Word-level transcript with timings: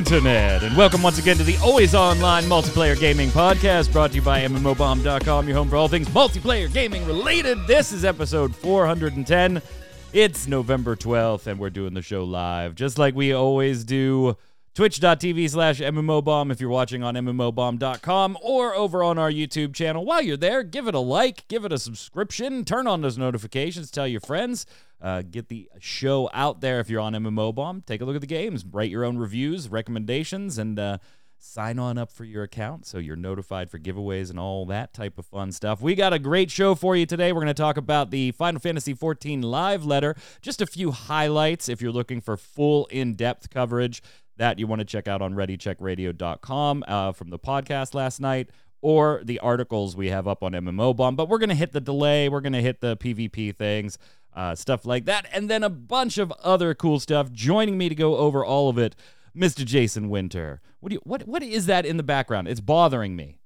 Internet, 0.00 0.62
and 0.62 0.74
welcome 0.78 1.02
once 1.02 1.18
again 1.18 1.36
to 1.36 1.44
the 1.44 1.58
Always 1.58 1.94
Online 1.94 2.44
Multiplayer 2.44 2.98
Gaming 2.98 3.28
Podcast 3.28 3.92
brought 3.92 4.12
to 4.12 4.16
you 4.16 4.22
by 4.22 4.40
MMOBomb.com, 4.40 5.46
your 5.46 5.54
home 5.54 5.68
for 5.68 5.76
all 5.76 5.88
things 5.88 6.08
multiplayer 6.08 6.72
gaming 6.72 7.04
related. 7.04 7.66
This 7.66 7.92
is 7.92 8.02
episode 8.02 8.56
410. 8.56 9.60
It's 10.14 10.46
November 10.46 10.96
12th, 10.96 11.46
and 11.48 11.60
we're 11.60 11.68
doing 11.68 11.92
the 11.92 12.00
show 12.00 12.24
live, 12.24 12.74
just 12.74 12.96
like 12.96 13.14
we 13.14 13.34
always 13.34 13.84
do. 13.84 14.38
Twitch.tv 14.72 15.50
slash 15.50 15.80
MMOBomb 15.80 16.52
if 16.52 16.60
you're 16.60 16.70
watching 16.70 17.02
on 17.02 17.14
MMOBomb.com 17.14 18.38
or 18.40 18.74
over 18.74 19.02
on 19.02 19.18
our 19.18 19.30
YouTube 19.30 19.74
channel. 19.74 20.04
While 20.04 20.22
you're 20.22 20.36
there, 20.36 20.62
give 20.62 20.86
it 20.86 20.94
a 20.94 21.00
like, 21.00 21.48
give 21.48 21.64
it 21.64 21.72
a 21.72 21.78
subscription, 21.78 22.64
turn 22.64 22.86
on 22.86 23.00
those 23.00 23.18
notifications, 23.18 23.90
tell 23.90 24.06
your 24.06 24.20
friends. 24.20 24.66
Uh, 25.02 25.22
get 25.22 25.48
the 25.48 25.68
show 25.80 26.28
out 26.32 26.60
there 26.60 26.78
if 26.78 26.90
you're 26.90 27.00
on 27.00 27.14
MMO 27.14 27.54
Bomb. 27.54 27.82
Take 27.82 28.00
a 28.00 28.04
look 28.04 28.14
at 28.14 28.20
the 28.20 28.26
games, 28.26 28.64
write 28.64 28.90
your 28.90 29.04
own 29.04 29.16
reviews, 29.16 29.68
recommendations, 29.68 30.58
and 30.58 30.78
uh, 30.78 30.98
sign 31.38 31.78
on 31.78 31.98
up 31.98 32.12
for 32.12 32.24
your 32.24 32.42
account 32.42 32.86
so 32.86 32.98
you're 32.98 33.16
notified 33.16 33.70
for 33.70 33.78
giveaways 33.78 34.30
and 34.30 34.38
all 34.38 34.66
that 34.66 34.92
type 34.92 35.18
of 35.18 35.26
fun 35.26 35.50
stuff. 35.50 35.80
We 35.80 35.94
got 35.94 36.12
a 36.12 36.18
great 36.18 36.50
show 36.50 36.74
for 36.74 36.94
you 36.94 37.06
today. 37.06 37.32
We're 37.32 37.40
going 37.40 37.48
to 37.48 37.54
talk 37.54 37.76
about 37.76 38.10
the 38.10 38.30
Final 38.32 38.60
Fantasy 38.60 38.94
XIV 38.94 39.42
live 39.42 39.84
letter, 39.84 40.14
just 40.42 40.60
a 40.60 40.66
few 40.66 40.90
highlights 40.90 41.68
if 41.68 41.80
you're 41.80 41.92
looking 41.92 42.20
for 42.20 42.36
full 42.36 42.86
in 42.86 43.14
depth 43.14 43.50
coverage. 43.50 44.02
That 44.40 44.58
you 44.58 44.66
want 44.66 44.80
to 44.80 44.84
check 44.84 45.06
out 45.06 45.22
on 45.22 45.34
ReadyCheckRadio.com 45.34 46.84
uh, 46.88 47.12
from 47.12 47.30
the 47.30 47.38
podcast 47.38 47.94
last 47.94 48.20
night 48.20 48.50
or 48.82 49.20
the 49.22 49.38
articles 49.38 49.94
we 49.94 50.08
have 50.08 50.26
up 50.26 50.42
on 50.42 50.52
MMO 50.52 50.96
Bomb. 50.96 51.14
But 51.14 51.28
we're 51.28 51.38
going 51.38 51.50
to 51.50 51.54
hit 51.54 51.72
the 51.72 51.80
delay, 51.80 52.28
we're 52.28 52.40
going 52.40 52.54
to 52.54 52.62
hit 52.62 52.80
the 52.80 52.96
PvP 52.96 53.54
things 53.54 53.98
uh, 54.34 54.54
stuff 54.54 54.86
like 54.86 55.04
that, 55.06 55.26
and 55.32 55.50
then 55.50 55.62
a 55.62 55.70
bunch 55.70 56.18
of 56.18 56.32
other 56.42 56.74
cool 56.74 57.00
stuff. 57.00 57.32
Joining 57.32 57.76
me 57.76 57.88
to 57.88 57.94
go 57.94 58.16
over 58.16 58.44
all 58.44 58.68
of 58.68 58.78
it, 58.78 58.94
Mr. 59.36 59.64
Jason 59.64 60.08
Winter. 60.08 60.60
What 60.80 60.90
do 60.90 60.94
you 60.94 61.00
what 61.04 61.26
what 61.26 61.42
is 61.42 61.66
that 61.66 61.84
in 61.84 61.96
the 61.96 62.02
background? 62.02 62.48
It's 62.48 62.60
bothering 62.60 63.16
me. 63.16 63.38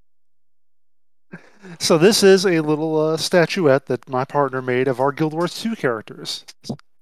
So 1.78 1.97
this 1.97 2.22
is 2.22 2.44
a 2.44 2.60
little 2.60 3.00
uh, 3.00 3.16
statuette 3.16 3.86
that 3.86 4.08
my 4.08 4.24
partner 4.24 4.60
made 4.60 4.86
of 4.86 5.00
our 5.00 5.12
Guild 5.12 5.32
Wars 5.32 5.60
2 5.60 5.74
characters 5.74 6.44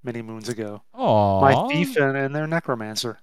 many 0.04 0.22
moons 0.22 0.48
ago. 0.48 0.82
Aww. 0.94 1.40
My 1.40 1.68
thief 1.68 1.96
and, 1.96 2.16
and 2.16 2.34
their 2.34 2.46
necromancer. 2.46 3.18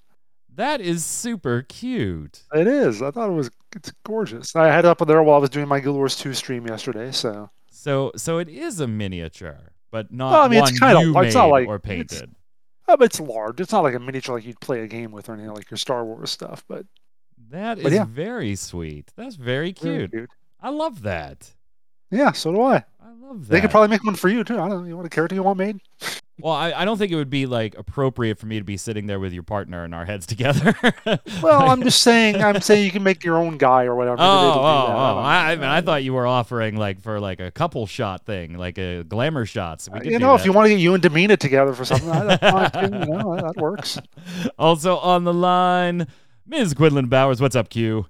That 0.55 0.81
is 0.81 1.05
super 1.05 1.61
cute. 1.61 2.44
It 2.53 2.67
is. 2.67 3.02
I 3.02 3.11
thought 3.11 3.30
it 3.30 3.33
was 3.33 3.50
it's 3.75 3.94
gorgeous. 4.03 4.56
I 4.56 4.67
had 4.67 4.86
it 4.86 4.89
up 4.89 5.06
there 5.08 5.23
while 5.23 5.38
I 5.38 5.39
was 5.39 5.50
doing 5.50 5.67
my 5.67 5.80
Guild 5.80 5.95
Wars 5.95 6.16
2 6.16 6.33
stream 6.33 6.67
yesterday, 6.67 7.11
so 7.11 7.50
So 7.69 8.11
so 8.16 8.39
it 8.39 8.50
is 8.50 8.80
a 8.80 8.88
miniature 8.88 9.73
but 9.91 10.11
not 10.11 10.31
well, 10.31 10.41
I 10.41 10.47
mean, 10.47 10.59
one 10.59 10.69
it's 10.69 10.80
kind 10.80 11.00
you 11.00 11.17
of 11.17 11.25
it's 11.25 11.36
not 11.36 11.45
like 11.45 11.67
or 11.67 11.80
painted. 11.80 12.31
Oh, 12.88 12.97
but 12.97 13.06
it's 13.06 13.19
large. 13.19 13.59
It's 13.59 13.72
not 13.72 13.83
like 13.83 13.94
a 13.94 14.00
miniature 14.00 14.36
like 14.36 14.45
you'd 14.45 14.59
play 14.59 14.81
a 14.81 14.88
game 14.88 15.11
with 15.11 15.30
or 15.30 15.33
anything 15.33 15.53
like 15.53 15.69
your 15.69 15.78
Star 15.78 16.03
Wars 16.06 16.31
stuff. 16.31 16.63
But 16.67 16.86
that 17.50 17.78
is 17.78 17.84
but 17.84 17.94
yeah. 17.94 18.06
very 18.06 18.56
sweet. 18.56 19.11
That's 19.16 19.36
very 19.36 19.73
cute. 19.73 20.11
Very 20.11 20.23
cute. 20.23 20.30
I 20.59 20.69
love 20.69 21.03
that. 21.03 21.52
Yeah, 22.11 22.31
so 22.31 22.52
do 22.52 22.61
I. 22.61 22.78
I 23.00 23.11
love 23.22 23.47
that. 23.47 23.50
They 23.52 23.61
could 23.61 23.69
probably 23.69 23.89
make 23.89 24.03
one 24.03 24.16
for 24.16 24.30
you 24.30 24.44
too. 24.44 24.59
I 24.59 24.67
don't 24.67 24.81
know. 24.81 24.88
You 24.88 24.95
want 24.95 25.06
a 25.06 25.09
character 25.09 25.36
you 25.36 25.44
want 25.44 25.59
made? 25.59 25.80
Well, 26.41 26.53
I, 26.53 26.71
I 26.71 26.85
don't 26.85 26.97
think 26.97 27.11
it 27.11 27.15
would 27.15 27.29
be 27.29 27.45
like 27.45 27.77
appropriate 27.77 28.39
for 28.39 28.45
me 28.45 28.59
to 28.59 28.63
be 28.63 28.77
sitting 28.77 29.07
there 29.07 29.19
with 29.19 29.33
your 29.33 29.43
partner 29.43 29.83
and 29.83 29.93
our 29.93 30.05
heads 30.05 30.25
together. 30.25 30.73
well, 31.41 31.69
I'm 31.69 31.83
just 31.83 32.01
saying. 32.01 32.37
I'm 32.37 32.61
saying 32.61 32.85
you 32.85 32.91
can 32.91 33.03
make 33.03 33.23
your 33.23 33.37
own 33.37 33.57
guy 33.57 33.85
or 33.85 33.95
whatever. 33.95 34.17
Oh, 34.19 34.23
oh, 34.23 34.61
oh! 34.61 35.17
I, 35.19 35.51
I, 35.51 35.55
mean, 35.55 35.66
I 35.66 35.81
thought 35.81 36.03
you 36.03 36.13
were 36.13 36.25
offering 36.25 36.75
like 36.78 37.01
for 37.01 37.19
like 37.19 37.39
a 37.39 37.51
couple 37.51 37.85
shot 37.88 38.25
thing, 38.25 38.57
like 38.57 38.78
a 38.78 39.03
glamour 39.03 39.45
shots. 39.45 39.89
Uh, 39.91 39.99
you 40.03 40.19
know, 40.19 40.31
that. 40.31 40.41
if 40.41 40.45
you 40.45 40.53
want 40.53 40.67
to 40.67 40.69
get 40.69 40.79
you 40.79 40.94
and 40.94 41.03
Demina 41.03 41.38
together 41.38 41.73
for 41.73 41.85
something, 41.85 42.09
that, 42.09 42.73
you 42.81 42.89
know, 43.07 43.35
that 43.35 43.57
works. 43.57 43.99
Also 44.57 44.97
on 44.97 45.25
the 45.25 45.33
line, 45.33 46.07
Ms. 46.47 46.73
Quinlan 46.73 47.07
Bowers. 47.07 47.41
What's 47.41 47.55
up, 47.55 47.69
Q? 47.69 48.05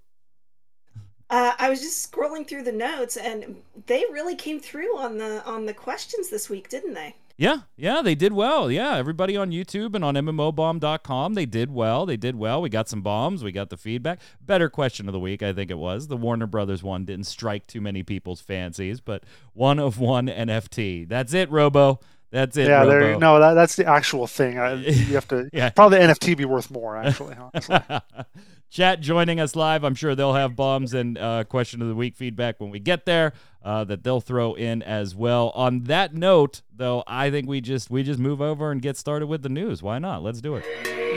Uh, 1.32 1.54
I 1.60 1.70
was 1.70 1.80
just 1.80 2.12
scrolling 2.12 2.48
through 2.48 2.64
the 2.64 2.72
notes, 2.72 3.16
and 3.16 3.58
they 3.86 4.04
really 4.12 4.36
came 4.36 4.60
through 4.60 4.98
on 4.98 5.18
the 5.18 5.44
on 5.46 5.66
the 5.66 5.74
questions 5.74 6.30
this 6.30 6.50
week, 6.50 6.70
didn't 6.70 6.96
they? 6.96 7.16
Yeah, 7.40 7.60
yeah, 7.78 8.02
they 8.02 8.16
did 8.16 8.34
well. 8.34 8.70
Yeah, 8.70 8.98
everybody 8.98 9.38
on 9.38 9.52
YouTube 9.52 9.96
and 9.96 10.04
on 10.04 10.16
MMOBomb.com, 10.16 11.36
they 11.36 11.46
did 11.46 11.72
well. 11.72 12.06
They 12.06 12.18
did 12.18 12.36
well. 12.36 12.62
We 12.62 12.68
got 12.68 12.90
some 12.90 13.02
bombs. 13.02 13.46
We 13.46 13.54
got 13.54 13.70
the 13.70 13.78
feedback. 13.78 14.20
Better 14.42 14.70
question 14.70 15.08
of 15.08 15.14
the 15.14 15.22
week, 15.22 15.42
I 15.42 15.54
think 15.54 15.72
it 15.72 15.78
was. 15.78 16.10
The 16.10 16.18
Warner 16.18 16.48
Brothers 16.48 16.84
one 16.84 17.06
didn't 17.06 17.28
strike 17.28 17.66
too 17.66 17.80
many 17.80 18.04
people's 18.04 18.42
fancies, 18.42 19.00
but 19.00 19.24
one 19.54 19.80
of 19.80 19.98
one 19.98 20.28
NFT. 20.28 21.08
That's 21.08 21.34
it, 21.34 21.50
Robo. 21.50 22.02
That's 22.30 22.58
it. 22.58 22.68
Yeah, 22.68 22.84
there. 22.84 23.18
No, 23.18 23.40
that, 23.40 23.54
that's 23.54 23.78
the 23.78 23.86
actual 23.86 24.28
thing. 24.28 24.60
I, 24.60 24.74
you 24.84 25.16
have 25.16 25.28
to. 25.30 25.50
yeah. 25.54 25.70
Probably 25.70 26.00
NFT 26.00 26.36
be 26.36 26.44
worth 26.44 26.70
more, 26.70 26.98
actually. 26.98 27.38
Chat 28.70 29.02
joining 29.02 29.40
us 29.40 29.56
live. 29.56 29.84
I'm 29.84 29.96
sure 29.96 30.14
they'll 30.14 30.34
have 30.34 30.56
bombs 30.56 30.94
and 30.94 31.18
uh, 31.18 31.44
question 31.44 31.82
of 31.82 31.88
the 31.88 31.96
week 31.96 32.16
feedback 32.16 32.60
when 32.60 32.70
we 32.70 32.80
get 32.80 33.06
there 33.06 33.34
uh, 33.64 33.84
that 33.86 34.04
they'll 34.04 34.22
throw 34.22 34.54
in 34.54 34.84
as 34.84 35.16
well. 35.16 35.50
On 35.56 35.86
that 35.86 36.14
note, 36.14 36.62
though, 36.76 37.04
I 37.08 37.32
think 37.32 37.48
we 37.48 37.62
just 37.62 37.90
we 37.90 38.04
just 38.04 38.20
move 38.20 38.42
over 38.42 38.72
and 38.72 38.80
get 38.82 38.96
started 38.96 39.26
with 39.26 39.42
the 39.42 39.50
news. 39.50 39.82
Why 39.82 39.98
not? 39.98 40.22
Let's 40.22 40.40
do 40.40 40.56
it. 40.56 41.09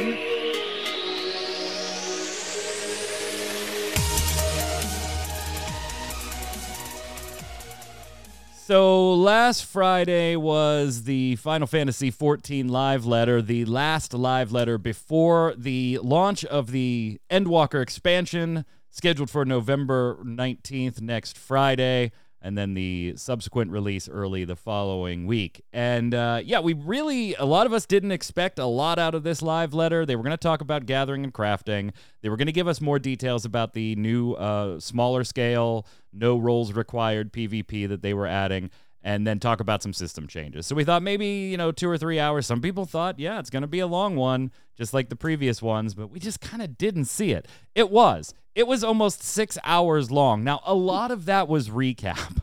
So 8.72 9.12
last 9.12 9.66
Friday 9.66 10.34
was 10.34 11.02
the 11.02 11.36
Final 11.36 11.66
Fantasy 11.66 12.10
XIV 12.10 12.70
live 12.70 13.04
letter, 13.04 13.42
the 13.42 13.66
last 13.66 14.14
live 14.14 14.50
letter 14.50 14.78
before 14.78 15.52
the 15.58 15.98
launch 16.02 16.42
of 16.46 16.70
the 16.70 17.20
Endwalker 17.30 17.82
expansion, 17.82 18.64
scheduled 18.88 19.28
for 19.28 19.44
November 19.44 20.20
19th, 20.24 21.02
next 21.02 21.36
Friday 21.36 22.12
and 22.42 22.58
then 22.58 22.74
the 22.74 23.14
subsequent 23.16 23.70
release 23.70 24.08
early 24.08 24.44
the 24.44 24.56
following 24.56 25.26
week. 25.26 25.64
And 25.72 26.14
uh, 26.14 26.40
yeah, 26.44 26.60
we 26.60 26.72
really, 26.72 27.34
a 27.34 27.44
lot 27.44 27.66
of 27.66 27.72
us 27.72 27.86
didn't 27.86 28.12
expect 28.12 28.58
a 28.58 28.66
lot 28.66 28.98
out 28.98 29.14
of 29.14 29.22
this 29.22 29.42
live 29.42 29.72
letter. 29.74 30.04
They 30.04 30.16
were 30.16 30.22
going 30.22 30.32
to 30.32 30.36
talk 30.36 30.60
about 30.60 30.86
gathering 30.86 31.24
and 31.24 31.32
crafting, 31.32 31.92
they 32.20 32.28
were 32.28 32.36
going 32.36 32.46
to 32.46 32.52
give 32.52 32.68
us 32.68 32.80
more 32.80 32.98
details 32.98 33.44
about 33.44 33.72
the 33.72 33.94
new, 33.96 34.34
uh, 34.34 34.78
smaller 34.80 35.24
scale, 35.24 35.86
no 36.12 36.38
roles 36.38 36.72
required 36.72 37.32
PvP 37.32 37.88
that 37.88 38.02
they 38.02 38.14
were 38.14 38.26
adding. 38.26 38.70
And 39.04 39.26
then 39.26 39.40
talk 39.40 39.58
about 39.58 39.82
some 39.82 39.92
system 39.92 40.28
changes. 40.28 40.66
So 40.66 40.76
we 40.76 40.84
thought 40.84 41.02
maybe, 41.02 41.26
you 41.26 41.56
know, 41.56 41.72
two 41.72 41.90
or 41.90 41.98
three 41.98 42.20
hours. 42.20 42.46
Some 42.46 42.60
people 42.60 42.84
thought, 42.84 43.18
yeah, 43.18 43.40
it's 43.40 43.50
going 43.50 43.62
to 43.62 43.66
be 43.68 43.80
a 43.80 43.86
long 43.86 44.14
one, 44.14 44.52
just 44.76 44.94
like 44.94 45.08
the 45.08 45.16
previous 45.16 45.60
ones, 45.60 45.94
but 45.94 46.06
we 46.06 46.20
just 46.20 46.40
kind 46.40 46.62
of 46.62 46.78
didn't 46.78 47.06
see 47.06 47.32
it. 47.32 47.48
It 47.74 47.90
was. 47.90 48.32
It 48.54 48.68
was 48.68 48.84
almost 48.84 49.22
six 49.22 49.58
hours 49.64 50.10
long. 50.12 50.44
Now, 50.44 50.60
a 50.64 50.74
lot 50.74 51.10
of 51.10 51.24
that 51.24 51.48
was 51.48 51.68
recap. 51.68 52.42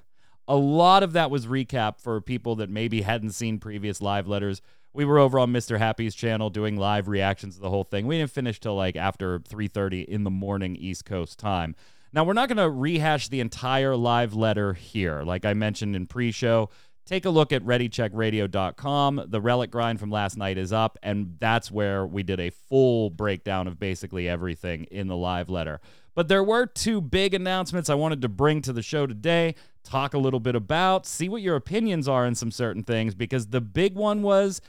A 0.50 0.56
lot 0.56 1.03
of 1.03 1.14
that 1.14 1.30
was 1.30 1.46
recap 1.46 2.02
for 2.02 2.20
people 2.22 2.56
that 2.56 2.72
maybe 2.72 3.03
hadn't 3.03 3.34
seen 3.34 3.59
previous 3.59 4.02
live 4.02 4.28
letters. 4.28 4.64
We 4.94 5.06
were 5.06 5.20
over 5.20 5.38
on 5.38 5.53
Mr. 5.53 5.78
Happy's 5.78 6.16
channel 6.16 6.50
doing 6.50 6.76
live 6.76 7.08
reactions 7.08 7.56
to 7.56 7.62
the 7.62 7.70
whole 7.70 7.84
thing. 7.84 8.08
We 8.08 8.18
didn't 8.18 8.31
finish 8.31 8.59
till 8.59 8.76
like 8.76 8.96
after 8.96 9.38
3:30 9.40 10.06
in 10.06 10.24
the 10.24 10.31
morning 10.31 10.76
East 10.76 11.06
Coast 11.06 11.38
time. 11.38 11.76
Now, 12.12 12.24
we're 12.24 12.34
not 12.34 12.50
going 12.50 12.58
to 12.58 12.70
rehash 12.70 13.28
the 13.28 13.40
entire 13.40 13.96
live 13.96 14.34
letter 14.34 14.74
here. 14.74 15.22
Like 15.22 15.46
I 15.46 15.53
mentioned 15.53 15.96
in 15.96 16.08
pre-show, 16.08 16.70
take 17.06 17.25
a 17.25 17.30
look 17.30 17.53
at 17.53 17.64
readycheckradio.com. 17.64 19.25
The 19.28 19.42
relic 19.42 19.70
grind 19.70 20.00
from 20.00 20.09
last 20.09 20.36
night 20.36 20.58
is 20.58 20.74
up, 20.74 20.97
and 21.03 21.36
that's 21.40 21.70
where 21.70 22.08
we 22.08 22.23
did 22.23 22.40
a 22.40 22.50
full 22.50 23.11
breakdown 23.11 23.67
of 23.67 23.79
basically 23.79 24.28
everything 24.28 24.85
in 24.85 25.08
the 25.08 25.16
live 25.16 25.50
letter. 25.50 25.82
But 26.16 26.28
there 26.28 26.44
were 26.44 26.66
two 26.66 27.00
big 27.00 27.35
announcements 27.35 27.90
I 27.90 27.96
wanted 27.96 28.23
to 28.23 28.29
bring 28.29 28.64
to 28.64 28.73
the 28.73 28.82
show 28.82 29.06
today, 29.06 29.53
talk 29.84 30.16
a 30.16 30.20
little 30.20 30.40
bit 30.40 30.56
about, 30.56 31.06
see 31.06 31.29
what 31.29 31.44
your 31.44 31.56
opinions 31.56 32.08
are 32.08 32.26
on 32.26 32.34
some 32.34 32.52
certain 32.52 32.84
things, 32.84 33.14
because 33.14 33.47
the 33.47 33.61
big 33.61 33.96
one 33.96 34.23
was 34.23 34.61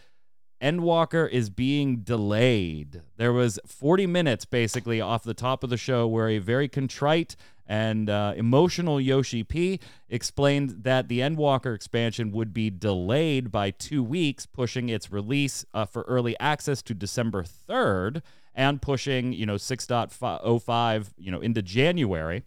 Endwalker 0.60 1.28
is 1.28 1.50
being 1.50 1.98
delayed. 1.98 3.02
There 3.16 3.32
was 3.32 3.58
40 3.66 4.06
minutes 4.06 4.44
basically 4.44 5.00
off 5.00 5.22
the 5.22 5.34
top 5.34 5.64
of 5.64 5.70
the 5.70 5.76
show 5.76 6.06
where 6.06 6.28
a 6.28 6.38
very 6.38 6.68
contrite 6.68 7.36
and 7.66 8.10
uh, 8.10 8.34
emotional 8.36 9.00
Yoshi 9.00 9.44
P 9.44 9.78
explained 10.08 10.82
that 10.82 11.06
the 11.06 11.20
Endwalker 11.20 11.72
expansion 11.74 12.32
would 12.32 12.52
be 12.52 12.68
delayed 12.68 13.52
by 13.52 13.70
two 13.70 14.02
weeks, 14.02 14.44
pushing 14.44 14.88
its 14.88 15.12
release 15.12 15.64
uh, 15.72 15.84
for 15.84 16.02
early 16.02 16.38
access 16.40 16.82
to 16.82 16.94
December 16.94 17.44
3rd 17.44 18.22
and 18.54 18.82
pushing, 18.82 19.32
you 19.32 19.46
know, 19.46 19.54
6.05, 19.54 21.06
you 21.16 21.30
know, 21.30 21.40
into 21.40 21.62
January. 21.62 22.42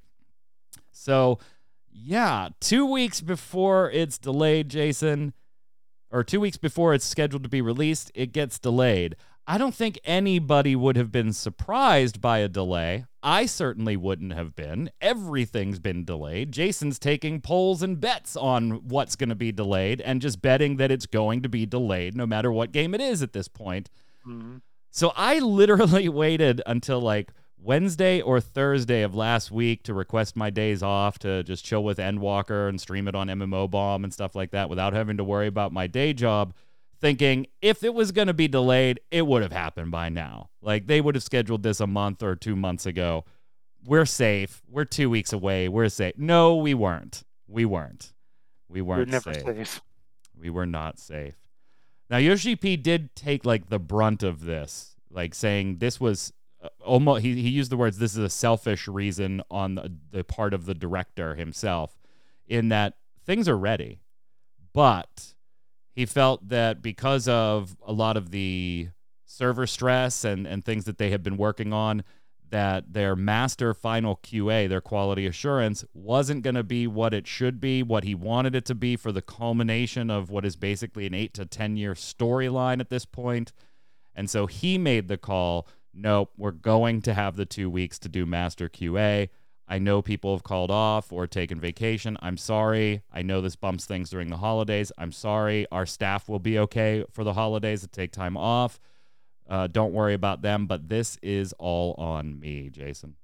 So, 0.92 1.40
yeah, 1.90 2.50
two 2.60 2.86
weeks 2.86 3.22
before 3.22 3.90
it's 3.92 4.18
delayed, 4.18 4.68
Jason, 4.68 5.34
or 6.14 6.24
two 6.24 6.40
weeks 6.40 6.58
before 6.58 6.94
it's 6.94 7.06
scheduled 7.06 7.44
to 7.44 7.50
be 7.50 7.62
released, 7.62 8.12
it 8.14 8.32
gets 8.32 8.60
delayed. 8.60 9.16
I 9.46 9.58
don't 9.58 9.76
think 9.76 10.00
anybody 10.06 10.74
would 10.74 10.96
have 10.96 11.12
been 11.12 11.34
surprised 11.34 12.22
by 12.22 12.38
a 12.38 12.48
delay. 12.48 13.06
I 13.22 13.46
certainly 13.46 13.98
wouldn't 13.98 14.32
have 14.32 14.56
been. 14.56 14.90
Everything's 15.02 15.80
been 15.80 16.06
delayed. 16.06 16.54
Jason's 16.54 16.98
taking 16.98 17.42
polls 17.42 17.84
and 17.84 18.00
bets 18.00 18.38
on 18.38 18.88
what's 18.88 19.18
going 19.18 19.30
to 19.30 19.36
be 19.36 19.52
delayed 19.52 20.00
and 20.00 20.22
just 20.22 20.42
betting 20.42 20.78
that 20.78 20.92
it's 20.92 21.08
going 21.08 21.42
to 21.42 21.50
be 21.50 21.66
delayed 21.66 22.16
no 22.16 22.26
matter 22.26 22.52
what 22.52 22.72
game 22.72 22.94
it 22.94 23.02
is 23.02 23.22
at 23.22 23.34
this 23.34 23.50
point. 23.50 23.90
Mm-hmm. 24.26 24.58
So 24.92 25.12
I 25.18 25.40
literally 25.40 26.08
waited 26.10 26.62
until 26.66 27.02
like 27.02 27.32
Wednesday 27.64 28.20
or 28.20 28.42
Thursday 28.42 29.04
of 29.04 29.16
last 29.16 29.50
week 29.50 29.84
to 29.84 29.94
request 29.94 30.36
my 30.36 30.50
days 30.50 30.84
off 30.84 31.18
to 31.20 31.44
just 31.44 31.64
chill 31.64 31.84
with 31.84 31.98
Endwalker 31.98 32.68
and 32.68 32.80
stream 32.80 33.08
it 33.08 33.16
on 33.16 33.28
MMO 33.28 33.70
Bomb 33.72 34.04
and 34.04 34.14
stuff 34.14 34.36
like 34.36 34.52
that 34.52 34.70
without 34.70 34.92
having 34.92 35.16
to 35.18 35.24
worry 35.24 35.48
about 35.48 35.72
my 35.72 35.88
day 35.88 36.12
job. 36.14 36.54
Thinking 37.00 37.48
if 37.62 37.84
it 37.84 37.94
was 37.94 38.12
going 38.12 38.28
to 38.28 38.34
be 38.34 38.48
delayed, 38.48 39.00
it 39.12 39.26
would 39.28 39.42
have 39.42 39.52
happened 39.52 39.92
by 39.92 40.10
now. 40.10 40.50
Like 40.62 40.88
they 40.88 41.00
would 41.00 41.16
have 41.16 41.24
scheduled 41.24 41.64
this 41.64 41.80
a 41.80 41.88
month 41.88 42.22
or 42.22 42.36
two 42.36 42.56
months 42.56 42.86
ago. 42.86 43.24
We're 43.86 44.06
safe. 44.06 44.62
We're 44.70 44.86
two 44.86 45.10
weeks 45.10 45.32
away. 45.34 45.70
We're 45.70 45.90
safe. 45.90 46.18
No, 46.18 46.56
we 46.58 46.74
weren't. 46.74 47.24
We 47.48 47.66
weren't. 47.66 48.14
We 48.68 48.82
weren't 48.82 49.10
You're 49.10 49.22
safe. 49.22 49.44
safe. 49.44 49.82
We 50.38 50.50
were 50.50 50.66
not 50.66 51.00
safe. 51.00 51.36
Now 52.10 52.18
Yoshi 52.18 52.56
P 52.56 52.76
did 52.76 53.16
take 53.16 53.46
like 53.46 53.70
the 53.70 53.80
brunt 53.80 54.24
of 54.24 54.46
this, 54.46 54.96
like 55.10 55.34
saying 55.34 55.78
this 55.78 56.00
was 56.00 56.34
Uh, 56.64 56.70
almost 56.84 57.22
he, 57.24 57.42
he 57.42 57.50
used 57.50 57.72
the 57.72 57.78
words 57.78 57.98
this 57.98 58.14
is 58.14 58.24
a 58.24 58.30
selfish 58.30 58.88
reason 58.88 59.42
on 59.52 59.76
the, 59.76 59.94
the 60.12 60.24
part 60.24 60.54
of 60.54 60.66
the 60.66 60.74
director 60.74 61.36
himself 61.36 62.00
in 62.48 62.70
that 62.70 62.96
things 63.26 63.50
are 63.50 63.58
ready. 63.58 64.00
But 64.74 65.34
he 65.92 66.06
felt 66.06 66.50
that 66.50 66.82
because 66.82 67.28
of 67.28 67.76
a 67.86 67.94
lot 67.94 68.18
of 68.18 68.32
the 68.32 68.90
server 69.26 69.68
stress 69.68 70.24
and, 70.24 70.48
and 70.48 70.64
things 70.64 70.86
that 70.86 70.98
they 70.98 71.12
had 71.12 71.24
been 71.24 71.38
working 71.38 71.74
on, 71.74 72.04
that 72.50 72.94
their 72.94 73.16
master 73.16 73.74
final 73.74 74.18
QA, 74.18 74.70
their 74.70 74.82
quality 74.82 75.26
assurance, 75.26 75.84
wasn't 75.94 76.44
going 76.44 76.56
to 76.56 76.64
be 76.64 76.86
what 76.86 77.14
it 77.14 77.26
should 77.26 77.60
be, 77.60 77.82
what 77.82 78.04
he 78.04 78.14
wanted 78.14 78.54
it 78.54 78.64
to 78.66 78.76
be 78.76 78.96
for 78.96 79.12
the 79.12 79.24
culmination 79.24 80.12
of 80.12 80.30
what 80.30 80.46
is 80.46 80.56
basically 80.56 81.08
an 81.08 81.16
eight 81.16 81.34
to 81.34 81.46
10 81.46 81.78
year 81.78 81.96
storyline 81.96 82.80
at 82.80 82.90
this 82.90 83.06
point. 83.06 83.52
And 84.16 84.30
so 84.30 84.46
he 84.46 84.78
made 84.78 85.08
the 85.08 85.18
call 85.18 85.68
nope, 85.94 86.32
we're 86.38 86.52
going 86.52 87.02
to 87.04 87.14
have 87.14 87.36
the 87.36 87.46
two 87.46 87.70
weeks 87.70 88.00
to 88.00 88.10
do 88.10 88.26
master 88.26 88.70
QA. 88.70 89.30
I 89.68 89.80
know 89.80 90.02
people 90.02 90.36
have 90.36 90.44
called 90.44 90.72
off 90.72 91.12
or 91.12 91.26
taken 91.26 91.60
vacation. 91.60 92.18
I'm 92.22 92.38
sorry. 92.38 93.02
I 93.12 93.22
know 93.22 93.42
this 93.42 93.56
bumps 93.56 93.86
things 93.86 94.10
during 94.10 94.30
the 94.30 94.38
holidays. 94.38 94.92
I'm 94.98 95.12
sorry. 95.12 95.66
Our 95.72 95.86
staff 95.86 96.28
will 96.28 96.40
be 96.40 96.60
okay 96.60 97.06
for 97.12 97.24
the 97.24 97.34
holidays 97.34 97.82
to 97.82 97.88
take 97.88 98.12
time 98.12 98.36
off. 98.36 98.80
Uh, 99.50 99.68
don't 99.68 99.94
worry 99.94 100.14
about 100.14 100.42
them, 100.42 100.68
but 100.68 100.90
this 100.90 101.18
is 101.22 101.54
all 101.60 101.94
on 101.98 102.40
me, 102.40 102.70
Jason. 102.70 103.16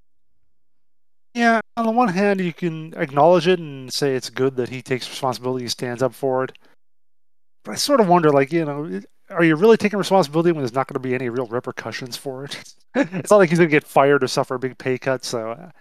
Yeah, 1.34 1.60
on 1.78 1.86
the 1.86 1.92
one 1.92 2.10
hand, 2.10 2.42
you 2.42 2.54
can 2.54 2.94
acknowledge 2.96 3.48
it 3.48 3.60
and 3.60 3.92
say 3.94 4.16
it's 4.16 4.30
good 4.30 4.56
that 4.56 4.70
he 4.70 4.82
takes 4.82 5.10
responsibility 5.10 5.66
and 5.66 5.72
stands 5.72 6.02
up 6.02 6.14
for 6.14 6.44
it. 6.44 6.58
But 7.64 7.74
I 7.74 7.76
sort 7.76 8.02
of 8.02 8.08
wonder, 8.08 8.32
like, 8.32 8.52
you 8.52 8.66
know, 8.66 9.02
are 9.30 9.44
you 9.44 9.56
really 9.56 9.78
taking 9.78 10.00
responsibility 10.00 10.52
when 10.52 10.62
there's 10.62 10.74
not 10.74 10.88
going 10.88 11.02
to 11.02 11.08
be 11.08 11.14
any 11.14 11.30
real 11.30 11.48
repercussions 11.48 12.18
for 12.18 12.46
it? 12.46 12.74
it's 12.96 13.32
not 13.32 13.38
like 13.38 13.50
he's 13.50 13.60
going 13.60 13.70
to 13.70 13.76
get 13.76 13.86
fired 13.86 14.24
or 14.24 14.28
suffer 14.28 14.56
a 14.56 14.60
big 14.60 14.78
pay 14.78 14.98
cut. 14.98 15.24
So, 15.24 15.52
uh, 15.52 15.72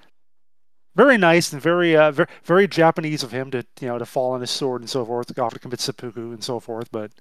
very 0.96 1.16
nice 1.16 1.52
and 1.52 1.62
very, 1.62 1.96
uh, 1.96 2.10
very, 2.10 2.28
very 2.44 2.68
Japanese 2.68 3.22
of 3.22 3.30
him 3.30 3.50
to, 3.52 3.64
you 3.80 3.88
know, 3.88 3.98
to 3.98 4.06
fall 4.06 4.32
on 4.32 4.40
his 4.40 4.50
sword 4.50 4.82
and 4.82 4.90
so 4.90 5.04
forth, 5.04 5.36
offer 5.38 5.54
to 5.54 5.60
commit 5.60 5.80
seppuku 5.80 6.32
and 6.32 6.42
so 6.42 6.60
forth. 6.60 6.90
But 6.90 7.12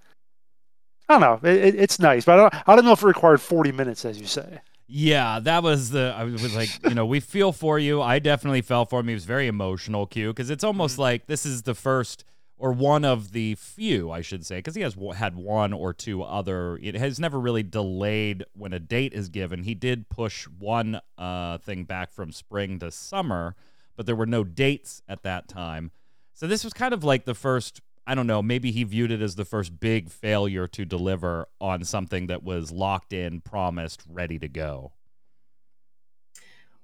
I 1.08 1.20
don't 1.20 1.22
know, 1.44 1.50
it, 1.50 1.76
it's 1.76 2.00
nice, 2.00 2.26
but 2.26 2.34
I 2.34 2.38
don't, 2.38 2.70
I 2.70 2.76
don't 2.76 2.86
know 2.86 2.94
if 2.94 3.04
it 3.04 3.08
required 3.08 3.40
40 3.40 3.72
minutes, 3.72 4.04
as 4.04 4.20
you 4.20 4.26
say. 4.26 4.60
Yeah, 4.90 5.40
that 5.42 5.64
was 5.64 5.90
the. 5.90 6.16
I 6.18 6.24
was 6.24 6.56
like, 6.56 6.70
you 6.86 6.96
know, 6.96 7.06
we 7.06 7.20
feel 7.20 7.52
for 7.52 7.78
you. 7.78 8.02
I 8.02 8.20
definitely 8.20 8.62
fell 8.62 8.86
for 8.86 9.02
him. 9.02 9.10
He 9.10 9.14
was 9.14 9.26
very 9.26 9.48
emotional, 9.48 10.06
Q, 10.06 10.30
because 10.30 10.50
it's 10.50 10.64
almost 10.64 10.94
mm-hmm. 10.94 11.02
like 11.02 11.28
this 11.28 11.46
is 11.46 11.64
the 11.64 11.76
first 11.76 12.24
or 12.58 12.72
one 12.72 13.06
of 13.06 13.32
the 13.32 13.56
few, 13.56 14.10
I 14.12 14.22
should 14.22 14.46
say, 14.46 14.58
because 14.58 14.76
he 14.76 14.82
has 14.82 14.96
had 15.16 15.36
one 15.36 15.74
or 15.74 15.94
two 15.94 16.24
other. 16.24 16.80
It 16.82 16.96
has 16.96 17.20
never 17.20 17.40
really 17.40 17.64
delayed 17.64 18.46
when 18.54 18.74
a 18.74 18.80
date 18.80 19.14
is 19.14 19.30
given. 19.30 19.64
He 19.64 19.76
did 19.76 20.10
push 20.10 20.46
one 20.46 21.00
uh, 21.18 21.60
thing 21.60 21.84
back 21.84 22.12
from 22.12 22.32
spring 22.32 22.80
to 22.80 22.90
summer, 22.92 23.56
but 23.96 24.06
there 24.06 24.16
were 24.16 24.26
no 24.26 24.44
dates 24.44 25.02
at 25.08 25.24
that 25.24 25.48
time. 25.48 25.92
So 26.34 26.48
this 26.48 26.64
was 26.64 26.74
kind 26.74 26.94
of 26.94 27.04
like 27.04 27.26
the 27.26 27.36
first. 27.36 27.82
I 28.10 28.16
don't 28.16 28.28
know. 28.28 28.42
Maybe 28.42 28.72
he 28.72 28.86
viewed 28.86 29.12
it 29.12 29.22
as 29.22 29.36
the 29.36 29.44
first 29.44 29.82
big 29.82 30.10
failure 30.10 30.66
to 30.70 30.86
deliver 30.86 31.48
on 31.60 31.84
something 31.84 32.28
that 32.28 32.42
was 32.42 32.72
locked 32.72 33.12
in, 33.12 33.42
promised, 33.42 34.04
ready 34.08 34.40
to 34.40 34.48
go. 34.48 34.94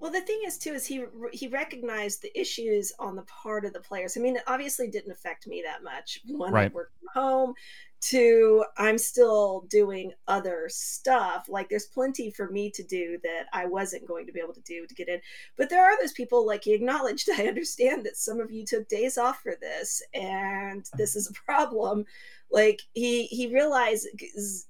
Well, 0.03 0.11
the 0.11 0.19
thing 0.19 0.41
is 0.45 0.57
too 0.57 0.73
is 0.73 0.85
he 0.85 1.05
he 1.31 1.47
recognized 1.47 2.21
the 2.21 2.38
issues 2.38 2.91
on 3.00 3.15
the 3.15 3.21
part 3.21 3.63
of 3.63 3.71
the 3.71 3.79
players. 3.79 4.17
I 4.17 4.19
mean, 4.19 4.35
it 4.35 4.44
obviously 4.47 4.89
didn't 4.89 5.13
affect 5.13 5.47
me 5.47 5.63
that 5.65 5.81
much. 5.81 6.19
One, 6.27 6.51
right. 6.51 6.69
I 6.69 6.75
work 6.75 6.91
from 7.00 7.23
home. 7.23 7.53
Two, 8.01 8.65
I'm 8.77 8.97
still 8.97 9.61
doing 9.69 10.11
other 10.27 10.65
stuff. 10.67 11.45
Like 11.47 11.69
there's 11.69 11.85
plenty 11.85 12.31
for 12.31 12.50
me 12.50 12.69
to 12.71 12.83
do 12.83 13.17
that 13.23 13.45
I 13.53 13.65
wasn't 13.65 14.05
going 14.05 14.25
to 14.25 14.33
be 14.33 14.41
able 14.41 14.53
to 14.55 14.61
do 14.63 14.85
to 14.85 14.94
get 14.94 15.07
in. 15.07 15.21
But 15.55 15.69
there 15.69 15.85
are 15.85 15.97
those 16.01 16.11
people, 16.11 16.45
like 16.45 16.65
he 16.65 16.73
acknowledged. 16.73 17.29
I 17.38 17.47
understand 17.47 18.06
that 18.06 18.17
some 18.17 18.41
of 18.41 18.51
you 18.51 18.65
took 18.65 18.89
days 18.89 19.17
off 19.17 19.39
for 19.41 19.56
this, 19.61 20.03
and 20.13 20.85
this 20.97 21.15
is 21.15 21.29
a 21.29 21.33
problem. 21.45 22.03
Like 22.51 22.81
he 22.91 23.27
he 23.27 23.53
realized, 23.53 24.09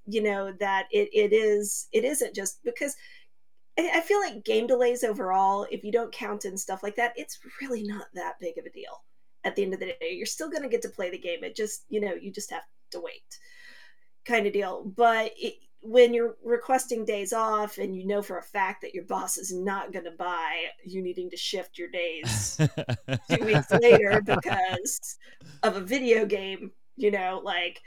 you 0.05 0.21
know, 0.21 0.51
that 0.59 0.89
it 0.91 1.09
it 1.11 1.33
is 1.33 1.87
it 1.91 2.05
isn't 2.05 2.35
just 2.35 2.63
because 2.63 2.95
I 3.77 4.01
feel 4.01 4.19
like 4.19 4.45
game 4.45 4.67
delays 4.67 5.03
overall, 5.03 5.65
if 5.71 5.83
you 5.83 5.91
don't 5.91 6.11
count 6.11 6.45
in 6.45 6.57
stuff 6.57 6.83
like 6.83 6.95
that, 6.95 7.13
it's 7.15 7.39
really 7.61 7.83
not 7.83 8.05
that 8.13 8.39
big 8.39 8.57
of 8.57 8.65
a 8.65 8.69
deal. 8.69 9.03
At 9.43 9.55
the 9.55 9.63
end 9.63 9.73
of 9.73 9.79
the 9.79 9.87
day, 9.87 10.11
you're 10.11 10.25
still 10.25 10.49
going 10.49 10.63
to 10.63 10.69
get 10.69 10.81
to 10.83 10.89
play 10.89 11.09
the 11.09 11.17
game. 11.17 11.43
It 11.43 11.55
just, 11.55 11.85
you 11.89 11.99
know, 11.99 12.13
you 12.13 12.31
just 12.31 12.51
have 12.51 12.63
to 12.91 13.01
wait, 13.01 13.39
kind 14.25 14.45
of 14.47 14.53
deal. 14.53 14.83
But 14.95 15.31
it, 15.35 15.55
when 15.81 16.13
you're 16.13 16.37
requesting 16.43 17.03
days 17.03 17.33
off 17.33 17.77
and 17.77 17.93
you 17.95 18.07
know 18.07 18.21
for 18.21 18.37
a 18.37 18.43
fact 18.43 18.81
that 18.81 18.93
your 18.93 19.03
boss 19.03 19.37
is 19.37 19.53
not 19.53 19.91
going 19.91 20.05
to 20.05 20.11
buy 20.11 20.63
you 20.85 21.01
needing 21.01 21.29
to 21.29 21.35
shift 21.35 21.77
your 21.77 21.89
days 21.89 22.57
two 23.29 23.45
weeks 23.45 23.69
later 23.81 24.21
because 24.25 25.17
of 25.61 25.75
a 25.75 25.81
video 25.81 26.25
game, 26.25 26.71
you 26.95 27.11
know, 27.11 27.41
like 27.43 27.81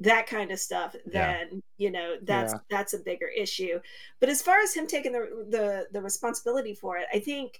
that 0.00 0.26
kind 0.26 0.50
of 0.50 0.58
stuff 0.58 0.94
then 1.06 1.48
yeah. 1.50 1.58
you 1.76 1.90
know 1.90 2.16
that's 2.22 2.52
yeah. 2.52 2.58
that's 2.70 2.94
a 2.94 2.98
bigger 2.98 3.26
issue 3.26 3.80
but 4.20 4.28
as 4.28 4.40
far 4.40 4.60
as 4.60 4.72
him 4.72 4.86
taking 4.86 5.12
the, 5.12 5.46
the 5.50 5.86
the 5.92 6.00
responsibility 6.00 6.74
for 6.74 6.98
it 6.98 7.06
i 7.12 7.18
think 7.18 7.58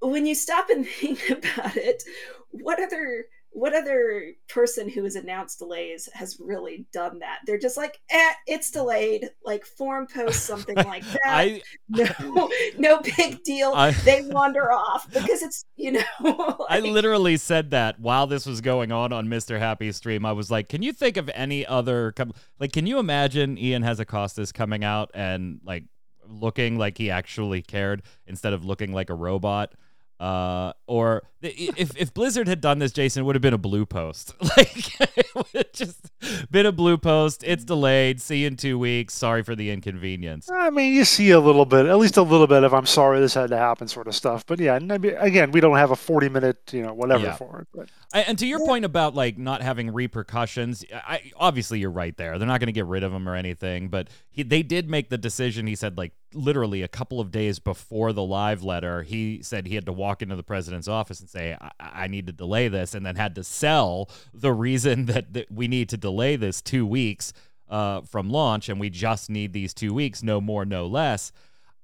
when 0.00 0.26
you 0.26 0.34
stop 0.34 0.68
and 0.70 0.86
think 1.00 1.30
about 1.30 1.76
it 1.76 2.02
what 2.50 2.82
other 2.82 3.26
what 3.50 3.74
other 3.74 4.32
person 4.48 4.88
who 4.88 5.04
has 5.04 5.16
announced 5.16 5.58
delays 5.58 6.08
has 6.12 6.38
really 6.38 6.86
done 6.92 7.18
that? 7.20 7.38
They're 7.46 7.58
just 7.58 7.76
like, 7.76 8.00
eh, 8.10 8.32
it's 8.46 8.70
delayed. 8.70 9.30
Like 9.44 9.64
forum 9.64 10.06
post 10.06 10.44
something 10.44 10.76
like 10.76 11.04
that. 11.12 11.20
I, 11.26 11.62
no, 11.88 12.50
no 12.78 13.00
big 13.00 13.42
deal. 13.42 13.72
I, 13.74 13.90
they 13.90 14.22
wander 14.22 14.70
off 14.70 15.12
because 15.12 15.42
it's 15.42 15.64
you 15.76 15.92
know. 15.92 16.02
like, 16.20 16.56
I 16.68 16.80
literally 16.80 17.36
said 17.36 17.70
that 17.70 17.98
while 17.98 18.26
this 18.26 18.46
was 18.46 18.60
going 18.60 18.92
on 18.92 19.12
on 19.12 19.28
Mr. 19.28 19.58
Happy 19.58 19.92
stream. 19.92 20.24
I 20.24 20.32
was 20.32 20.50
like, 20.50 20.68
can 20.68 20.82
you 20.82 20.92
think 20.92 21.16
of 21.16 21.30
any 21.34 21.66
other 21.66 22.14
like? 22.58 22.72
Can 22.72 22.86
you 22.86 22.98
imagine 22.98 23.58
Ion 23.58 23.82
Hazzikostas 23.82 24.52
coming 24.52 24.84
out 24.84 25.10
and 25.14 25.60
like 25.64 25.84
looking 26.26 26.78
like 26.78 26.98
he 26.98 27.10
actually 27.10 27.62
cared 27.62 28.02
instead 28.26 28.52
of 28.52 28.64
looking 28.64 28.92
like 28.92 29.10
a 29.10 29.14
robot? 29.14 29.72
Uh, 30.20 30.72
or 30.88 31.22
if 31.40 31.96
if 31.96 32.12
Blizzard 32.12 32.48
had 32.48 32.60
done 32.60 32.78
this, 32.78 32.92
Jason, 32.92 33.22
it 33.22 33.24
would 33.26 33.34
have 33.34 33.42
been 33.42 33.54
a 33.54 33.58
blue 33.58 33.86
post. 33.86 34.34
Like 34.56 35.00
it 35.16 35.26
would 35.36 35.46
have 35.54 35.72
just 35.72 36.10
been 36.50 36.66
a 36.66 36.72
blue 36.72 36.98
post. 36.98 37.44
It's 37.46 37.64
delayed. 37.64 38.20
See 38.20 38.38
you 38.38 38.48
in 38.48 38.56
two 38.56 38.76
weeks. 38.76 39.14
Sorry 39.14 39.42
for 39.42 39.54
the 39.54 39.70
inconvenience. 39.70 40.50
I 40.50 40.70
mean, 40.70 40.94
you 40.94 41.04
see 41.04 41.30
a 41.30 41.38
little 41.38 41.64
bit, 41.64 41.86
at 41.86 41.96
least 41.98 42.16
a 42.16 42.22
little 42.22 42.46
bit 42.48 42.64
of 42.64 42.74
"I'm 42.74 42.86
sorry 42.86 43.20
this 43.20 43.34
had 43.34 43.50
to 43.50 43.56
happen" 43.56 43.86
sort 43.86 44.08
of 44.08 44.16
stuff. 44.16 44.44
But 44.46 44.58
yeah, 44.58 44.76
again, 44.76 45.52
we 45.52 45.60
don't 45.60 45.76
have 45.76 45.92
a 45.92 45.96
40 45.96 46.28
minute, 46.30 46.72
you 46.72 46.82
know, 46.82 46.94
whatever 46.94 47.24
yeah. 47.24 47.36
for 47.36 47.60
it. 47.60 47.68
But. 47.72 47.88
And 48.12 48.38
to 48.38 48.46
your 48.46 48.60
point 48.60 48.84
about 48.84 49.14
like 49.14 49.38
not 49.38 49.62
having 49.62 49.92
repercussions, 49.92 50.84
I 50.92 51.30
obviously 51.36 51.78
you're 51.78 51.90
right 51.90 52.16
there. 52.16 52.38
They're 52.38 52.48
not 52.48 52.58
going 52.58 52.68
to 52.68 52.72
get 52.72 52.86
rid 52.86 53.04
of 53.04 53.12
him 53.12 53.28
or 53.28 53.34
anything, 53.36 53.88
but 53.88 54.08
he, 54.30 54.42
they 54.42 54.62
did 54.62 54.88
make 54.88 55.10
the 55.10 55.18
decision. 55.18 55.66
He 55.66 55.76
said 55.76 55.98
like 55.98 56.12
literally 56.32 56.82
a 56.82 56.88
couple 56.88 57.20
of 57.20 57.30
days 57.30 57.58
before 57.58 58.12
the 58.12 58.22
live 58.22 58.62
letter, 58.62 59.02
he 59.02 59.42
said 59.42 59.66
he 59.66 59.74
had 59.74 59.86
to 59.86 59.92
walk 59.92 60.22
into 60.22 60.36
the 60.36 60.42
president's 60.42 60.88
office 60.88 61.20
and 61.20 61.27
say, 61.28 61.56
I, 61.60 61.70
I 61.78 62.06
need 62.08 62.26
to 62.26 62.32
delay 62.32 62.68
this, 62.68 62.94
and 62.94 63.04
then 63.04 63.16
had 63.16 63.34
to 63.36 63.44
sell 63.44 64.10
the 64.32 64.52
reason 64.52 65.06
that, 65.06 65.32
that 65.32 65.50
we 65.50 65.68
need 65.68 65.88
to 65.90 65.96
delay 65.96 66.36
this 66.36 66.60
two 66.60 66.86
weeks 66.86 67.32
uh, 67.68 68.00
from 68.02 68.30
launch, 68.30 68.68
and 68.68 68.80
we 68.80 68.90
just 68.90 69.30
need 69.30 69.52
these 69.52 69.74
two 69.74 69.92
weeks, 69.92 70.22
no 70.22 70.40
more, 70.40 70.64
no 70.64 70.86
less. 70.86 71.32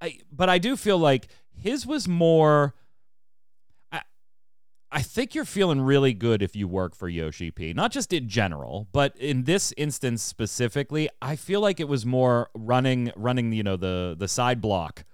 I, 0.00 0.18
but 0.32 0.48
I 0.48 0.58
do 0.58 0.76
feel 0.76 0.98
like 0.98 1.28
his 1.52 1.86
was 1.86 2.08
more. 2.08 2.74
I, 3.92 4.02
I 4.90 5.02
think 5.02 5.34
you're 5.34 5.44
feeling 5.44 5.80
really 5.80 6.14
good 6.14 6.42
if 6.42 6.56
you 6.56 6.66
work 6.66 6.94
for 6.94 7.08
Yoshi 7.08 7.50
P. 7.50 7.72
Not 7.72 7.92
just 7.92 8.12
in 8.12 8.28
general, 8.28 8.88
but 8.92 9.16
in 9.16 9.44
this 9.44 9.72
instance 9.76 10.22
specifically, 10.22 11.08
I 11.22 11.36
feel 11.36 11.60
like 11.60 11.80
it 11.80 11.88
was 11.88 12.04
more 12.04 12.50
running, 12.54 13.12
running, 13.16 13.52
you 13.52 13.62
know, 13.62 13.76
the 13.76 14.16
the 14.18 14.28
side 14.28 14.60
block 14.60 15.04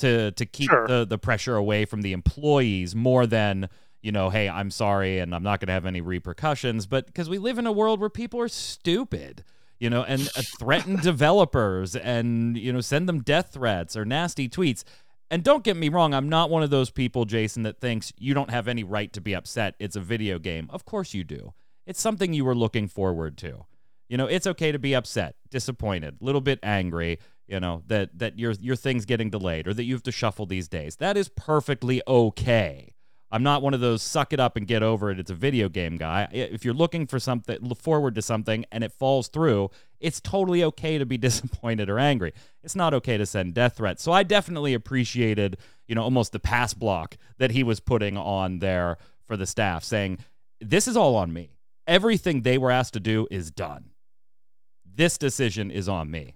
to 0.00 0.32
to 0.32 0.46
keep 0.46 0.70
sure. 0.70 0.86
the 0.86 1.06
the 1.06 1.18
pressure 1.18 1.56
away 1.56 1.84
from 1.84 2.02
the 2.02 2.12
employees 2.12 2.94
more 2.94 3.26
than 3.26 3.68
you 4.02 4.12
know, 4.12 4.30
hey, 4.30 4.48
I'm 4.48 4.70
sorry 4.70 5.18
and 5.18 5.34
I'm 5.34 5.42
not 5.42 5.60
going 5.60 5.66
to 5.66 5.74
have 5.74 5.84
any 5.84 6.00
repercussions, 6.00 6.86
but 6.86 7.06
because 7.06 7.28
we 7.28 7.36
live 7.38 7.58
in 7.58 7.66
a 7.66 7.72
world 7.72 8.00
where 8.00 8.08
people 8.08 8.40
are 8.40 8.48
stupid. 8.48 9.44
you 9.80 9.88
know, 9.90 10.04
and 10.04 10.28
uh, 10.36 10.42
threaten 10.58 10.96
developers 11.02 11.96
and, 11.96 12.56
you 12.56 12.72
know, 12.72 12.80
send 12.82 13.08
them 13.08 13.22
death 13.22 13.50
threats 13.52 13.96
or 13.96 14.04
nasty 14.04 14.48
tweets. 14.48 14.84
And 15.30 15.42
don't 15.42 15.64
get 15.64 15.76
me 15.76 15.88
wrong, 15.88 16.12
I'm 16.12 16.28
not 16.28 16.50
one 16.50 16.62
of 16.62 16.70
those 16.70 16.90
people, 16.90 17.24
Jason, 17.24 17.62
that 17.62 17.80
thinks 17.80 18.12
you 18.18 18.34
don't 18.34 18.50
have 18.50 18.68
any 18.68 18.84
right 18.84 19.12
to 19.12 19.20
be 19.20 19.34
upset. 19.34 19.74
It's 19.78 19.96
a 19.96 20.00
video 20.00 20.38
game. 20.38 20.68
Of 20.70 20.84
course 20.84 21.14
you 21.14 21.24
do. 21.24 21.54
It's 21.86 22.00
something 22.00 22.32
you 22.32 22.44
were 22.44 22.54
looking 22.54 22.88
forward 22.88 23.38
to. 23.38 23.64
You 24.08 24.16
know, 24.16 24.26
it's 24.26 24.46
okay 24.46 24.72
to 24.72 24.78
be 24.78 24.94
upset, 24.94 25.36
disappointed, 25.50 26.18
a 26.20 26.24
little 26.24 26.40
bit 26.40 26.58
angry, 26.64 27.18
you 27.50 27.58
know, 27.58 27.82
that 27.88 28.16
that 28.18 28.38
your 28.38 28.52
your 28.60 28.76
thing's 28.76 29.04
getting 29.04 29.28
delayed 29.28 29.66
or 29.66 29.74
that 29.74 29.84
you 29.84 29.94
have 29.94 30.04
to 30.04 30.12
shuffle 30.12 30.46
these 30.46 30.68
days. 30.68 30.96
That 30.96 31.16
is 31.16 31.28
perfectly 31.28 32.00
okay. 32.06 32.94
I'm 33.32 33.42
not 33.42 33.62
one 33.62 33.74
of 33.74 33.80
those 33.80 34.02
suck 34.02 34.32
it 34.32 34.40
up 34.40 34.56
and 34.56 34.66
get 34.66 34.82
over 34.82 35.10
it. 35.10 35.20
It's 35.20 35.30
a 35.30 35.36
video 35.36 35.68
game 35.68 35.96
guy. 35.96 36.28
If 36.32 36.64
you're 36.64 36.74
looking 36.74 37.06
for 37.06 37.20
something, 37.20 37.58
look 37.60 37.80
forward 37.80 38.16
to 38.16 38.22
something, 38.22 38.64
and 38.72 38.82
it 38.82 38.92
falls 38.92 39.28
through, 39.28 39.70
it's 40.00 40.20
totally 40.20 40.64
okay 40.64 40.98
to 40.98 41.06
be 41.06 41.16
disappointed 41.28 41.88
or 41.88 41.98
angry. 41.98 42.32
It's 42.62 42.74
not 42.74 42.94
okay 42.94 43.16
to 43.18 43.26
send 43.26 43.54
death 43.54 43.76
threats. 43.76 44.02
So 44.02 44.10
I 44.10 44.22
definitely 44.22 44.74
appreciated, 44.74 45.58
you 45.86 45.94
know, 45.94 46.02
almost 46.02 46.32
the 46.32 46.40
pass 46.40 46.74
block 46.74 47.16
that 47.38 47.52
he 47.52 47.62
was 47.62 47.78
putting 47.78 48.16
on 48.16 48.58
there 48.58 48.98
for 49.26 49.36
the 49.36 49.46
staff, 49.46 49.84
saying, 49.84 50.18
"This 50.60 50.88
is 50.88 50.96
all 50.96 51.14
on 51.14 51.32
me. 51.32 51.50
Everything 51.86 52.42
they 52.42 52.58
were 52.58 52.70
asked 52.70 52.94
to 52.94 53.00
do 53.00 53.28
is 53.30 53.50
done. 53.50 53.90
This 54.84 55.18
decision 55.18 55.70
is 55.70 55.88
on 55.88 56.10
me." 56.10 56.34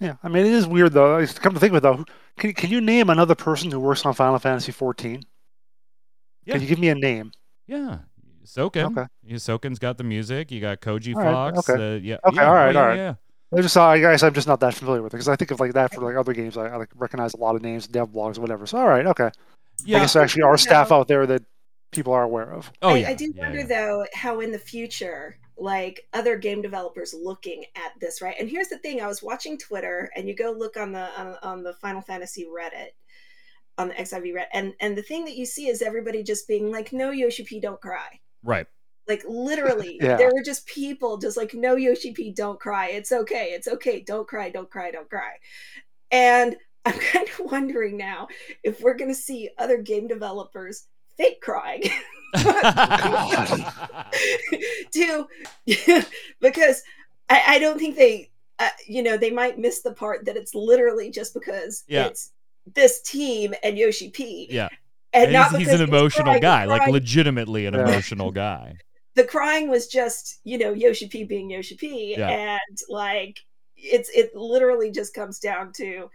Yeah, 0.00 0.16
I 0.22 0.28
mean 0.28 0.46
it 0.46 0.52
is 0.52 0.66
weird 0.66 0.92
though. 0.92 1.18
I 1.18 1.26
Come 1.26 1.54
to 1.54 1.60
think 1.60 1.72
of 1.72 1.76
it 1.76 1.82
though, 1.82 2.04
can 2.38 2.52
can 2.54 2.70
you 2.70 2.80
name 2.80 3.10
another 3.10 3.34
person 3.34 3.70
who 3.70 3.78
works 3.78 4.04
on 4.06 4.14
Final 4.14 4.38
Fantasy 4.38 4.72
14? 4.72 5.22
Yeah. 6.44 6.54
Can 6.54 6.62
you 6.62 6.68
give 6.68 6.78
me 6.78 6.88
a 6.88 6.94
name? 6.94 7.32
Yeah, 7.66 7.98
Soken. 8.44 8.96
Okay. 8.96 9.34
Soken's 9.34 9.78
got 9.78 9.98
the 9.98 10.04
music. 10.04 10.50
You 10.50 10.60
got 10.60 10.80
Koji 10.80 11.14
all 11.14 11.22
Fox. 11.22 11.68
Right, 11.68 11.74
okay. 11.74 11.96
Uh, 11.96 11.98
yeah. 11.98 12.16
Okay. 12.24 12.36
Yeah, 12.36 12.48
all 12.48 12.54
right. 12.54 12.74
yeah, 12.74 12.80
all 12.80 12.88
right. 12.88 12.96
Yeah. 12.96 13.14
I 13.52 13.60
just 13.62 13.76
I 13.76 13.98
guess 13.98 14.22
I'm 14.22 14.32
just 14.32 14.46
not 14.46 14.60
that 14.60 14.74
familiar 14.74 15.02
with 15.02 15.12
it 15.12 15.16
because 15.16 15.28
I 15.28 15.36
think 15.36 15.50
of 15.50 15.60
like 15.60 15.72
that 15.74 15.92
for 15.92 16.02
like 16.02 16.16
other 16.16 16.32
games. 16.32 16.56
I, 16.56 16.68
I 16.68 16.76
like 16.76 16.90
recognize 16.94 17.34
a 17.34 17.36
lot 17.36 17.56
of 17.56 17.62
names, 17.62 17.86
dev 17.86 18.08
blogs, 18.08 18.38
whatever. 18.38 18.66
So 18.66 18.78
all 18.78 18.88
right, 18.88 19.06
okay. 19.06 19.30
Yeah. 19.84 19.98
I 19.98 20.00
guess 20.00 20.12
there 20.12 20.22
actually 20.22 20.42
are 20.42 20.56
staff 20.56 20.92
out 20.92 21.08
there 21.08 21.26
that 21.26 21.42
people 21.90 22.12
are 22.12 22.22
aware 22.22 22.52
of. 22.52 22.70
Oh 22.82 22.90
I, 22.90 22.96
yeah. 22.98 23.08
I 23.08 23.14
do 23.14 23.32
yeah, 23.34 23.42
wonder 23.42 23.60
yeah. 23.60 23.66
though 23.66 24.06
how 24.14 24.40
in 24.40 24.52
the 24.52 24.58
future 24.58 25.36
like 25.60 26.06
other 26.14 26.36
game 26.38 26.62
developers 26.62 27.14
looking 27.14 27.64
at 27.76 27.92
this 28.00 28.22
right? 28.22 28.34
And 28.40 28.48
here's 28.48 28.68
the 28.68 28.78
thing 28.78 29.00
i 29.00 29.06
was 29.06 29.22
watching 29.22 29.58
twitter 29.58 30.10
and 30.16 30.26
you 30.26 30.34
go 30.34 30.50
look 30.50 30.76
on 30.76 30.90
the 30.92 31.08
on, 31.20 31.36
on 31.42 31.62
the 31.62 31.74
final 31.74 32.00
fantasy 32.00 32.46
reddit 32.46 32.92
on 33.78 33.88
the 33.88 33.94
xiv 33.94 34.22
reddit 34.32 34.46
and 34.54 34.72
and 34.80 34.96
the 34.96 35.02
thing 35.02 35.24
that 35.26 35.36
you 35.36 35.44
see 35.46 35.68
is 35.68 35.82
everybody 35.82 36.22
just 36.22 36.48
being 36.48 36.70
like 36.72 36.92
no 36.92 37.10
yoshi 37.10 37.44
p 37.44 37.60
don't 37.60 37.80
cry. 37.80 38.18
Right. 38.42 38.66
like 39.06 39.22
literally 39.28 39.98
Yeah. 40.02 40.16
there 40.16 40.32
were 40.32 40.42
just 40.42 40.66
people 40.66 41.18
just 41.18 41.36
like 41.36 41.52
no 41.54 41.76
yoshi 41.76 42.12
p 42.12 42.32
don't 42.32 42.58
cry. 42.58 42.88
It's 42.88 43.12
okay. 43.12 43.48
It's 43.52 43.68
okay. 43.68 44.00
Don't 44.00 44.26
cry. 44.26 44.48
Don't 44.50 44.70
cry. 44.70 44.90
Don't 44.90 45.08
cry. 45.10 45.32
And 46.10 46.56
i'm 46.86 46.98
kind 47.12 47.28
of 47.28 47.52
wondering 47.52 47.96
now 47.98 48.26
if 48.64 48.80
we're 48.80 48.96
going 48.96 49.10
to 49.10 49.14
see 49.14 49.50
other 49.58 49.76
game 49.82 50.08
developers 50.08 50.86
fake 51.18 51.40
crying 51.42 51.82
to 54.92 55.26
because 56.40 56.82
I, 57.28 57.42
I 57.46 57.58
don't 57.58 57.78
think 57.78 57.96
they 57.96 58.30
uh, 58.58 58.68
you 58.86 59.02
know 59.02 59.16
they 59.16 59.30
might 59.30 59.58
miss 59.58 59.82
the 59.82 59.92
part 59.92 60.24
that 60.26 60.36
it's 60.36 60.54
literally 60.54 61.10
just 61.10 61.34
because 61.34 61.84
Yeah. 61.88 62.06
it's 62.06 62.32
this 62.74 63.00
team 63.02 63.54
and 63.62 63.76
yoshi 63.78 64.10
p 64.10 64.46
yeah. 64.50 64.68
and, 65.12 65.24
And 65.24 65.32
not 65.32 65.50
he's, 65.50 65.68
he's 65.70 65.80
an 65.80 65.88
emotional 65.88 66.24
crying. 66.26 66.42
guy, 66.42 66.64
like 66.66 66.88
legitimately 66.88 67.66
an 67.66 67.74
Yeah. 67.74 67.80
emotional 67.88 68.30
guy. 68.30 68.74
the 69.16 69.24
crying 69.24 69.68
was 69.68 69.86
just 69.88 70.40
you 70.44 70.58
know 70.58 70.72
Yoshi 70.72 71.08
P 71.08 71.24
being 71.24 71.50
Yoshi 71.50 71.76
P, 71.76 72.14
Yeah. 72.16 72.28
and 72.28 72.78
like 72.88 73.40
it's 73.76 74.08
it 74.10 74.34
literally 74.36 74.90
just 74.90 75.14
comes 75.14 75.38
down 75.40 75.72
to 75.74 76.10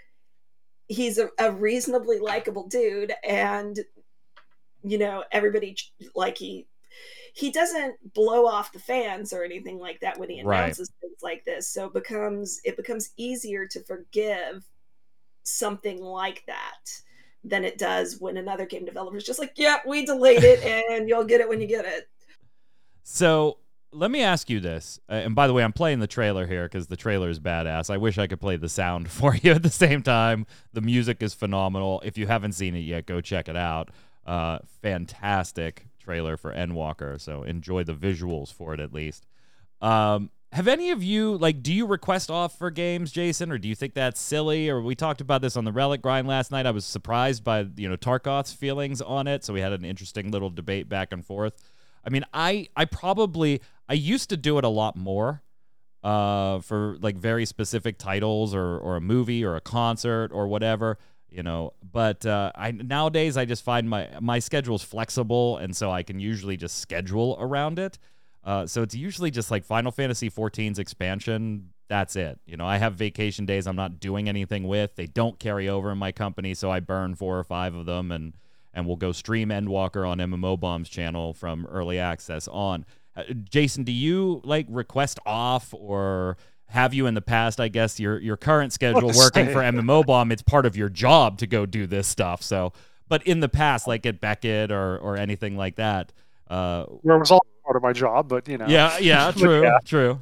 he's 0.88 1.18
a, 1.18 1.30
a 1.40 1.52
reasonably 1.52 2.20
likable 2.20 2.68
dude, 2.68 3.12
and 3.28 3.80
you 4.86 4.98
know 4.98 5.24
everybody 5.32 5.78
like 6.16 6.38
he 6.38 6.68
he 7.34 7.52
doesn't 7.52 8.14
blow 8.14 8.48
off 8.48 8.74
the 8.74 8.80
fans 8.80 9.34
or 9.34 9.44
anything 9.44 9.80
like 9.80 10.00
that 10.02 10.20
when 10.20 10.30
he 10.30 10.40
Right. 10.42 10.78
announces 10.78 10.92
things 11.02 11.18
like 11.24 11.46
this, 11.46 11.70
so 11.70 11.88
it 11.88 11.94
becomes 11.94 12.62
it 12.66 12.78
becomes 12.78 13.12
easier 13.18 13.68
to 13.68 13.84
forgive 13.84 14.66
something 15.44 16.02
like 16.02 16.44
that 16.48 16.90
than 17.44 17.64
it 17.64 17.78
does 17.78 18.20
when 18.20 18.38
another 18.38 18.66
game 18.66 18.86
developer 18.86 19.18
is 19.18 19.26
just 19.26 19.40
like, 19.40 19.54
"Yeah, 19.58 19.78
we 19.88 20.06
delayed 20.06 20.44
it, 20.44 20.62
and 20.64 21.10
you'll 21.10 21.26
get 21.26 21.42
it 21.42 21.50
when 21.50 21.62
you 21.62 21.68
get 21.68 21.86
it." 21.86 22.10
So 23.04 23.58
let 23.92 24.12
me 24.12 24.22
ask 24.22 24.50
you 24.50 24.60
this. 24.60 25.00
Uh, 25.10 25.14
and 25.14 25.36
by 25.36 25.48
the 25.48 25.54
way, 25.54 25.64
I'm 25.64 25.74
playing 25.74 26.00
the 26.00 26.08
trailer 26.08 26.46
here 26.48 26.64
because 26.66 26.88
the 26.88 26.98
trailer 26.98 27.30
is 27.30 27.40
badass. 27.40 27.90
I 27.90 27.98
wish 27.98 28.18
I 28.18 28.28
could 28.28 28.42
play 28.42 28.58
the 28.58 28.70
sound 28.70 29.10
for 29.12 29.36
you 29.36 29.52
at 29.52 29.64
the 29.64 29.70
same 29.70 30.02
time. 30.02 30.46
The 30.74 30.82
music 30.82 31.22
is 31.22 31.34
phenomenal. 31.34 32.02
If 32.04 32.18
you 32.18 32.28
haven't 32.28 32.54
seen 32.54 32.76
it 32.76 32.80
yet, 32.80 33.06
go 33.06 33.22
check 33.22 33.48
it 33.48 33.56
out. 33.56 33.90
Uh, 34.26 34.60
fantastic 34.82 35.88
trailer 36.00 36.38
for 36.38 36.54
Endwalker. 36.54 37.20
So 37.20 37.44
enjoy 37.44 37.84
the 37.84 37.94
visuals 37.94 38.52
for 38.52 38.74
it 38.74 38.80
at 38.80 38.94
least. 38.94 39.26
Um, 39.82 40.32
have 40.52 40.68
any 40.70 40.92
of 40.92 41.04
you 41.04 41.38
like? 41.38 41.62
Do 41.62 41.74
you 41.74 41.86
request 41.86 42.32
off 42.32 42.58
for 42.58 42.72
games, 42.72 43.12
Jason, 43.12 43.52
or 43.52 43.58
do 43.58 43.68
you 43.68 43.76
think 43.76 43.94
that's 43.94 44.22
silly? 44.22 44.70
Or 44.70 44.82
we 44.82 44.96
talked 44.96 45.20
about 45.20 45.42
this 45.42 45.58
on 45.58 45.66
the 45.66 45.72
Relic 45.74 46.02
Grind 46.02 46.28
last 46.28 46.50
night. 46.50 46.66
I 46.66 46.72
was 46.72 46.86
surprised 46.86 47.44
by 47.44 47.68
you 47.76 47.90
know 47.90 47.98
Tarkoth's 47.98 48.54
feelings 48.54 49.02
on 49.02 49.28
it, 49.28 49.44
so 49.44 49.54
we 49.54 49.60
had 49.60 49.74
an 49.74 49.84
interesting 49.84 50.32
little 50.32 50.50
debate 50.50 50.88
back 50.88 51.12
and 51.12 51.26
forth. 51.26 51.62
I 52.06 52.10
mean, 52.10 52.24
I 52.34 52.70
I 52.76 52.86
probably 52.86 53.60
I 53.90 53.96
used 53.96 54.30
to 54.30 54.38
do 54.38 54.58
it 54.58 54.64
a 54.64 54.70
lot 54.70 54.96
more 54.96 55.44
uh, 56.04 56.60
for 56.60 56.98
like 57.02 57.18
very 57.18 57.46
specific 57.46 57.98
titles 57.98 58.56
or 58.56 58.78
or 58.78 58.96
a 58.96 59.02
movie 59.02 59.44
or 59.44 59.58
a 59.58 59.62
concert 59.62 60.32
or 60.32 60.48
whatever, 60.48 60.98
you 61.30 61.44
know. 61.44 61.74
But 61.92 62.26
uh, 62.26 62.52
I 62.56 62.72
nowadays 62.72 63.38
I 63.38 63.46
just 63.46 63.64
find 63.64 63.90
my 63.90 64.10
my 64.20 64.40
schedule's 64.40 64.84
flexible, 64.84 65.58
and 65.58 65.76
so 65.76 65.92
I 65.92 66.04
can 66.04 66.20
usually 66.20 66.58
just 66.58 66.80
schedule 66.80 67.38
around 67.40 67.80
it. 67.80 67.98
Uh, 68.44 68.68
so 68.68 68.84
it's 68.84 68.94
usually 68.94 69.32
just 69.32 69.50
like 69.50 69.66
Final 69.66 69.92
Fantasy 69.92 70.30
14's 70.30 70.78
expansion. 70.78 71.72
That's 71.88 72.16
it. 72.16 72.40
You 72.46 72.58
know, 72.58 72.66
I 72.66 72.78
have 72.78 72.94
vacation 72.94 73.46
days 73.46 73.66
I'm 73.68 73.76
not 73.76 74.00
doing 74.00 74.30
anything 74.30 74.68
with. 74.68 74.96
They 74.96 75.08
don't 75.08 75.40
carry 75.40 75.68
over 75.68 75.92
in 75.92 75.98
my 75.98 76.12
company, 76.12 76.54
so 76.54 76.70
I 76.72 76.80
burn 76.80 77.16
four 77.16 77.38
or 77.40 77.44
five 77.44 77.76
of 77.76 77.86
them 77.86 78.12
and 78.12 78.34
and 78.74 78.86
we'll 78.86 78.98
go 78.98 79.12
stream 79.14 79.50
Endwalker 79.50 80.08
on 80.08 80.18
MMO 80.18 80.60
Bomb's 80.60 80.90
channel 80.90 81.34
from 81.34 81.66
early 81.68 81.98
access 81.98 82.48
on. 82.50 82.86
Uh, 83.16 83.24
Jason, 83.50 83.84
do 83.86 83.94
you 83.94 84.42
like 84.44 84.68
request 84.70 85.18
off 85.26 85.74
or 85.74 86.38
have 86.68 86.94
you 86.94 87.08
in 87.08 87.14
the 87.14 87.22
past? 87.22 87.60
I 87.60 87.68
guess 87.68 88.00
your 88.00 88.20
your 88.20 88.38
current 88.38 88.74
schedule 88.74 89.12
working 89.16 89.48
for 89.48 89.60
MMO 89.62 90.06
Bomb, 90.06 90.32
it's 90.32 90.42
part 90.42 90.66
of 90.66 90.76
your 90.76 90.90
job 90.90 91.38
to 91.40 91.48
go 91.48 91.66
do 91.66 91.88
this 91.88 92.08
stuff. 92.08 92.42
So, 92.42 92.74
but 93.08 93.26
in 93.28 93.40
the 93.40 93.50
past, 93.50 93.88
like 93.88 94.06
at 94.06 94.20
Beckett 94.22 94.72
or 94.72 94.98
or 94.98 95.18
anything 95.18 95.58
like 95.58 95.76
that, 95.76 96.12
uh, 96.50 96.86
Where 96.86 97.16
it 97.16 97.20
was 97.20 97.32
all 97.32 97.46
part 97.64 97.76
of 97.76 97.84
my 97.84 97.94
job, 97.94 98.28
but 98.28 98.48
you 98.48 98.58
know. 98.58 98.68
yeah, 98.68 98.98
yeah, 98.98 99.32
true, 99.36 99.64
yeah. 99.64 99.80
true. 99.86 100.20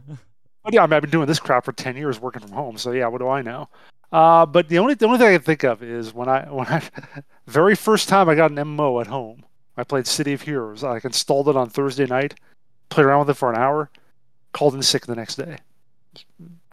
But 0.63 0.73
yeah, 0.73 0.83
I 0.83 0.87
mean, 0.87 0.93
I've 0.93 1.01
been 1.01 1.11
doing 1.11 1.27
this 1.27 1.39
crap 1.39 1.65
for 1.65 1.73
ten 1.73 1.97
years, 1.97 2.19
working 2.19 2.41
from 2.41 2.51
home. 2.51 2.77
So 2.77 2.91
yeah, 2.91 3.07
what 3.07 3.19
do 3.19 3.27
I 3.27 3.41
know? 3.41 3.69
Uh, 4.11 4.45
but 4.45 4.69
the 4.69 4.79
only 4.79 4.93
the 4.93 5.05
only 5.05 5.17
thing 5.17 5.27
I 5.27 5.33
can 5.33 5.41
think 5.41 5.63
of 5.63 5.81
is 5.81 6.13
when 6.13 6.29
I 6.29 6.45
when 6.51 6.67
I 6.67 6.81
very 7.47 7.75
first 7.75 8.07
time 8.09 8.29
I 8.29 8.35
got 8.35 8.51
an 8.51 8.57
MMO 8.57 9.01
at 9.01 9.07
home. 9.07 9.43
I 9.75 9.83
played 9.83 10.05
City 10.05 10.33
of 10.33 10.41
Heroes. 10.41 10.83
I 10.83 10.99
installed 11.03 11.49
it 11.49 11.55
on 11.55 11.67
Thursday 11.67 12.05
night, 12.05 12.35
played 12.89 13.05
around 13.05 13.21
with 13.21 13.31
it 13.31 13.39
for 13.39 13.51
an 13.51 13.57
hour, 13.57 13.89
called 14.51 14.75
in 14.75 14.83
sick 14.83 15.07
the 15.07 15.15
next 15.15 15.35
day. 15.35 15.57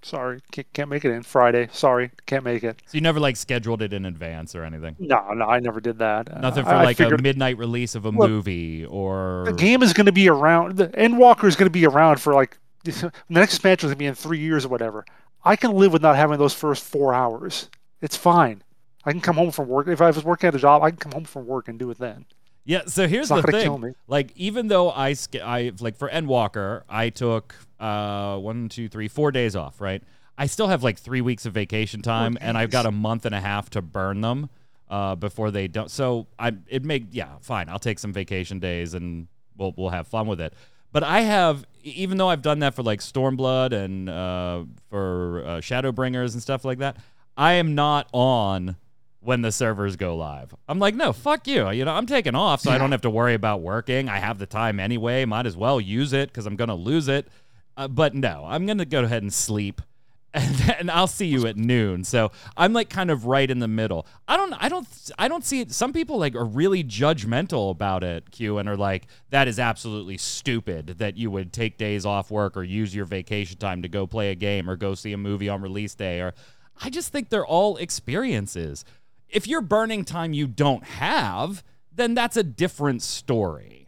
Sorry, 0.03 0.41
can't, 0.51 0.73
can't 0.73 0.89
make 0.89 1.05
it 1.05 1.11
in 1.11 1.23
Friday. 1.23 1.69
Sorry, 1.73 2.11
can't 2.25 2.43
make 2.43 2.65
it. 2.65 2.81
So 2.87 2.93
you 2.97 3.03
never 3.03 3.21
like 3.21 3.37
scheduled 3.37 3.83
it 3.83 3.93
in 3.93 4.07
advance 4.07 4.55
or 4.55 4.65
anything. 4.65 4.97
No, 4.99 5.33
no, 5.35 5.45
I 5.45 5.61
never 5.61 5.79
did 5.81 5.99
that. 5.99 6.33
Uh, 6.33 6.41
Nothing 6.41 6.65
for 6.65 6.71
I- 6.71 6.81
I 6.81 6.85
like 6.85 6.97
figured 6.97 7.21
a 7.21 7.23
midnight 7.23 7.59
release 7.59 7.95
of 7.95 8.07
a 8.07 8.11
Look, 8.11 8.29
movie 8.31 8.87
or 8.87 9.45
the 9.47 9.53
game 9.53 9.83
is 9.83 9.93
going 9.93 10.07
to 10.07 10.13
be 10.13 10.29
around. 10.29 10.77
The 10.79 10.89
Endwalker 10.89 11.45
is 11.45 11.57
going 11.57 11.67
to 11.67 11.71
be 11.71 11.87
around 11.87 12.19
for 12.19 12.33
like 12.33 12.57
the 12.85 13.13
next 13.29 13.55
expansion 13.55 13.89
is 13.89 13.91
going 13.91 13.97
to 13.97 13.99
be 13.99 14.07
in 14.07 14.15
three 14.15 14.39
years 14.39 14.65
or 14.65 14.69
whatever. 14.69 15.05
I 15.45 15.57
can 15.57 15.73
live 15.73 15.93
with 15.93 16.03
not 16.03 16.17
having 16.17 16.39
those 16.39 16.55
first 16.55 16.83
four 16.83 17.13
hours. 17.13 17.69
It's 18.01 18.17
fine. 18.17 18.63
I 19.05 19.13
can 19.13 19.21
come 19.21 19.37
home 19.37 19.51
from 19.51 19.69
work. 19.69 19.87
If 19.89 20.01
I 20.01 20.07
was 20.11 20.25
working 20.25 20.49
at 20.49 20.55
a 20.55 20.59
job, 20.59 20.83
I 20.83 20.91
can 20.91 20.99
come 20.99 21.13
home 21.13 21.25
from 21.25 21.47
work 21.47 21.69
and 21.69 21.79
do 21.79 21.91
it 21.91 21.99
then. 21.99 22.27
Yeah, 22.65 22.83
so 22.87 23.09
here's 23.09 23.29
the 23.29 23.43
thing. 23.43 23.95
Like, 24.07 24.33
even 24.37 24.69
though 24.69 24.91
I, 24.91 25.15
I 25.43 25.73
like 25.81 25.97
for 25.97 26.09
Endwalker, 26.09 26.83
I 26.89 27.11
took 27.11 27.55
uh 27.79 28.37
one, 28.37 28.69
two, 28.69 28.89
three, 28.89 29.09
four 29.09 29.33
days 29.33 29.57
off. 29.57 29.81
Right, 29.81 30.03
I 30.37 30.47
still 30.47 30.69
have 30.69 30.83
like 30.83 30.99
three 30.99 31.21
weeks 31.21 31.47
of 31.47 31.53
vacation 31.53 32.03
time, 32.03 32.39
and 32.41 32.57
I've 32.57 32.71
got 32.71 32.87
a 32.87 32.91
month 32.91 33.27
and 33.27 33.35
a 33.35 33.41
half 33.41 33.71
to 33.71 33.83
burn 33.83 34.21
them 34.21 34.51
uh, 34.89 35.15
before 35.15 35.51
they 35.51 35.69
don't. 35.69 35.91
So 35.91 36.27
I, 36.39 36.53
it 36.69 36.85
make 36.85 37.05
yeah, 37.13 37.37
fine. 37.41 37.69
I'll 37.69 37.79
take 37.79 37.99
some 37.99 38.13
vacation 38.13 38.59
days, 38.59 38.95
and 38.95 39.29
we'll 39.57 39.73
we'll 39.77 39.91
have 39.91 40.09
fun 40.09 40.27
with 40.27 40.41
it. 40.41 40.53
But 40.93 41.05
I 41.05 41.21
have, 41.21 41.65
even 41.83 42.19
though 42.19 42.29
I've 42.29 42.43
done 42.43 42.59
that 42.61 42.75
for 42.75 42.83
like 42.83 43.01
Stormblood 43.01 43.73
and 43.73 44.11
uh, 44.11 44.65
for 44.89 45.45
uh, 45.47 45.51
Shadowbringers 45.59 46.33
and 46.33 46.43
stuff 46.43 46.65
like 46.65 46.79
that, 46.79 46.97
I 47.37 47.55
am 47.55 47.75
not 47.75 48.09
on 48.13 48.77
when 49.21 49.43
the 49.43 49.53
servers 49.53 49.97
go 49.97 50.17
live. 50.17 50.55
I'm 50.69 50.79
like, 50.79 50.95
no, 50.95 51.13
fuck 51.13 51.47
you. 51.47 51.71
You 51.71 51.85
know, 51.85 51.93
I'm 51.93 52.07
taking 52.07 52.35
off, 52.35 52.63
so 52.63 52.71
I 52.71 52.79
don't 52.79 52.93
have 52.93 53.03
to 53.03 53.11
worry 53.11 53.35
about 53.35 53.61
working. 53.61 54.09
I 54.09 54.19
have 54.19 54.39
the 54.39 54.47
time 54.47 54.81
anyway. 54.81 55.25
Might 55.25 55.47
as 55.47 55.57
well 55.57 55.81
use 55.81 56.13
it 56.13 56.31
because 56.31 56.47
I'm 56.47 56.57
gonna 56.57 56.75
lose 56.75 57.09
it. 57.09 57.29
Uh, 57.77 57.89
but 57.89 58.15
no, 58.15 58.45
I'm 58.47 58.67
gonna 58.67 58.85
go 58.85 59.05
ahead 59.05 59.23
and 59.23 59.33
sleep 59.33 59.83
and 60.35 60.55
then 60.55 60.91
I'll 60.91 61.09
see 61.09 61.27
you 61.27 61.49
at 61.49 61.57
noon. 61.57 62.05
So 62.05 62.31
I'm 62.57 62.73
like 62.73 62.89
kind 62.89 63.11
of 63.11 63.27
right 63.27 63.51
in 63.51 63.59
the 63.59 63.67
middle. 63.67 64.07
I 64.29 64.37
don't, 64.37 64.53
I 64.53 64.69
don't, 64.69 64.87
I 65.19 65.27
don't 65.27 65.45
see 65.45 65.61
it. 65.61 65.73
Some 65.73 65.93
people 65.93 66.19
like 66.19 66.37
are 66.37 66.45
really 66.45 66.85
judgmental 66.85 67.73
about 67.73 68.05
it, 68.05 68.31
Q, 68.31 68.59
and 68.59 68.69
are 68.69 68.77
like, 68.77 69.09
that 69.31 69.49
is 69.49 69.59
absolutely 69.59 70.19
stupid 70.19 70.99
that 70.99 71.17
you 71.17 71.33
would 71.33 71.53
take 71.53 71.79
days 71.79 72.07
off 72.07 72.31
work 72.31 72.57
or 72.57 72.63
use 72.63 72.95
your 72.95 73.07
vacation 73.07 73.59
time 73.59 73.83
to 73.83 73.89
go 73.89 74.07
play 74.07 74.31
a 74.31 74.37
game 74.37 74.71
or 74.71 74.77
go 74.77 74.95
see 74.95 75.13
a 75.13 75.19
movie 75.19 75.49
on 75.49 75.63
release 75.63 75.97
day. 75.97 76.21
Or 76.21 76.33
I 76.81 76.91
just 76.91 77.11
think 77.11 77.29
they're 77.29 77.45
all 77.45 77.77
experiences. 77.79 78.85
If 79.33 79.47
you're 79.47 79.61
burning 79.61 80.05
time 80.05 80.33
you 80.33 80.47
don't 80.47 80.85
have, 80.85 81.63
then 81.93 82.15
that's 82.15 82.37
a 82.37 82.43
different 82.43 83.03
story 83.03 83.81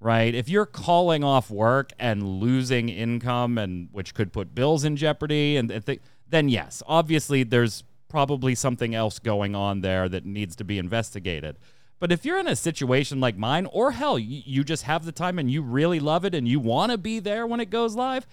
right? 0.00 0.34
If 0.34 0.48
you're 0.48 0.66
calling 0.66 1.24
off 1.24 1.50
work 1.50 1.92
and 1.98 2.40
losing 2.40 2.88
income, 2.88 3.58
and 3.58 3.88
which 3.92 4.14
could 4.14 4.32
put 4.32 4.54
bills 4.54 4.84
in 4.84 4.96
jeopardy, 4.96 5.56
and, 5.56 5.68
th- 5.84 6.00
then 6.28 6.48
yes, 6.48 6.82
obviously 6.86 7.42
there's 7.42 7.84
probably 8.08 8.54
something 8.54 8.94
else 8.94 9.18
going 9.18 9.54
on 9.54 9.80
there 9.80 10.08
that 10.08 10.24
needs 10.24 10.56
to 10.56 10.64
be 10.64 10.78
investigated. 10.78 11.58
But 12.00 12.12
if 12.12 12.24
you're 12.24 12.38
in 12.38 12.46
a 12.46 12.56
situation 12.56 13.20
like 13.20 13.36
mine, 13.36 13.66
or 13.66 13.90
hell, 13.90 14.18
you 14.18 14.62
just 14.62 14.84
have 14.84 15.04
the 15.04 15.12
time 15.12 15.38
and 15.38 15.50
you 15.50 15.62
really 15.62 15.98
love 15.98 16.24
it 16.24 16.34
and 16.34 16.46
you 16.46 16.60
want 16.60 16.92
to 16.92 16.98
be 16.98 17.18
there 17.18 17.46
when 17.46 17.60
it 17.60 17.70
goes 17.70 17.96
live, 17.96 18.26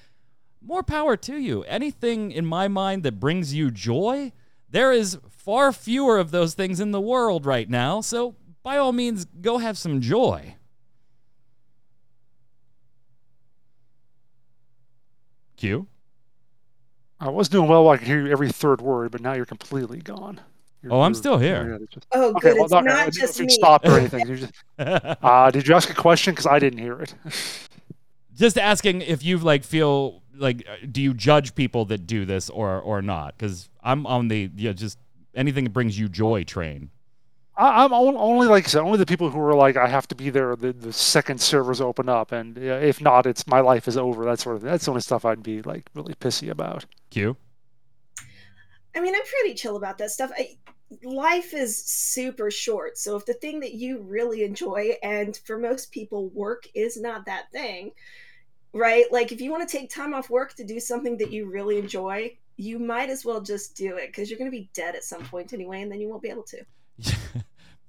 more 0.62 0.84
power 0.84 1.18
to 1.18 1.36
you. 1.36 1.64
Anything 1.64 2.32
in 2.32 2.46
my 2.46 2.68
mind 2.68 3.04
that 3.04 3.20
brings 3.20 3.56
you 3.56 3.72
joy, 3.72 4.32
there 4.76 4.92
is 4.92 5.18
far 5.30 5.72
fewer 5.72 6.18
of 6.18 6.32
those 6.32 6.54
things 6.54 6.82
in 6.82 6.92
the 6.92 7.00
world 7.00 7.46
right 7.46 7.70
now. 7.70 8.02
So 8.02 8.36
by 8.62 8.76
all 8.76 8.92
means, 8.92 9.24
go 9.24 9.58
have 9.58 9.78
some 9.78 10.02
joy. 10.02 10.56
Q? 15.56 15.88
I 17.22 17.30
was 17.30 17.48
doing 17.48 17.70
well. 17.70 17.88
I 17.88 17.96
could 17.96 18.08
hear 18.08 18.26
you 18.26 18.30
every 18.30 18.50
third 18.50 18.82
word, 18.82 19.12
but 19.12 19.22
now 19.22 19.32
you're 19.32 19.46
completely 19.46 20.00
gone. 20.00 20.42
You're, 20.82 20.92
oh, 20.92 21.02
I'm 21.04 21.14
still 21.14 21.38
here. 21.38 21.80
Just, 21.90 22.06
oh, 22.12 22.34
good. 22.34 22.56
Well, 22.56 22.66
it's 22.66 22.74
not, 22.74 22.84
not 22.84 23.14
just 23.14 23.40
me. 23.40 23.48
Stopped 23.48 23.88
or 23.88 23.92
anything. 23.98 24.28
You 24.28 24.36
just, 24.36 24.54
uh, 24.78 25.52
did 25.52 25.70
you 25.70 25.74
ask 25.74 25.90
a 25.90 25.94
question? 25.94 26.34
Because 26.34 26.48
I 26.48 26.60
didn't 26.60 26.80
hear 26.80 27.00
it. 27.00 27.16
just 28.36 28.58
asking 28.58 29.04
if 29.04 29.24
you 29.24 29.38
like 29.38 29.64
feel 29.64 30.22
like, 30.38 30.66
uh, 30.70 30.86
do 30.92 31.02
you 31.02 31.14
judge 31.14 31.56
people 31.56 31.86
that 31.86 32.08
do 32.08 32.26
this 32.26 32.50
or 32.50 32.80
or 32.80 33.02
not? 33.02 33.38
Because 33.38 33.70
I'm 33.84 34.06
on 34.06 34.28
the 34.28 34.52
yeah, 34.56 34.74
just 34.74 34.98
anything 35.36 35.66
that 35.66 35.74
brings 35.74 35.98
you 35.98 36.10
joy 36.10 36.44
train. 36.44 36.90
I, 37.58 37.86
am 37.86 37.94
only 37.94 38.48
like 38.48 38.66
I 38.66 38.68
said, 38.68 38.82
only 38.82 38.98
the 38.98 39.06
people 39.06 39.30
who 39.30 39.40
are 39.40 39.56
like, 39.56 39.78
I 39.78 39.88
have 39.88 40.08
to 40.10 40.16
be 40.16 40.30
there 40.30 40.56
the, 40.56 40.74
the 40.74 40.92
second 40.92 41.40
servers 41.40 41.80
open 41.80 42.10
up, 42.10 42.32
and 42.34 42.58
if 42.58 43.00
not, 43.00 43.26
it's 43.26 43.48
my 43.48 43.62
life 43.62 43.88
is 43.88 43.96
over. 43.96 44.26
That 44.26 44.40
sort 44.40 44.58
of 44.58 44.62
that's 44.62 44.86
the 44.86 44.92
only 44.92 45.02
stuff 45.02 45.24
I'd 45.24 45.44
be 45.44 45.62
like 45.62 45.90
really 45.94 46.16
pissy 46.16 46.50
about. 46.50 46.86
Q. 47.12 47.38
I 48.94 49.00
mean, 49.02 49.16
I'm 49.16 49.22
pretty 49.26 49.56
chill 49.56 49.78
about 49.78 49.98
that 50.00 50.12
stuff. 50.12 50.32
I, 50.38 50.58
life 51.04 51.54
is 51.54 51.78
super 51.78 52.52
short, 52.52 52.98
so 52.98 53.16
if 53.16 53.26
the 53.26 53.34
thing 53.34 53.62
that 53.62 53.74
you 53.74 54.00
really 54.02 54.44
enjoy, 54.44 54.98
and 55.02 55.38
for 55.46 55.58
most 55.58 55.92
people, 55.92 56.30
work 56.30 56.68
is 56.76 57.00
not 57.00 57.26
that 57.26 57.52
thing, 57.54 57.92
right? 58.76 59.06
Like 59.12 59.32
if 59.32 59.42
you 59.42 59.52
want 59.52 59.68
to 59.68 59.78
take 59.78 59.90
time 59.90 60.14
off 60.14 60.30
work 60.30 60.54
to 60.56 60.64
do 60.64 60.80
something 60.80 61.18
that 61.18 61.32
you 61.32 61.50
really 61.50 61.80
enjoy, 61.80 62.38
you 62.58 62.78
might 62.78 63.10
as 63.10 63.26
well 63.26 63.42
just 63.42 63.76
do 63.76 63.96
it 63.96 64.08
because 64.08 64.30
you're 64.30 64.38
going 64.38 64.52
to 64.52 64.56
be 64.56 64.70
dead 64.74 64.96
at 64.96 65.04
some 65.04 65.24
point 65.24 65.54
anyway, 65.54 65.82
and 65.82 65.92
then 65.92 66.00
you 66.00 66.08
won't 66.08 66.22
be 66.22 66.30
able 66.30 66.44
to. 66.44 66.66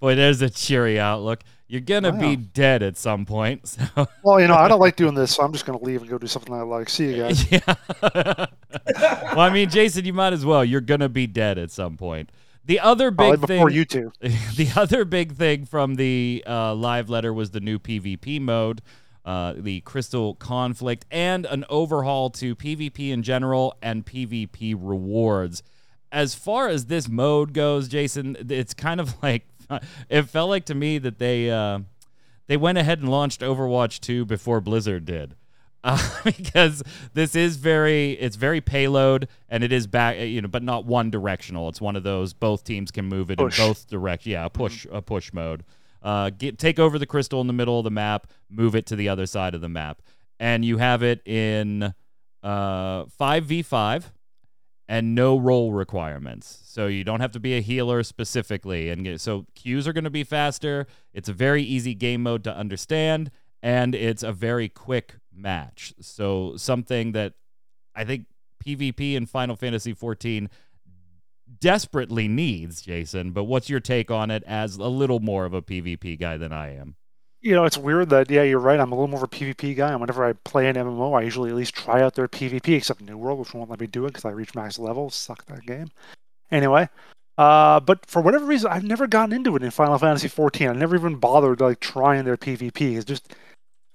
Boy, 0.01 0.15
there's 0.15 0.43
a 0.43 0.51
cheery 0.51 1.01
outlook. 1.01 1.43
You're 1.69 1.81
gonna 1.81 2.13
wow. 2.13 2.21
be 2.21 2.37
dead 2.37 2.83
at 2.83 2.97
some 2.97 3.25
point. 3.25 3.67
So. 3.67 3.85
Well, 4.23 4.41
you 4.41 4.47
know, 4.47 4.55
I 4.55 4.69
don't 4.69 4.79
like 4.79 4.95
doing 4.95 5.15
this, 5.15 5.35
so 5.35 5.43
I'm 5.43 5.53
just 5.55 5.67
gonna 5.67 5.83
leave 5.83 6.03
and 6.03 6.11
go 6.11 6.19
do 6.19 6.27
something 6.27 6.55
I 6.55 6.63
like. 6.63 6.89
See 6.89 7.13
you 7.13 7.23
guys. 7.23 7.51
Yeah. 7.51 7.75
well, 8.03 9.41
I 9.41 9.51
mean, 9.51 9.71
Jason, 9.71 10.05
you 10.05 10.13
might 10.13 10.33
as 10.33 10.45
well. 10.45 10.65
You're 10.65 10.81
gonna 10.81 11.09
be 11.09 11.27
dead 11.27 11.59
at 11.59 11.71
some 11.71 11.97
point. 11.97 12.31
The 12.67 12.79
other 12.81 13.11
big 13.11 13.17
Probably 13.17 13.47
thing 13.47 13.59
before 13.59 13.71
you 13.71 13.85
two. 13.85 14.13
The 14.21 14.71
other 14.77 15.05
big 15.05 15.33
thing 15.35 15.65
from 15.65 15.95
the 15.95 16.45
uh, 16.47 16.75
live 16.75 17.09
letter 17.09 17.33
was 17.33 17.51
the 17.51 17.61
new 17.61 17.79
PvP 17.79 18.41
mode. 18.41 18.83
Uh, 19.27 19.55
the 19.57 19.81
Crystal 19.81 20.37
Conflict, 20.37 21.05
and 21.11 21.47
an 21.47 21.65
overhaul 21.69 22.31
to 22.31 22.55
PvP 22.55 23.11
in 23.11 23.25
general 23.25 23.75
and 23.83 24.07
PvP 24.07 24.77
rewards 24.79 25.65
as 26.13 26.35
far 26.35 26.69
as 26.69 26.87
this 26.87 27.09
mode 27.09 27.53
goes, 27.53 27.89
Jason, 27.89 28.37
it's 28.49 28.73
kind 28.75 29.01
of 29.01 29.15
like 29.23 29.47
it 30.09 30.23
felt 30.23 30.51
like 30.51 30.65
to 30.67 30.75
me 30.75 30.99
that 30.99 31.19
they 31.19 31.51
uh, 31.51 31.81
they 32.47 32.57
went 32.57 32.79
ahead 32.79 33.01
and 33.01 33.11
launched 33.11 33.41
Overwatch 33.41 34.01
2 34.01 34.25
before 34.25 34.61
Blizzard 34.61 35.05
did. 35.05 35.35
Uh, 35.85 36.01
because 36.25 36.83
this 37.15 37.37
is 37.37 37.59
very 37.59 38.13
it's 38.15 38.35
very 38.35 38.61
payload 38.61 39.29
and 39.49 39.63
it 39.63 39.71
is 39.71 39.87
back 39.87 40.19
you 40.19 40.43
know 40.43 40.49
but 40.49 40.65
not 40.65 40.85
one 40.85 41.11
directional 41.11 41.69
it's 41.69 41.81
one 41.81 41.95
of 41.95 42.03
those 42.03 42.33
both 42.33 42.65
teams 42.65 42.91
can 42.91 43.05
move 43.05 43.31
it 43.31 43.39
push. 43.39 43.57
in 43.57 43.65
both 43.65 43.87
direct 43.87 44.27
yeah 44.27 44.47
a 44.47 44.51
push 44.51 44.85
mm-hmm. 44.85 44.97
a 44.97 45.01
push 45.01 45.33
mode 45.33 45.63
uh, 46.07 46.31
get 46.31 46.59
take 46.59 46.79
over 46.79 46.99
the 46.99 47.07
crystal 47.07 47.41
in 47.43 47.47
the 47.47 47.53
middle 47.53 47.79
of 47.79 47.85
the 47.85 47.91
map 47.91 48.29
move 48.49 48.75
it 48.75 48.87
to 48.87 48.97
the 48.97 49.09
other 49.09 49.27
side 49.27 49.55
of 49.55 49.61
the 49.61 49.69
map 49.69 50.01
and 50.39 50.65
you 50.65 50.79
have 50.79 51.03
it 51.03 51.27
in 51.27 51.95
uh, 52.43 53.05
5v5 53.05 54.05
and 54.89 55.15
no 55.15 55.37
role 55.37 55.73
requirements. 55.73 56.61
So 56.65 56.87
you 56.87 57.05
don't 57.05 57.21
have 57.21 57.33
to 57.33 57.41
be 57.41 57.57
a 57.57 57.61
healer 57.61 58.03
specifically. 58.03 58.91
And 58.91 59.05
get, 59.05 59.21
so 59.21 59.47
queues 59.55 59.89
are 59.89 59.93
going 59.93 60.05
to 60.05 60.11
be 60.11 60.25
faster. 60.25 60.87
It's 61.13 61.29
a 61.29 61.33
very 61.33 61.63
easy 61.63 61.95
game 61.95 62.23
mode 62.23 62.45
to 62.45 62.57
understand, 62.57 63.31
and 63.63 63.95
it's 63.95 64.23
a 64.23 64.33
very 64.33 64.69
quick 64.69 65.15
match. 65.35 65.95
So 66.01 66.57
something 66.57 67.13
that 67.13 67.35
I 67.95 68.05
think 68.05 68.27
PvP 68.65 69.15
in 69.15 69.27
Final 69.27 69.57
Fantasy 69.57 69.93
14 69.93 70.49
desperately 71.61 72.29
needs, 72.29 72.83
Jason. 72.83 73.33
But 73.33 73.45
what's 73.45 73.71
your 73.71 73.81
take 73.81 74.11
on 74.11 74.31
it 74.31 74.43
as 74.47 74.77
a 74.77 74.89
little 74.89 75.21
more 75.21 75.45
of 75.45 75.55
a 75.55 75.63
PvP 75.63 76.19
guy 76.19 76.37
than 76.37 76.53
I 76.53 76.75
am? 76.75 76.97
you 77.47 77.55
know, 77.55 77.65
it's 77.65 77.79
weird 77.79 78.11
that 78.11 78.29
yeah, 78.29 78.43
you're 78.43 78.59
right. 78.59 78.81
I'm 78.81 78.91
a 78.91 78.95
little 78.97 79.07
more 79.07 79.23
of 79.23 79.23
a 79.23 79.29
PvP 79.29 79.77
guy, 79.77 79.93
and 79.93 80.01
whenever 80.01 80.25
I 80.25 80.33
play 80.33 80.69
an 80.69 80.75
MMO, 80.75 81.17
I 81.17 81.23
usually 81.23 81.51
at 81.51 81.57
least 81.57 81.77
try 81.77 82.03
out 82.03 82.15
their 82.15 82.27
PvP, 82.27 82.77
except 82.77 83.01
New 83.01 83.17
World, 83.17 83.39
which 83.39 83.55
won't 83.55 83.71
let 83.71 83.79
me 83.79 83.87
do 83.87 84.05
it 84.05 84.09
because 84.09 84.25
I 84.25 84.31
reach 84.31 84.57
max 84.57 84.81
level. 84.81 85.11
Suck 85.11 85.47
that 85.47 85.65
game. 85.65 85.89
Anyway, 86.51 86.89
uh, 87.39 87.79
but 87.79 88.05
for 88.07 88.21
whatever 88.21 88.47
reason, 88.47 88.73
I've 88.73 88.83
never 88.83 89.07
gotten 89.07 89.33
into 89.33 89.55
it 89.55 89.63
in 89.63 89.71
Final 89.71 89.97
Fantasy 89.97 90.27
14. 90.27 90.69
I 90.69 90.73
never 90.73 90.97
even 90.97 91.17
bothered 91.17 91.61
like 91.61 91.79
trying 91.79 92.25
their 92.25 92.37
PvP. 92.37 92.97
It's 92.97 93.05
just 93.05 93.33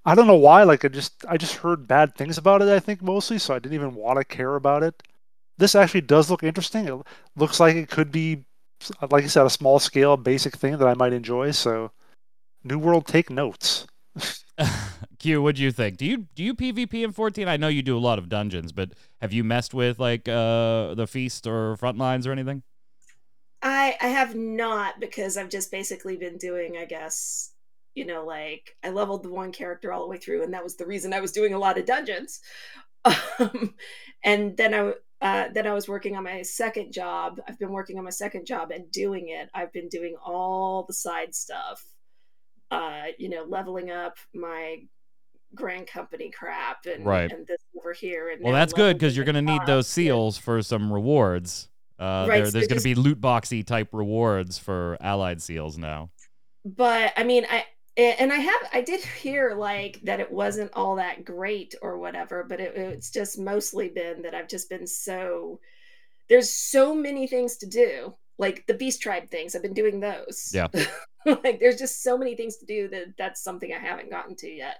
I 0.06 0.16
don't 0.16 0.28
know 0.28 0.36
why. 0.36 0.64
Like 0.64 0.86
I 0.86 0.88
just 0.88 1.26
I 1.28 1.36
just 1.36 1.56
heard 1.56 1.90
bad 1.90 2.16
things 2.16 2.38
about 2.38 2.62
it. 2.62 2.70
I 2.70 2.80
think 2.80 3.02
mostly, 3.02 3.38
so 3.38 3.54
I 3.54 3.60
didn't 3.60 3.76
even 3.76 3.96
want 3.96 4.18
to 4.18 4.24
care 4.24 4.56
about 4.56 4.82
it. 4.82 5.04
This 5.58 5.76
actually 5.76 6.02
does 6.02 6.30
look 6.30 6.44
interesting. 6.44 6.88
It 6.88 7.02
looks 7.36 7.60
like 7.60 7.76
it 7.76 7.90
could 7.90 8.12
be, 8.12 8.46
like 9.10 9.24
I 9.24 9.28
said, 9.28 9.46
a 9.46 9.50
small 9.50 9.80
scale 9.80 10.18
basic 10.18 10.56
thing 10.56 10.78
that 10.78 10.88
I 10.88 10.94
might 10.94 11.14
enjoy. 11.14 11.52
So 11.52 11.92
New 12.64 12.80
World, 12.80 13.06
take 13.06 13.30
notes. 13.30 13.88
Q, 15.20 15.42
what 15.42 15.56
do 15.56 15.62
you 15.62 15.72
think? 15.72 15.98
Do 15.98 16.06
you 16.06 16.26
do 16.36 16.44
you 16.44 16.54
PvP 16.56 17.04
in 17.04 17.12
14? 17.12 17.48
I 17.48 17.58
know 17.58 17.68
you 17.68 17.82
do 17.82 17.98
a 17.98 18.00
lot 18.00 18.20
of 18.20 18.30
dungeons, 18.30 18.72
but 18.72 18.92
have 19.22 19.34
you 19.34 19.44
messed 19.44 19.74
with 19.74 20.00
like 20.00 20.28
uh 20.28 20.96
the 20.96 21.08
feast 21.08 21.48
or 21.48 21.78
front 21.78 21.98
lines 21.98 22.26
or 22.26 22.32
anything? 22.32 22.64
I 23.62 23.96
I 24.02 24.08
have 24.08 24.36
not 24.36 25.00
because 25.00 25.38
I've 25.38 25.50
just 25.50 25.72
basically 25.72 26.18
been 26.18 26.38
doing, 26.38 26.78
I 26.78 26.86
guess, 26.86 27.52
you 27.96 28.06
know, 28.06 28.26
like 28.26 28.76
I 28.84 28.90
leveled 28.90 29.24
the 29.24 29.30
one 29.30 29.52
character 29.52 29.94
all 29.94 30.02
the 30.02 30.08
way 30.08 30.18
through, 30.18 30.44
and 30.44 30.54
that 30.54 30.64
was 30.64 30.76
the 30.76 30.88
reason 30.88 31.14
I 31.14 31.22
was 31.22 31.32
doing 31.32 31.54
a 31.54 31.60
lot 31.60 31.78
of 31.78 31.86
dungeons. 31.86 32.40
Um, 33.40 33.74
and 34.24 34.56
then 34.58 34.76
I 34.76 34.94
uh, 35.21 35.49
then 35.53 35.67
I 35.67 35.73
was 35.73 35.88
working 35.88 36.15
on 36.15 36.23
my 36.23 36.41
second 36.41 36.91
job. 36.91 37.39
I've 37.47 37.60
been 37.60 37.71
working 37.71 37.97
on 37.97 38.03
my 38.03 38.10
second 38.10 38.45
job 38.45 38.71
and 38.71 38.91
doing 38.91 39.29
it. 39.29 39.49
I've 39.53 39.71
been 39.71 39.88
doing 39.88 40.15
all 40.23 40.84
the 40.88 40.93
side 40.93 41.36
stuff 41.36 41.86
uh, 42.71 43.07
you 43.17 43.29
know, 43.29 43.43
leveling 43.47 43.91
up 43.91 44.17
my 44.34 44.77
grand 45.53 45.86
company 45.86 46.31
crap 46.31 46.86
and, 46.86 47.05
right. 47.05 47.31
and 47.31 47.45
this 47.45 47.60
over 47.77 47.93
here. 47.93 48.29
And 48.29 48.41
well, 48.41 48.53
that's 48.53 48.73
good 48.73 48.97
because 48.97 49.15
you're 49.15 49.25
going 49.25 49.36
to 49.36 49.41
need 49.41 49.62
those 49.67 49.88
seals 49.88 50.38
for 50.38 50.62
some 50.62 50.91
rewards. 50.91 51.67
Uh, 51.99 52.25
right, 52.27 52.38
there, 52.38 52.45
so 52.45 52.51
there's 52.51 52.67
going 52.67 52.79
to 52.79 52.84
be 52.84 52.95
loot 52.95 53.21
boxy 53.21 53.63
type 53.63 53.89
rewards 53.91 54.57
for 54.57 54.97
allied 55.01 55.41
seals 55.41 55.77
now. 55.77 56.10
But 56.65 57.13
I 57.17 57.23
mean, 57.23 57.45
I 57.49 57.65
and 57.97 58.32
I 58.32 58.38
have 58.38 58.62
I 58.73 58.82
did 58.82 59.04
hear 59.21 59.56
like 59.56 59.99
that 60.04 60.19
it 60.19 60.32
wasn't 60.32 60.71
all 60.73 60.95
that 60.95 61.25
great 61.25 61.75
or 61.82 61.97
whatever, 61.97 62.45
but 62.47 62.60
it, 62.60 62.75
it's 62.75 63.12
just 63.12 63.39
mostly 63.39 63.89
been 63.89 64.21
that 64.23 64.36
I've 64.36 64.47
just 64.47 64.69
been 64.69 64.88
so 64.88 65.60
there's 66.30 66.49
so 66.49 66.95
many 66.95 67.27
things 67.27 67.58
to 67.58 67.65
do 67.65 68.15
like 68.38 68.65
the 68.65 68.73
beast 68.73 69.01
tribe 69.01 69.30
things 69.30 69.56
i've 69.56 69.62
been 69.62 69.73
doing 69.73 69.99
those. 69.99 70.51
Yeah. 70.54 70.67
Like 71.23 71.60
there's 71.60 71.77
just 71.77 72.01
so 72.01 72.17
many 72.17 72.36
things 72.36 72.58
to 72.58 72.65
do 72.65 72.88
that 72.88 73.15
that's 73.15 73.43
something 73.43 73.71
i 73.71 73.77
haven't 73.77 74.10
gotten 74.10 74.36
to 74.38 74.49
yet 74.49 74.77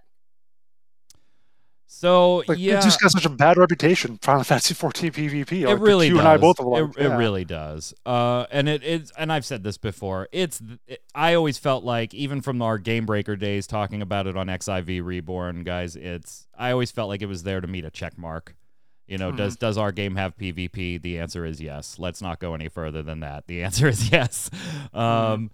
So 1.94 2.44
like, 2.48 2.58
yeah, 2.58 2.80
it 2.80 2.84
just 2.84 3.02
got 3.02 3.12
such 3.12 3.26
a 3.26 3.30
bad 3.30 3.58
reputation. 3.58 4.18
Final 4.22 4.46
Fantasy 4.46 4.74
14 4.74 5.12
PvP. 5.12 5.70
It 5.70 5.78
really 5.78 6.08
you 6.08 6.14
does. 6.14 6.20
and 6.22 6.28
I 6.30 6.38
both 6.38 6.58
like, 6.62 6.86
it, 6.86 6.96
yeah. 6.98 7.14
it 7.14 7.18
really 7.18 7.44
does. 7.44 7.94
Uh, 8.06 8.46
and 8.50 8.70
it 8.70 8.82
is, 8.82 9.12
and 9.18 9.32
I've 9.32 9.46
said 9.46 9.64
this 9.64 9.78
before. 9.78 10.30
It's 10.32 10.62
it, 10.88 11.04
I 11.14 11.34
always 11.34 11.58
felt 11.58 11.84
like 11.84 12.14
even 12.14 12.40
from 12.40 12.62
our 12.62 12.78
Game 12.78 13.06
Breaker 13.06 13.36
days, 13.36 13.68
talking 13.68 14.02
about 14.02 14.26
it 14.26 14.38
on 14.38 14.48
XIV 14.48 15.04
Reborn, 15.04 15.66
guys. 15.66 15.98
It's 15.98 16.48
I 16.58 16.72
always 16.72 16.92
felt 16.92 17.10
like 17.10 17.22
it 17.22 17.28
was 17.28 17.44
there 17.44 17.60
to 17.60 17.68
meet 17.68 17.84
a 17.84 17.92
check 17.92 18.18
mark. 18.18 18.56
You 19.06 19.18
know, 19.18 19.28
mm-hmm. 19.28 19.38
does 19.38 19.58
does 19.58 19.78
our 19.78 19.92
game 19.92 20.16
have 20.16 20.38
PvP? 20.38 21.02
The 21.02 21.20
answer 21.20 21.44
is 21.44 21.60
yes. 21.60 22.00
Let's 22.00 22.22
not 22.22 22.40
go 22.40 22.56
any 22.56 22.70
further 22.70 23.04
than 23.04 23.20
that. 23.20 23.48
The 23.48 23.64
answer 23.66 23.90
is 23.90 24.10
yes. 24.10 24.50
Mm-hmm. 24.50 24.98
Um, 24.98 25.52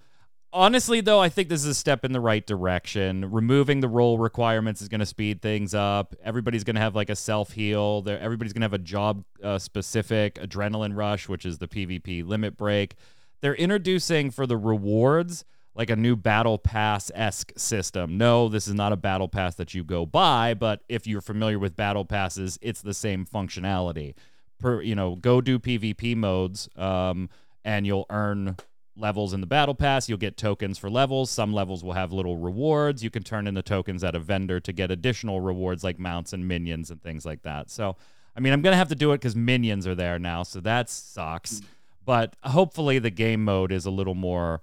honestly, 0.54 1.02
though, 1.02 1.20
I 1.20 1.30
think 1.30 1.50
this 1.50 1.62
is 1.62 1.68
a 1.68 1.76
step 1.76 2.06
in 2.06 2.12
the 2.12 2.20
right 2.20 2.46
direction. 2.46 3.32
Removing 3.32 3.80
the 3.80 3.88
role 3.88 4.18
requirements 4.18 4.82
is 4.82 4.88
going 4.88 5.00
to 5.00 5.06
speed 5.06 5.42
things 5.42 5.74
up. 5.74 6.16
Everybody's 6.24 6.64
going 6.64 6.76
to 6.76 6.82
have 6.82 6.96
like 6.96 7.10
a 7.10 7.16
self 7.16 7.52
heal. 7.52 8.04
Everybody's 8.08 8.54
going 8.54 8.62
to 8.62 8.66
have 8.66 8.74
a 8.74 8.80
job 8.80 9.24
uh, 9.44 9.60
specific 9.60 10.36
adrenaline 10.36 10.96
rush, 10.96 11.28
which 11.28 11.46
is 11.46 11.58
the 11.58 11.68
PvP 11.68 12.26
limit 12.26 12.58
break. 12.58 12.96
They're 13.42 13.56
introducing 13.56 14.32
for 14.32 14.48
the 14.48 14.58
rewards 14.58 15.46
like 15.78 15.92
a 15.92 15.96
new 15.96 16.16
battle 16.16 16.58
pass 16.58 17.12
esque 17.14 17.54
system. 17.56 18.18
No, 18.18 18.50
this 18.50 18.68
is 18.68 18.74
not 18.74 18.92
a 18.92 18.98
battle 18.98 19.28
pass 19.28 19.56
that 19.56 19.76
you 19.76 19.84
go 19.84 20.08
buy, 20.08 20.56
but 20.56 20.82
if 20.90 21.06
you're 21.06 21.22
familiar 21.22 21.60
with 21.60 21.76
battle 21.76 22.04
passes, 22.04 22.58
it's 22.62 22.82
the 22.82 22.96
same 22.96 23.26
functionality. 23.26 24.16
Per 24.60 24.82
you 24.82 24.96
know, 24.96 25.16
go 25.16 25.40
do 25.40 25.60
PvP 25.60 26.16
modes, 26.16 26.68
um, 26.76 27.30
and 27.64 27.86
you'll 27.86 28.08
earn 28.10 28.58
levels 28.98 29.34
in 29.34 29.42
the 29.42 29.48
battle 29.48 29.76
pass. 29.76 30.10
You'll 30.10 30.18
get 30.18 30.38
tokens 30.38 30.78
for 30.78 30.90
levels. 30.90 31.30
Some 31.30 31.54
levels 31.54 31.84
will 31.84 31.94
have 31.94 32.12
little 32.12 32.38
rewards. 32.38 33.04
You 33.04 33.10
can 33.10 33.24
turn 33.24 33.48
in 33.48 33.54
the 33.54 33.62
tokens 33.62 34.04
at 34.04 34.16
a 34.16 34.20
vendor 34.20 34.60
to 34.60 34.74
get 34.74 34.92
additional 34.92 35.42
rewards 35.42 35.84
like 35.84 36.00
mounts 36.00 36.34
and 36.34 36.48
minions 36.48 36.92
and 36.92 37.02
things 37.02 37.26
like 37.26 37.44
that. 37.44 37.70
So, 37.70 37.96
I 38.36 38.40
mean, 38.40 38.54
I'm 38.54 38.62
going 38.62 38.74
to 38.74 38.78
have 38.78 38.90
to 38.90 38.96
do 38.96 39.12
it 39.12 39.18
because 39.18 39.36
minions 39.36 39.88
are 39.88 39.96
there 39.96 40.20
now. 40.20 40.44
So 40.44 40.60
that 40.62 40.90
sucks. 40.90 41.62
But 42.06 42.36
hopefully 42.44 43.00
the 43.00 43.10
game 43.10 43.44
mode 43.44 43.72
is 43.72 43.86
a 43.86 43.92
little 43.92 44.16
more, 44.16 44.62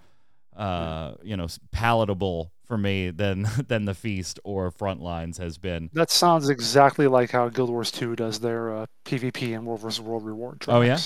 uh, 0.57 1.13
you 1.23 1.37
know, 1.37 1.47
palatable 1.73 2.53
for 2.65 2.79
me 2.79 3.11
than 3.11 3.47
than 3.69 3.85
the 3.85 3.95
feast 3.95 4.41
or 4.45 4.71
frontlines 4.71 5.39
has 5.39 5.59
been. 5.59 5.91
That 5.93 6.11
sounds 6.11 6.49
exactly 6.49 7.07
like 7.07 7.31
how 7.31 7.49
Guild 7.51 7.69
Wars 7.69 7.91
2 7.91 8.17
does 8.17 8.41
their 8.41 8.75
uh, 8.75 8.87
PvP 9.05 9.55
and 9.55 9.67
World 9.67 9.81
vs. 9.81 10.01
World 10.01 10.25
reward 10.25 10.61
tracks. 10.61 10.75
Oh 10.75 10.81
yeah. 10.81 10.99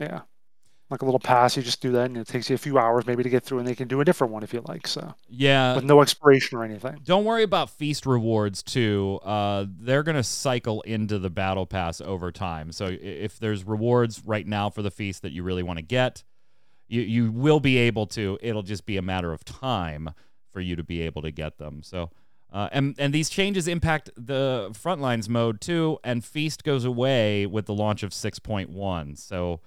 Yeah 0.00 0.20
like 0.92 1.02
a 1.02 1.04
little 1.04 1.18
pass. 1.18 1.56
You 1.56 1.62
just 1.62 1.80
do 1.80 1.90
that, 1.92 2.06
and 2.06 2.16
it 2.16 2.28
takes 2.28 2.48
you 2.48 2.54
a 2.54 2.58
few 2.58 2.78
hours 2.78 3.06
maybe 3.06 3.22
to 3.22 3.28
get 3.28 3.42
through, 3.42 3.58
and 3.58 3.66
they 3.66 3.74
can 3.74 3.88
do 3.88 4.00
a 4.00 4.04
different 4.04 4.32
one 4.32 4.42
if 4.42 4.52
you 4.52 4.62
like. 4.68 4.86
So 4.86 5.14
yeah, 5.28 5.74
with 5.74 5.84
no 5.84 6.00
expiration 6.00 6.58
or 6.58 6.64
anything. 6.64 7.00
Don't 7.04 7.24
worry 7.24 7.42
about 7.42 7.70
feast 7.70 8.06
rewards 8.06 8.62
too. 8.62 9.18
Uh, 9.24 9.66
they're 9.68 10.02
gonna 10.04 10.22
cycle 10.22 10.82
into 10.82 11.18
the 11.18 11.30
battle 11.30 11.66
pass 11.66 12.00
over 12.00 12.30
time. 12.30 12.70
So 12.70 12.86
if 12.90 13.38
there's 13.38 13.64
rewards 13.64 14.22
right 14.24 14.46
now 14.46 14.70
for 14.70 14.82
the 14.82 14.90
feast 14.90 15.22
that 15.22 15.32
you 15.32 15.42
really 15.42 15.62
want 15.62 15.78
to 15.78 15.84
get, 15.84 16.22
you 16.86 17.00
you 17.00 17.32
will 17.32 17.60
be 17.60 17.78
able 17.78 18.06
to. 18.08 18.38
It'll 18.40 18.62
just 18.62 18.86
be 18.86 18.96
a 18.96 19.02
matter 19.02 19.32
of 19.32 19.44
time 19.44 20.10
for 20.52 20.60
you 20.60 20.76
to 20.76 20.84
be 20.84 21.02
able 21.02 21.22
to 21.22 21.32
get 21.32 21.58
them. 21.58 21.82
So. 21.82 22.10
Uh, 22.52 22.68
and 22.70 22.94
and 22.98 23.14
these 23.14 23.30
changes 23.30 23.66
impact 23.66 24.10
the 24.14 24.68
frontlines 24.72 25.26
mode 25.26 25.58
too, 25.58 25.98
and 26.04 26.22
Feast 26.22 26.64
goes 26.64 26.84
away 26.84 27.46
with 27.46 27.64
the 27.64 27.72
launch 27.72 28.02
of 28.02 28.10
6.1. 28.10 29.16
So 29.16 29.62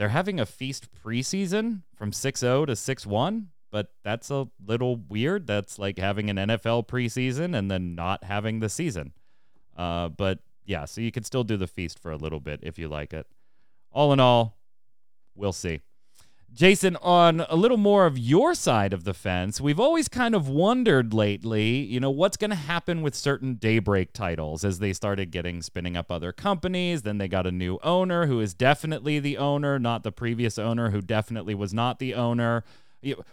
they're 0.00 0.08
having 0.08 0.40
a 0.40 0.46
feast 0.46 0.88
preseason 1.04 1.82
from 1.94 2.10
6-0 2.10 2.68
to 2.68 2.72
6-1, 2.72 3.48
but 3.70 3.88
that's 4.02 4.30
a 4.30 4.48
little 4.64 4.96
weird. 4.96 5.46
That's 5.46 5.78
like 5.78 5.98
having 5.98 6.30
an 6.30 6.38
NFL 6.38 6.88
preseason 6.88 7.54
and 7.54 7.70
then 7.70 7.96
not 7.96 8.24
having 8.24 8.60
the 8.60 8.70
season. 8.70 9.12
Uh, 9.76 10.08
but 10.08 10.38
yeah, 10.64 10.86
so 10.86 11.02
you 11.02 11.12
can 11.12 11.22
still 11.22 11.44
do 11.44 11.58
the 11.58 11.66
feast 11.66 11.98
for 11.98 12.10
a 12.12 12.16
little 12.16 12.40
bit 12.40 12.60
if 12.62 12.78
you 12.78 12.88
like 12.88 13.12
it. 13.12 13.26
All 13.92 14.14
in 14.14 14.20
all, 14.20 14.56
we'll 15.34 15.52
see. 15.52 15.82
Jason, 16.52 16.96
on 16.96 17.40
a 17.48 17.56
little 17.56 17.76
more 17.76 18.06
of 18.06 18.18
your 18.18 18.54
side 18.54 18.92
of 18.92 19.04
the 19.04 19.14
fence, 19.14 19.60
we've 19.60 19.78
always 19.78 20.08
kind 20.08 20.34
of 20.34 20.48
wondered 20.48 21.14
lately, 21.14 21.78
you 21.78 22.00
know, 22.00 22.10
what's 22.10 22.36
going 22.36 22.50
to 22.50 22.56
happen 22.56 23.02
with 23.02 23.14
certain 23.14 23.54
Daybreak 23.54 24.12
titles 24.12 24.64
as 24.64 24.78
they 24.78 24.92
started 24.92 25.30
getting 25.30 25.62
spinning 25.62 25.96
up 25.96 26.10
other 26.10 26.32
companies. 26.32 27.02
Then 27.02 27.18
they 27.18 27.28
got 27.28 27.46
a 27.46 27.52
new 27.52 27.78
owner 27.82 28.26
who 28.26 28.40
is 28.40 28.52
definitely 28.52 29.20
the 29.20 29.38
owner, 29.38 29.78
not 29.78 30.02
the 30.02 30.12
previous 30.12 30.58
owner 30.58 30.90
who 30.90 31.00
definitely 31.00 31.54
was 31.54 31.72
not 31.72 31.98
the 31.98 32.14
owner. 32.14 32.64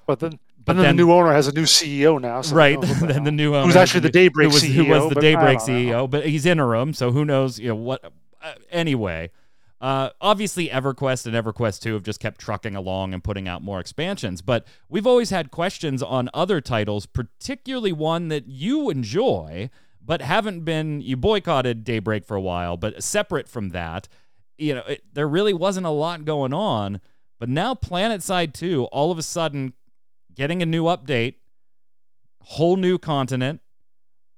But 0.05 0.19
then, 0.19 0.39
but 0.63 0.73
then, 0.73 0.77
then, 0.77 0.95
the 0.95 1.03
new 1.03 1.11
owner 1.11 1.33
has 1.33 1.47
a 1.47 1.53
new 1.53 1.63
CEO 1.63 2.21
now. 2.21 2.41
So 2.41 2.55
right. 2.55 2.79
then 3.01 3.23
the 3.23 3.31
new 3.31 3.55
owner, 3.55 3.65
who's 3.65 3.75
actually 3.75 4.01
the 4.01 4.09
Daybreak 4.09 4.49
who 4.49 4.53
was, 4.53 4.63
CEO, 4.63 4.73
who 4.73 4.85
was 4.85 5.09
the 5.09 5.19
Daybreak 5.19 5.59
CEO, 5.59 6.09
but 6.09 6.25
he's 6.25 6.45
interim, 6.45 6.93
so 6.93 7.11
who 7.11 7.25
knows? 7.25 7.59
You 7.59 7.69
know 7.69 7.75
what? 7.75 8.11
Uh, 8.41 8.53
anyway, 8.71 9.31
uh, 9.79 10.09
obviously, 10.19 10.69
EverQuest 10.69 11.27
and 11.27 11.35
EverQuest 11.35 11.81
2 11.81 11.93
have 11.93 12.03
just 12.03 12.19
kept 12.19 12.41
trucking 12.41 12.75
along 12.75 13.13
and 13.13 13.23
putting 13.23 13.47
out 13.47 13.61
more 13.61 13.79
expansions, 13.79 14.41
but 14.41 14.65
we've 14.89 15.05
always 15.05 15.29
had 15.29 15.51
questions 15.51 16.01
on 16.01 16.29
other 16.33 16.59
titles, 16.61 17.05
particularly 17.05 17.93
one 17.93 18.29
that 18.29 18.47
you 18.47 18.89
enjoy, 18.89 19.69
but 20.03 20.21
haven't 20.21 20.61
been. 20.61 21.01
You 21.01 21.15
boycotted 21.15 21.83
Daybreak 21.83 22.25
for 22.25 22.35
a 22.35 22.41
while, 22.41 22.75
but 22.75 23.03
separate 23.03 23.47
from 23.47 23.69
that, 23.69 24.07
you 24.57 24.73
know, 24.73 24.83
it, 24.87 25.03
there 25.13 25.27
really 25.27 25.53
wasn't 25.53 25.85
a 25.85 25.91
lot 25.91 26.25
going 26.25 26.53
on. 26.53 26.99
But 27.39 27.49
now, 27.49 27.75
PlanetSide 27.75 28.53
2, 28.53 28.85
all 28.85 29.11
of 29.11 29.19
a 29.19 29.23
sudden, 29.23 29.73
getting 30.33 30.63
a 30.63 30.65
new 30.65 30.85
update, 30.85 31.35
whole 32.41 32.77
new 32.77 32.97
continent, 32.97 33.61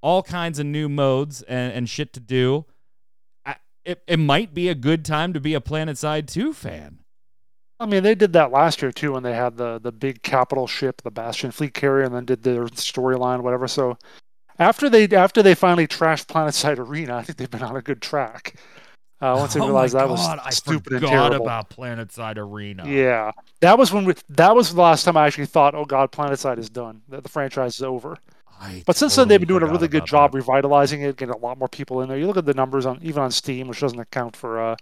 all 0.02 0.22
kinds 0.22 0.60
of 0.60 0.66
new 0.66 0.90
modes 0.90 1.42
and, 1.44 1.72
and 1.72 1.90
shit 1.90 2.12
to 2.14 2.20
do 2.20 2.66
it, 3.90 4.04
it 4.08 4.20
might 4.20 4.54
be 4.54 4.70
a 4.70 4.76
good 4.76 5.04
time 5.04 5.34
to 5.34 5.40
be 5.40 5.56
a 5.56 5.60
PlanetSide 5.60 6.28
2 6.28 6.54
fan. 6.54 7.00
I 7.80 7.86
mean, 7.86 8.04
they 8.04 8.14
did 8.14 8.34
that 8.34 8.52
last 8.52 8.82
year 8.82 8.92
too 8.92 9.14
when 9.14 9.24
they 9.24 9.34
had 9.34 9.56
the 9.56 9.80
the 9.80 9.92
big 9.92 10.22
capital 10.22 10.68
ship, 10.68 11.02
the 11.02 11.12
Bastion 11.12 11.50
fleet 11.50 11.74
carrier, 11.74 12.04
and 12.04 12.14
then 12.14 12.26
did 12.26 12.44
their 12.44 12.66
storyline, 12.66 13.42
whatever. 13.42 13.70
So 13.70 13.98
after 14.60 14.90
they 14.90 15.08
after 15.08 15.42
they 15.42 15.56
finally 15.56 15.88
trashed 15.88 16.28
PlanetSide 16.28 16.78
Arena, 16.78 17.16
I 17.20 17.24
think 17.24 17.38
they've 17.38 17.50
been 17.50 17.64
on 17.64 17.78
a 17.78 17.82
good 17.82 18.02
track. 18.02 18.56
Uh, 19.22 19.36
once 19.38 19.54
they 19.54 19.60
oh 19.60 19.66
realized 19.66 19.96
that 19.96 20.08
God, 20.08 20.12
was 20.12 20.40
I 20.46 20.50
stupid 20.50 20.94
and 20.94 21.08
terrible. 21.08 21.46
about 21.46 21.70
PlanetSide 21.70 22.38
Arena. 22.38 22.88
Yeah, 22.88 23.32
that 23.62 23.78
was 23.78 23.92
when 23.92 24.06
we, 24.06 24.14
that 24.30 24.56
was 24.56 24.74
the 24.74 24.82
last 24.82 25.04
time 25.04 25.18
I 25.18 25.28
actually 25.28 25.46
thought, 25.46 25.76
oh 25.76 25.84
God, 25.84 26.12
PlanetSide 26.12 26.58
is 26.58 26.70
done. 26.70 27.02
The, 27.10 27.22
the 27.22 27.30
franchise 27.30 27.76
is 27.76 27.84
over. 27.84 28.18
I 28.60 28.84
but 28.86 28.96
since 28.96 29.14
totally 29.14 29.24
then, 29.24 29.30
they've 29.30 29.48
been 29.48 29.60
doing 29.60 29.64
a 29.64 29.72
really 29.72 29.88
good 29.88 30.06
job 30.06 30.32
that. 30.32 30.38
revitalizing 30.38 31.02
it, 31.02 31.18
getting 31.18 31.34
a 31.34 31.38
lot 31.38 31.58
more 31.58 31.70
people 31.70 32.02
in 32.02 32.10
there. 32.10 32.18
You 32.18 32.28
look 32.28 32.38
at 32.38 32.46
the 32.46 32.54
numbers 32.54 32.86
on 32.86 33.00
even 33.02 33.24
on 33.24 33.32
Steam, 33.32 33.68
which 33.68 33.80
doesn't 33.80 34.00
account 34.00 34.36
for 34.36 34.62
uh, 34.62 34.76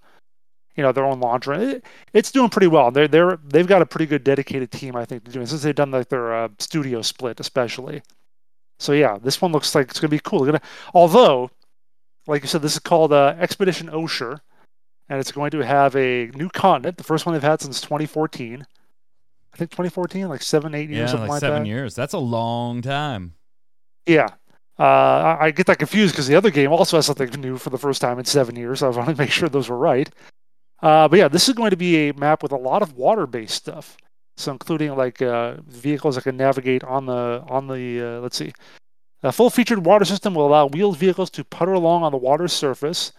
you 0.76 0.84
know 0.84 0.92
their 0.92 1.06
own 1.06 1.20
launcher. 1.20 1.54
It, 1.54 1.86
it's 2.14 2.32
doing 2.32 2.50
pretty 2.50 2.68
well. 2.68 2.92
They're 2.92 3.08
they're 3.08 3.38
they've 3.44 3.68
got 3.68 3.82
a 3.82 3.86
pretty 3.86 4.06
good 4.06 4.24
dedicated 4.24 4.72
team, 4.72 4.96
I 4.96 5.06
think, 5.06 5.26
to 5.26 5.32
doing 5.32 5.46
since 5.46 5.64
they've 5.64 5.76
done 5.76 5.92
like 5.92 6.10
their 6.10 6.34
uh, 6.34 6.50
studio 6.60 7.02
split, 7.02 7.40
especially. 7.40 8.02
So 8.80 8.94
yeah, 8.94 9.18
this 9.22 9.42
one 9.42 9.52
looks 9.52 9.74
like 9.76 9.90
it's 9.90 10.00
gonna 10.00 10.10
be 10.10 10.20
cool. 10.20 10.46
Gonna, 10.46 10.62
although, 10.94 11.52
like 12.26 12.42
you 12.42 12.48
said, 12.48 12.62
this 12.62 12.74
is 12.74 12.80
called 12.80 13.14
uh, 13.14 13.36
Expedition 13.40 13.90
Oshur, 13.90 14.40
and 15.10 15.20
it's 15.20 15.32
going 15.32 15.52
to 15.52 15.66
have 15.66 15.96
a 15.96 16.28
new 16.36 16.50
continent, 16.50 16.98
the 16.98 17.04
first 17.04 17.26
one 17.26 17.34
they've 17.34 17.44
had 17.44 17.62
since 17.62 17.82
2014. 17.82 18.66
I 19.54 19.58
think 19.58 19.72
2014, 19.72 20.28
like 20.30 20.44
seven, 20.44 20.76
eight 20.76 20.90
years, 20.90 21.14
yeah, 21.14 21.20
like, 21.22 21.30
like 21.30 21.40
seven 21.40 21.64
that. 21.64 21.70
years. 21.70 21.96
That's 21.96 22.14
a 22.14 22.20
long 22.20 22.84
time. 22.84 23.34
Yeah. 24.08 24.30
Uh, 24.80 25.38
I 25.40 25.52
get 25.52 25.66
that 25.68 25.80
confused 25.80 26.14
because 26.14 26.28
the 26.28 26.36
other 26.36 26.52
game 26.52 26.72
also 26.72 26.98
has 26.98 27.08
something 27.08 27.30
new 27.42 27.58
for 27.58 27.72
the 27.72 27.78
first 27.78 28.02
time 28.02 28.20
in 28.20 28.26
seven 28.26 28.56
years. 28.56 28.84
I 28.84 28.90
want 28.90 29.10
to 29.10 29.16
make 29.16 29.32
sure 29.32 29.50
those 29.50 29.70
were 29.70 29.78
right. 29.78 30.10
Uh, 30.82 31.08
but 31.08 31.18
yeah, 31.20 31.28
this 31.28 31.48
is 31.48 31.56
going 31.56 31.72
to 31.72 31.78
be 31.78 32.10
a 32.10 32.14
map 32.14 32.44
with 32.44 32.52
a 32.52 32.58
lot 32.58 32.82
of 32.82 32.94
water-based 32.94 33.54
stuff. 33.54 33.98
So 34.38 34.52
including 34.52 34.96
like 34.96 35.22
uh, 35.22 35.56
vehicles 35.68 36.16
that 36.16 36.24
can 36.24 36.38
navigate 36.38 36.84
on 36.84 37.08
the 37.08 37.44
on 37.50 37.68
the 37.68 38.02
uh, 38.02 38.20
let's 38.20 38.38
see, 38.38 38.54
a 39.24 39.32
full-featured 39.32 39.84
water 39.84 40.06
system 40.06 40.36
will 40.36 40.46
allow 40.46 40.68
wheeled 40.68 40.98
vehicles 40.98 41.32
to 41.32 41.44
putter 41.44 41.74
along 41.74 42.04
on 42.04 42.12
the 42.12 42.20
water's 42.20 42.54
surface, 42.54 43.12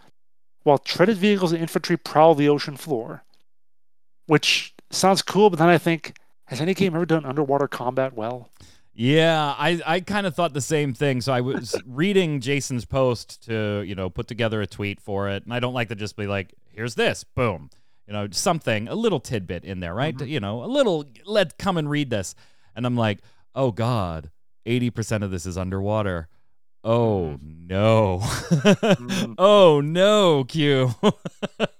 while 0.62 0.78
treaded 0.78 1.16
vehicles 1.16 1.50
and 1.50 1.60
infantry 1.60 1.96
prowl 1.96 2.36
the 2.36 2.48
ocean 2.48 2.76
floor. 2.76 3.24
Which 4.26 4.74
sounds 4.90 5.22
cool, 5.22 5.50
but 5.50 5.58
then 5.58 5.68
I 5.68 5.78
think, 5.78 6.16
has 6.46 6.60
any 6.60 6.72
game 6.74 6.94
ever 6.94 7.04
done 7.04 7.26
underwater 7.26 7.66
combat 7.66 8.14
well? 8.14 8.48
Yeah, 9.00 9.54
I, 9.56 9.80
I 9.86 10.00
kind 10.00 10.26
of 10.26 10.34
thought 10.34 10.54
the 10.54 10.60
same 10.60 10.92
thing. 10.92 11.20
So 11.20 11.32
I 11.32 11.40
was 11.40 11.80
reading 11.86 12.40
Jason's 12.40 12.84
post 12.84 13.44
to, 13.44 13.84
you 13.86 13.94
know, 13.94 14.10
put 14.10 14.26
together 14.26 14.60
a 14.60 14.66
tweet 14.66 15.00
for 15.00 15.28
it. 15.28 15.44
And 15.44 15.54
I 15.54 15.60
don't 15.60 15.72
like 15.72 15.88
to 15.90 15.94
just 15.94 16.16
be 16.16 16.26
like, 16.26 16.52
here's 16.72 16.96
this, 16.96 17.22
boom. 17.22 17.70
You 18.08 18.12
know, 18.12 18.26
something, 18.32 18.88
a 18.88 18.96
little 18.96 19.20
tidbit 19.20 19.64
in 19.64 19.78
there, 19.78 19.94
right? 19.94 20.16
Mm-hmm. 20.16 20.26
You 20.26 20.40
know, 20.40 20.64
a 20.64 20.66
little, 20.66 21.04
let 21.24 21.58
come 21.58 21.76
and 21.76 21.88
read 21.88 22.10
this. 22.10 22.34
And 22.74 22.84
I'm 22.84 22.96
like, 22.96 23.20
oh 23.54 23.70
God, 23.70 24.32
80% 24.66 25.22
of 25.22 25.30
this 25.30 25.46
is 25.46 25.56
underwater. 25.56 26.26
Oh 26.82 27.38
mm-hmm. 27.40 27.66
no. 27.68 28.18
mm-hmm. 28.22 29.34
oh 29.38 29.80
no, 29.80 30.42
Q. 30.42 30.92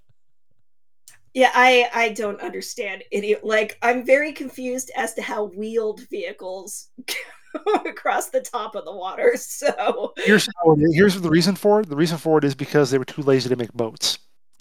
Yeah, 1.38 1.52
I 1.54 1.88
I 1.94 2.08
don't 2.08 2.40
understand 2.40 3.04
any 3.12 3.36
like 3.44 3.78
I'm 3.80 4.04
very 4.04 4.32
confused 4.32 4.90
as 4.96 5.14
to 5.14 5.22
how 5.22 5.44
wheeled 5.44 6.00
vehicles 6.10 6.88
across 7.86 8.30
the 8.30 8.40
top 8.40 8.74
of 8.74 8.84
the 8.84 8.92
water. 8.92 9.34
So 9.36 10.14
here's 10.16 10.48
here's 10.90 11.20
the 11.20 11.30
reason 11.30 11.54
for 11.54 11.80
it. 11.80 11.88
The 11.88 11.94
reason 11.94 12.18
for 12.18 12.38
it 12.38 12.44
is 12.44 12.56
because 12.56 12.90
they 12.90 12.98
were 12.98 13.04
too 13.04 13.22
lazy 13.22 13.48
to 13.50 13.54
make 13.54 13.72
boats. 13.72 14.18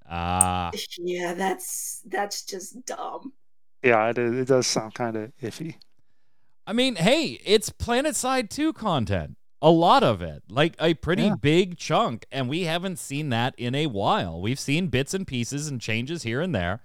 Ah, 0.08 0.70
yeah, 1.00 1.34
that's 1.34 2.04
that's 2.06 2.44
just 2.44 2.86
dumb. 2.86 3.34
Yeah, 3.82 4.10
it, 4.12 4.20
it 4.20 4.48
does 4.48 4.68
sound 4.68 4.94
kind 4.94 5.18
of 5.18 5.32
iffy. 5.42 5.78
I 6.68 6.74
mean, 6.74 6.96
hey, 6.98 7.40
it's 7.44 7.72
PlanetSide 7.72 8.52
2 8.52 8.74
content. 8.74 9.37
A 9.60 9.72
lot 9.72 10.04
of 10.04 10.22
it, 10.22 10.44
like 10.50 10.76
a 10.80 10.94
pretty 10.94 11.24
yeah. 11.24 11.36
big 11.36 11.78
chunk, 11.78 12.26
and 12.32 12.48
we 12.48 12.64
haven't 12.64 13.00
seen 13.00 13.30
that 13.30 13.56
in 13.58 13.74
a 13.74 13.88
while. 13.88 14.40
We've 14.40 14.60
seen 14.60 14.88
bits 14.90 15.16
and 15.16 15.26
pieces 15.26 15.68
and 15.68 15.82
changes 15.82 16.22
here 16.22 16.42
and 16.42 16.54
there, 16.54 16.82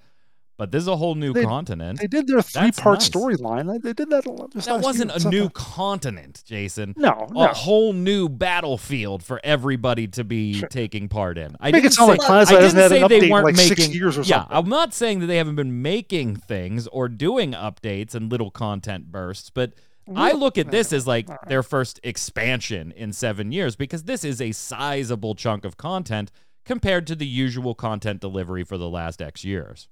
but 0.56 0.70
this 0.70 0.80
is 0.82 0.88
a 0.88 0.96
whole 0.96 1.14
new 1.14 1.34
they, 1.34 1.44
continent. 1.44 2.00
They 2.00 2.06
did 2.06 2.26
their 2.28 2.40
three-part 2.40 3.00
nice. 3.00 3.10
storyline. 3.10 3.82
They 3.82 3.92
did 3.92 4.08
that. 4.08 4.24
a 4.24 4.30
lot. 4.30 4.52
That 4.54 4.80
wasn't 4.80 5.10
a 5.10 5.28
new 5.28 5.50
continent, 5.50 6.42
Jason. 6.46 6.94
No, 6.96 7.26
no, 7.30 7.42
a 7.42 7.48
whole 7.48 7.92
new 7.92 8.30
battlefield 8.30 9.22
for 9.22 9.38
everybody 9.44 10.06
to 10.08 10.24
be 10.24 10.54
sure. 10.54 10.68
taking 10.68 11.08
part 11.08 11.36
in. 11.36 11.56
I 11.60 11.72
Make 11.72 11.82
didn't 11.82 11.94
say, 11.94 12.04
like 12.06 12.22
I 12.22 12.44
didn't 12.44 12.70
say 12.70 13.06
they 13.06 13.28
weren't 13.28 13.44
like 13.44 13.56
making. 13.56 13.92
yeah, 13.92 14.10
something. 14.12 14.46
I'm 14.50 14.68
not 14.70 14.94
saying 14.94 15.20
that 15.20 15.26
they 15.26 15.36
haven't 15.36 15.56
been 15.56 15.82
making 15.82 16.36
things 16.36 16.86
or 16.86 17.08
doing 17.08 17.52
updates 17.52 18.14
and 18.14 18.30
little 18.30 18.50
content 18.50 19.12
bursts, 19.12 19.50
but 19.50 19.74
I 20.14 20.32
look 20.32 20.58
at 20.58 20.70
this 20.70 20.92
as 20.92 21.06
like 21.06 21.28
their 21.46 21.62
first 21.62 22.00
expansion 22.02 22.92
in 22.92 23.12
seven 23.12 23.52
years 23.52 23.76
because 23.76 24.04
this 24.04 24.24
is 24.24 24.40
a 24.40 24.52
sizable 24.52 25.34
chunk 25.34 25.64
of 25.64 25.76
content 25.76 26.32
compared 26.64 27.06
to 27.08 27.14
the 27.14 27.26
usual 27.26 27.74
content 27.74 28.20
delivery 28.20 28.64
for 28.64 28.78
the 28.78 28.88
last 28.88 29.22
X 29.22 29.44
years. 29.44 29.88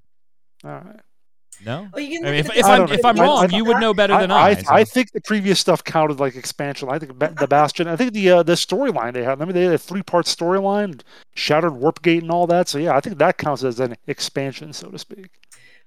All 0.64 0.70
right. 0.70 1.01
No, 1.64 1.88
well, 1.92 2.03
I 2.03 2.09
mean, 2.09 2.25
if, 2.25 2.57
if 2.57 2.64
I'm 2.64 2.90
if 2.90 3.05
I'm 3.05 3.16
wrong, 3.16 3.53
I, 3.53 3.57
you 3.57 3.66
would 3.66 3.81
know 3.81 3.92
better 3.92 4.18
than 4.18 4.31
I. 4.31 4.40
I, 4.40 4.55
so. 4.55 4.73
I, 4.73 4.85
think 4.85 5.12
the 5.12 5.20
previous 5.20 5.61
stuff 5.61 5.85
counted 5.85 6.18
like 6.18 6.35
expansion. 6.35 6.88
I 6.88 6.99
think 6.99 7.18
the 7.18 7.46
Bastion. 7.46 7.87
I 7.87 7.96
think 7.96 8.14
the 8.14 8.31
uh, 8.31 8.42
the 8.42 8.55
storyline 8.55 9.12
they 9.12 9.23
had. 9.23 9.42
I 9.42 9.44
mean, 9.44 9.55
they 9.55 9.64
had 9.64 9.75
a 9.75 9.79
three 9.79 10.03
part 10.03 10.25
storyline, 10.25 11.03
Shattered 11.35 11.75
Warp 11.75 12.01
Gate, 12.01 12.23
and 12.23 12.31
all 12.31 12.46
that. 12.46 12.68
So 12.68 12.79
yeah, 12.79 12.96
I 12.96 13.01
think 13.01 13.18
that 13.18 13.37
counts 13.37 13.62
as 13.62 13.79
an 13.79 13.94
expansion, 14.07 14.73
so 14.73 14.88
to 14.88 14.99
speak. 14.99 15.29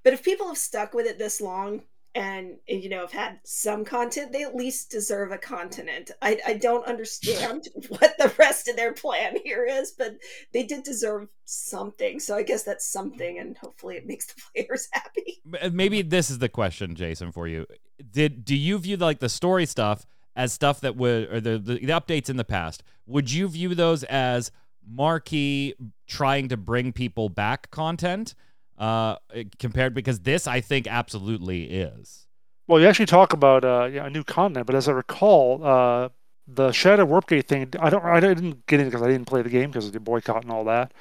But 0.04 0.14
if 0.14 0.22
people 0.22 0.48
have 0.48 0.60
stuck 0.60 0.94
with 0.94 1.08
it 1.08 1.18
this 1.18 1.42
long, 1.42 1.82
and 2.16 2.58
you 2.68 2.90
know 2.90 3.02
have 3.02 3.12
had 3.12 3.40
some 3.44 3.84
content 3.84 4.32
they 4.32 4.44
at 4.44 4.56
least 4.56 4.92
deserve 4.92 5.32
a 5.32 5.38
continent. 5.38 6.12
I, 6.22 6.40
I 6.46 6.54
don't 6.54 6.86
understand 6.86 7.68
what 7.90 8.16
the 8.18 8.34
rest 8.38 8.68
of 8.68 8.76
their 8.76 8.94
plan 8.94 9.38
here 9.44 9.66
is 9.66 9.92
but 9.92 10.18
they 10.52 10.64
did 10.64 10.84
deserve 10.84 11.28
something. 11.46 12.20
So 12.20 12.36
i 12.36 12.44
guess 12.44 12.64
that's 12.64 12.86
something 12.86 13.40
and 13.40 13.58
hopefully 13.58 13.96
it 13.96 14.06
makes 14.06 14.28
the 14.28 14.42
players 14.54 14.88
happy. 14.92 15.42
Uh, 15.62 15.70
maybe 15.72 16.02
this 16.02 16.30
is 16.30 16.40
the 16.40 16.50
question 16.50 16.96
jason 16.96 17.32
for 17.32 17.48
you. 17.48 17.66
Did 18.12 18.46
do 18.46 18.56
you 18.56 18.78
view 18.78 18.98
like 18.98 19.20
the 19.20 19.30
story 19.30 19.66
stuff 19.66 20.06
as 20.36 20.52
stuff 20.52 20.82
that 20.82 20.96
would 20.96 21.32
or 21.32 21.40
the, 21.40 21.58
the, 21.58 21.76
the 21.76 21.88
updates 21.88 22.30
in 22.30 22.38
the 22.38 22.44
past? 22.44 22.84
Would 23.06 23.32
you 23.32 23.48
view 23.48 23.76
those 23.76 24.04
as 24.06 24.52
marquee 24.88 25.76
trying 26.08 26.50
to 26.50 26.58
bring 26.58 26.92
people 26.92 27.30
back 27.30 27.72
content 27.72 28.36
uh, 28.84 29.16
compared 29.60 29.94
because 29.94 30.20
this 30.22 30.46
I 30.46 30.60
think 30.60 30.88
absolutely 30.88 31.64
is. 31.72 32.28
Well, 32.68 32.82
you 32.82 32.88
actually 32.88 33.06
talk 33.06 33.32
about 33.32 33.64
uh, 33.64 33.90
yeah, 33.92 34.06
a 34.06 34.10
new 34.10 34.26
continent, 34.26 34.68
but 34.68 34.76
as 34.76 34.90
I 34.90 34.92
recall, 34.92 35.64
uh, 35.64 36.10
the 36.48 36.74
Shadow 36.74 37.06
Warpgate 37.06 37.48
thing, 37.48 37.74
I 37.80 37.90
don't, 37.90 38.04
I 38.04 38.20
didn't 38.20 38.66
get 38.68 38.82
in 38.82 38.88
because 38.88 39.02
I 39.02 39.08
didn't 39.08 39.28
play 39.28 39.42
the 39.42 39.50
game 39.50 39.70
because 39.70 39.88
of 39.88 39.94
the 39.94 40.02
boycott 40.02 40.44
and 40.44 40.52
all 40.52 40.66
that. 40.66 40.94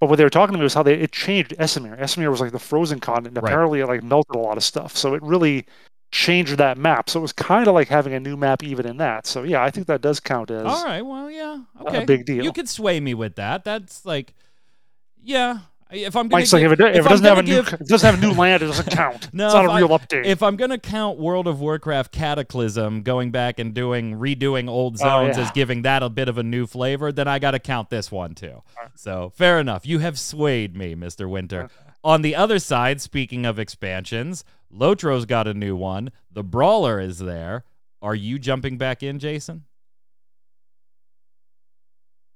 But 0.00 0.08
what 0.08 0.16
they 0.16 0.24
were 0.24 0.30
talking 0.30 0.54
to 0.54 0.58
me 0.58 0.64
was 0.64 0.74
how 0.74 0.82
they 0.82 0.94
it 0.94 1.12
changed 1.12 1.54
Esamir. 1.58 2.00
Esamir 2.00 2.30
was 2.30 2.40
like 2.40 2.50
the 2.50 2.58
frozen 2.58 2.98
continent. 2.98 3.36
Right. 3.36 3.44
Apparently, 3.44 3.78
it 3.78 3.86
like 3.86 4.02
melted 4.02 4.34
a 4.34 4.40
lot 4.40 4.56
of 4.56 4.64
stuff, 4.64 4.96
so 4.96 5.14
it 5.14 5.22
really 5.22 5.66
changed 6.10 6.56
that 6.58 6.78
map. 6.78 7.08
So 7.08 7.20
it 7.20 7.22
was 7.22 7.32
kind 7.32 7.68
of 7.68 7.74
like 7.74 7.86
having 7.86 8.12
a 8.12 8.18
new 8.18 8.36
map 8.36 8.64
even 8.64 8.86
in 8.86 8.96
that. 8.96 9.28
So 9.28 9.44
yeah, 9.44 9.62
I 9.62 9.70
think 9.70 9.86
that 9.86 10.00
does 10.00 10.18
count 10.18 10.50
as 10.50 10.66
all 10.66 10.84
right. 10.84 11.02
Well, 11.02 11.30
yeah, 11.30 11.60
okay, 11.82 12.02
a 12.02 12.06
big 12.06 12.26
deal. 12.26 12.42
You 12.42 12.52
could 12.52 12.68
sway 12.68 12.98
me 12.98 13.14
with 13.14 13.36
that. 13.36 13.62
That's 13.62 14.04
like, 14.04 14.34
yeah, 15.22 15.58
if 15.92 16.16
I'm 16.16 16.28
going 16.28 16.44
to 16.44 16.56
like 16.56 16.64
if 16.64 16.72
it, 16.72 16.80
if 16.80 16.96
if 16.96 17.06
it 17.06 17.08
doesn't 17.08 17.26
have 17.26 17.38
a 17.38 17.42
give... 17.42 17.66
new 17.66 17.76
it 17.76 17.88
doesn't 17.88 18.10
have 18.10 18.20
new 18.20 18.32
land, 18.32 18.62
it 18.62 18.66
doesn't 18.66 18.90
count. 18.90 19.28
no, 19.34 19.46
it's 19.46 19.54
not 19.54 19.64
a 19.64 19.76
real 19.76 19.92
I, 19.92 19.98
update. 19.98 20.24
If 20.24 20.42
I'm 20.42 20.56
going 20.56 20.70
to 20.70 20.78
count 20.78 21.18
World 21.18 21.46
of 21.46 21.60
Warcraft 21.60 22.12
Cataclysm, 22.12 23.02
going 23.02 23.30
back 23.30 23.58
and 23.58 23.74
doing 23.74 24.18
redoing 24.18 24.68
old 24.68 24.94
oh, 24.94 24.96
zones 24.98 25.36
oh, 25.36 25.40
yeah. 25.40 25.46
as 25.46 25.50
giving 25.52 25.82
that 25.82 26.02
a 26.02 26.08
bit 26.08 26.28
of 26.28 26.38
a 26.38 26.42
new 26.42 26.66
flavor, 26.66 27.12
then 27.12 27.28
I 27.28 27.38
got 27.38 27.52
to 27.52 27.58
count 27.58 27.90
this 27.90 28.10
one 28.10 28.34
too. 28.34 28.62
Right. 28.78 28.90
So 28.94 29.32
fair 29.34 29.58
enough. 29.58 29.86
You 29.86 29.98
have 30.00 30.18
swayed 30.18 30.76
me, 30.76 30.94
Mister 30.94 31.28
Winter. 31.28 31.68
On 32.02 32.22
the 32.22 32.34
other 32.34 32.58
side, 32.58 33.00
speaking 33.00 33.44
of 33.44 33.58
expansions, 33.58 34.44
Lotro's 34.70 35.26
got 35.26 35.46
a 35.46 35.54
new 35.54 35.76
one. 35.76 36.10
The 36.30 36.42
Brawler 36.42 37.00
is 37.00 37.18
there. 37.18 37.64
Are 38.00 38.14
you 38.14 38.38
jumping 38.38 38.78
back 38.78 39.02
in, 39.02 39.18
Jason? 39.18 39.64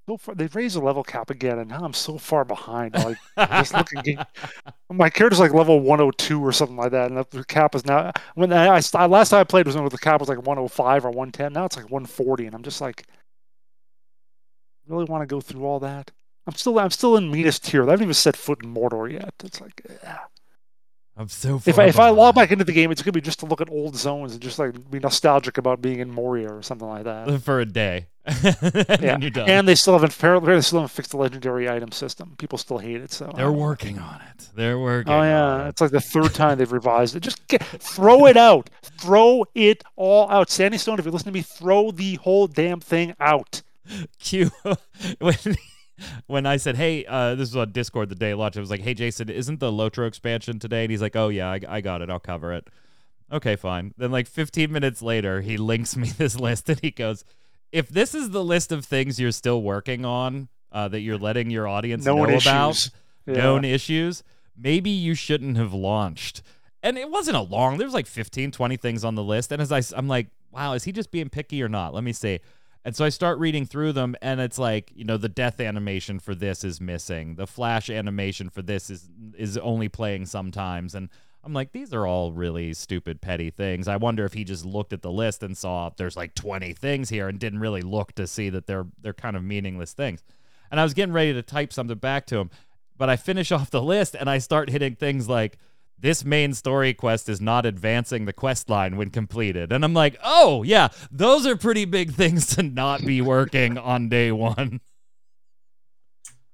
So 0.07 0.17
far 0.17 0.35
they've 0.35 0.55
raised 0.55 0.77
the 0.77 0.81
level 0.81 1.03
cap 1.03 1.31
again 1.31 1.59
and 1.59 1.71
now 1.71 1.83
i'm 1.83 1.95
so 1.95 2.19
far 2.19 2.45
behind. 2.45 2.95
Like 3.05 3.19
just 3.59 3.75
looking 3.75 4.19
my 4.91 5.11
character's 5.11 5.41
like 5.41 5.53
level 5.53 5.81
102 5.81 6.41
or 6.41 6.53
something 6.53 6.77
like 6.77 6.93
that 6.93 7.11
and 7.11 7.25
the 7.31 7.45
cap 7.45 7.75
is 7.75 7.85
now 7.85 8.13
when 8.35 8.53
I, 8.53 8.81
I 8.95 9.07
last 9.07 9.31
time 9.31 9.41
i 9.41 9.45
played 9.45 9.67
was 9.67 9.77
when 9.77 9.89
the 9.89 9.99
cap 9.99 10.21
was 10.21 10.29
like 10.29 10.39
105 10.39 11.05
or 11.05 11.11
110 11.11 11.53
now 11.53 11.65
it's 11.65 11.77
like 11.77 11.91
140 11.91 12.47
and 12.47 12.55
i'm 12.55 12.63
just 12.63 12.81
like 12.81 13.05
really 14.87 15.05
want 15.05 15.23
to 15.23 15.27
go 15.27 15.41
through 15.41 15.65
all 15.65 15.81
that? 15.81 16.11
I'm 16.47 16.55
still 16.55 16.79
i'm 16.79 16.91
still 16.91 17.17
in 17.17 17.31
Minas 17.31 17.59
Tirith 17.59 17.89
i 17.89 17.93
haven't 17.93 18.05
even 18.05 18.15
set 18.15 18.37
foot 18.37 18.63
in 18.63 18.75
mordor 18.75 19.11
yet. 19.11 19.33
It's 19.43 19.61
like 19.61 19.81
yeah 20.03 20.19
I'm 21.17 21.29
so. 21.29 21.63
if 21.65 21.79
I, 21.79 21.85
if 21.85 22.01
I 22.01 22.11
log 22.11 22.35
back 22.35 22.51
into 22.51 22.65
the 22.65 22.73
game, 22.73 22.91
it's 22.91 23.01
gonna 23.01 23.13
be 23.13 23.21
just 23.21 23.39
to 23.41 23.47
look 23.47 23.61
at 23.61 23.71
old 23.71 23.95
zones 23.95 24.33
and 24.33 24.43
just 24.43 24.59
like 24.59 24.91
be 24.91 24.99
nostalgic 24.99 25.59
about 25.59 25.81
being 25.81 26.01
in 26.01 26.11
Moria 26.11 26.53
or 26.53 26.63
something 26.63 26.89
like 26.89 27.05
that 27.05 27.41
for 27.45 27.61
a 27.61 27.67
day. 27.67 28.09
yeah. 28.43 29.19
And 29.47 29.69
they 29.69 29.75
still 29.75 29.93
haven't 29.93 30.19
they 30.19 30.61
still 30.61 30.81
haven't 30.81 30.89
fixed 30.89 31.13
the 31.13 31.19
legendary 31.19 31.69
item 31.69 31.93
system. 31.93 32.35
People 32.39 32.59
still 32.59 32.79
hate 32.79 33.01
it. 33.01 33.13
So 33.13 33.33
they're 33.37 33.53
working 33.53 33.99
on 33.99 34.21
it. 34.23 34.49
They're 34.57 34.79
working. 34.79 35.13
Oh 35.13 35.23
yeah, 35.23 35.67
it. 35.67 35.69
it's 35.69 35.81
like 35.81 35.93
the 35.93 36.01
third 36.01 36.35
time 36.35 36.59
they've 36.59 36.73
revised 36.73 37.15
it. 37.15 37.21
Just 37.21 37.47
get, 37.47 37.63
throw 37.63 38.27
it 38.27 38.37
out. 38.37 38.71
Throw 38.83 39.45
it 39.55 39.85
all 39.95 40.29
out. 40.31 40.51
Standing 40.51 40.81
Stone, 40.81 40.99
if 40.99 41.05
you 41.05 41.13
listen 41.13 41.27
to 41.27 41.33
me, 41.33 41.43
throw 41.43 41.91
the 41.93 42.17
whole 42.17 42.47
damn 42.49 42.81
thing 42.81 43.15
out. 43.21 43.63
Q 44.19 44.51
when 45.19 45.37
when 46.27 46.47
I 46.47 46.57
said, 46.57 46.77
"Hey, 46.77 47.05
uh, 47.07 47.35
this 47.35 47.49
is 47.51 47.57
on 47.57 47.73
Discord 47.73 48.09
the 48.09 48.15
day 48.15 48.35
launch," 48.35 48.57
I 48.57 48.61
was 48.61 48.71
like, 48.71 48.81
"Hey, 48.81 48.95
Jason, 48.95 49.29
isn't 49.29 49.61
the 49.61 49.71
Lotro 49.71 50.07
expansion 50.07 50.59
today?" 50.59 50.85
And 50.85 50.91
he's 50.91 51.03
like, 51.03 51.17
"Oh 51.17 51.29
yeah, 51.29 51.51
I, 51.51 51.61
I 51.69 51.81
got 51.81 52.03
it. 52.03 52.11
I'll 52.11 52.21
cover 52.21 52.53
it." 52.53 52.69
Okay, 53.33 53.57
fine. 53.57 53.95
Then 53.97 54.11
like 54.11 54.27
15 54.27 54.71
minutes 54.71 55.03
later, 55.03 55.41
he 55.41 55.57
links 55.73 55.97
me 55.97 56.09
this 56.09 56.39
list 56.39 56.69
and 56.69 56.81
he 56.81 56.91
goes, 56.91 57.25
"If 57.73 57.89
this 57.89 58.15
is 58.15 58.31
the 58.31 58.45
list 58.45 58.73
of 58.73 58.85
things 58.85 59.21
you're 59.21 59.33
still 59.33 59.63
working 59.63 60.05
on 60.05 60.49
uh, 60.73 60.89
that 60.89 61.01
you're 61.01 61.19
letting 61.19 61.51
your 61.51 61.69
audience 61.69 62.05
known 62.05 62.29
know 62.29 62.29
issues. 62.29 62.47
about, 62.47 62.91
yeah. 63.27 63.35
known 63.35 63.65
issues, 63.65 64.23
maybe 64.57 64.91
you 64.91 65.15
shouldn't 65.15 65.57
have 65.57 65.73
launched." 65.73 66.43
And 66.83 66.99
it 66.99 67.09
wasn't 67.09 67.39
a 67.39 67.41
long. 67.41 67.79
There's 67.79 67.95
like 67.95 68.07
15, 68.07 68.51
20 68.51 68.77
things 68.77 69.05
on 69.05 69.15
the 69.15 69.25
list, 69.25 69.53
and 69.53 69.63
as 69.63 69.73
I, 69.73 69.83
I'm 69.97 70.07
like, 70.07 70.29
"Wow, 70.51 70.75
is 70.75 70.85
he 70.85 70.93
just 70.93 71.11
being 71.11 71.31
picky 71.31 71.63
or 71.63 71.69
not?" 71.69 71.95
Let 71.95 72.05
me 72.05 72.13
see. 72.13 72.41
And 72.85 72.95
so 72.95 73.05
I 73.05 73.09
start 73.09 73.39
reading 73.39 73.65
through 73.65 73.93
them, 73.93 74.15
and 74.21 74.41
it's 74.41 74.59
like, 74.59 74.93
you 74.95 75.05
know, 75.05 75.17
the 75.17 75.29
death 75.29 75.59
animation 75.59 76.19
for 76.19 76.35
this 76.35 76.65
is 76.65 76.81
missing. 76.81 77.37
The 77.37 77.47
flash 77.47 77.89
animation 77.89 78.51
for 78.51 78.61
this 78.61 78.91
is 78.91 79.09
is 79.39 79.57
only 79.57 79.89
playing 79.89 80.27
sometimes. 80.27 80.95
And 80.95 81.09
I'm 81.43 81.55
like, 81.55 81.73
these 81.73 81.95
are 81.95 82.07
all 82.07 82.33
really 82.33 82.75
stupid, 82.75 83.23
petty 83.23 83.51
things. 83.51 83.89
I 83.89 83.97
wonder 83.97 84.25
if 84.27 84.35
he 84.35 84.45
just 84.45 84.67
looked 84.67 84.93
at 84.93 85.01
the 85.01 85.11
list 85.11 85.43
and 85.43 85.57
saw 85.57 85.91
there's 85.97 86.17
like 86.17 86.35
20 86.35 86.75
things 86.75 87.09
here 87.09 87.29
and 87.29 87.39
didn't 87.39 87.61
really 87.61 87.83
look 87.83 88.13
to 88.17 88.27
see 88.27 88.51
that 88.51 88.67
they're 88.67 88.87
they're 89.01 89.15
kind 89.15 89.37
of 89.37 89.43
meaningless 89.43 89.95
things. 89.95 90.23
And 90.71 90.79
I 90.79 90.83
was 90.83 90.93
getting 90.95 91.15
ready 91.15 91.33
to 91.33 91.43
type 91.43 91.73
something 91.73 91.99
back 91.99 92.27
to 92.27 92.37
him, 92.37 92.51
but 92.99 93.09
I 93.09 93.17
finish 93.17 93.51
off 93.53 93.71
the 93.71 93.83
list 93.83 94.15
and 94.15 94.29
I 94.29 94.39
start 94.39 94.69
hitting 94.69 94.97
things 94.97 95.27
like 95.27 95.59
this 95.99 96.25
main 96.25 96.55
story 96.55 96.93
quest 96.93 97.29
is 97.29 97.41
not 97.41 97.65
advancing 97.65 98.25
the 98.25 98.33
quest 98.33 98.69
line 98.69 98.97
when 98.97 99.11
completed. 99.11 99.73
And 99.73 99.85
I'm 99.85 99.95
like, 99.95 100.19
oh, 100.23 100.63
yeah, 100.63 100.89
those 101.11 101.47
are 101.47 101.57
pretty 101.57 101.85
big 101.85 102.13
things 102.13 102.47
to 102.57 102.63
not 102.63 103.05
be 103.05 103.21
working 103.21 103.79
on 103.79 104.09
day 104.09 104.33
one. 104.33 104.81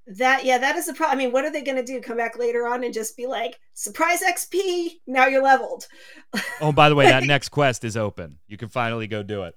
That, 0.07 0.43
yeah, 0.45 0.57
that 0.57 0.75
is 0.75 0.87
the 0.87 0.93
problem. 0.93 1.17
I 1.17 1.23
mean, 1.23 1.31
what 1.31 1.45
are 1.45 1.51
they 1.51 1.63
going 1.63 1.77
to 1.77 1.83
do? 1.83 2.01
Come 2.01 2.17
back 2.17 2.37
later 2.37 2.67
on 2.67 2.83
and 2.83 2.93
just 2.93 3.15
be 3.15 3.27
like, 3.27 3.59
surprise 3.73 4.21
XP, 4.21 4.99
now 5.07 5.27
you're 5.27 5.43
leveled. 5.43 5.87
oh, 6.59 6.71
by 6.71 6.89
the 6.89 6.95
way, 6.95 7.05
that 7.05 7.23
next 7.25 7.49
quest 7.49 7.83
is 7.83 7.95
open. 7.95 8.37
You 8.47 8.57
can 8.57 8.69
finally 8.69 9.07
go 9.07 9.23
do 9.23 9.43
it. 9.43 9.55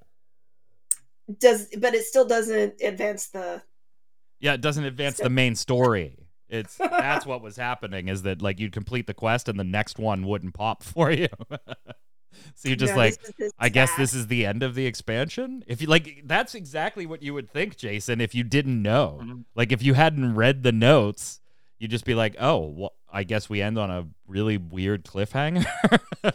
Does, 1.40 1.68
but 1.78 1.94
it 1.94 2.04
still 2.04 2.26
doesn't 2.26 2.74
advance 2.82 3.28
the. 3.28 3.62
Yeah, 4.38 4.52
it 4.52 4.60
doesn't 4.60 4.84
advance 4.84 5.16
the 5.16 5.30
main 5.30 5.54
story. 5.54 6.23
It's 6.54 6.76
that's 6.76 7.26
what 7.26 7.42
was 7.42 7.56
happening 7.56 8.08
is 8.08 8.22
that 8.22 8.40
like 8.40 8.60
you'd 8.60 8.72
complete 8.72 9.06
the 9.06 9.14
quest 9.14 9.48
and 9.48 9.58
the 9.58 9.64
next 9.64 9.98
one 9.98 10.26
wouldn't 10.26 10.54
pop 10.54 10.82
for 10.94 11.10
you. 11.10 11.28
so 12.54 12.68
you're 12.68 12.76
just 12.76 12.94
no, 12.94 12.98
like, 12.98 13.18
I 13.58 13.68
guess 13.68 13.90
this 13.96 14.14
is 14.14 14.28
the 14.28 14.46
end 14.46 14.62
of 14.62 14.74
the 14.74 14.86
expansion. 14.86 15.64
If 15.66 15.82
you 15.82 15.88
like, 15.88 16.22
that's 16.24 16.54
exactly 16.54 17.06
what 17.06 17.22
you 17.22 17.34
would 17.34 17.50
think, 17.50 17.76
Jason, 17.76 18.20
if 18.20 18.34
you 18.34 18.44
didn't 18.44 18.80
know. 18.80 19.18
Mm-hmm. 19.20 19.40
Like 19.54 19.72
if 19.72 19.82
you 19.82 19.94
hadn't 19.94 20.36
read 20.36 20.62
the 20.62 20.72
notes, 20.72 21.40
you'd 21.78 21.90
just 21.90 22.04
be 22.04 22.14
like, 22.14 22.36
oh, 22.38 22.58
well, 22.58 22.92
I 23.12 23.24
guess 23.24 23.48
we 23.48 23.62
end 23.62 23.78
on 23.78 23.90
a 23.90 24.06
really 24.26 24.56
weird 24.56 25.04
cliffhanger. 25.04 25.64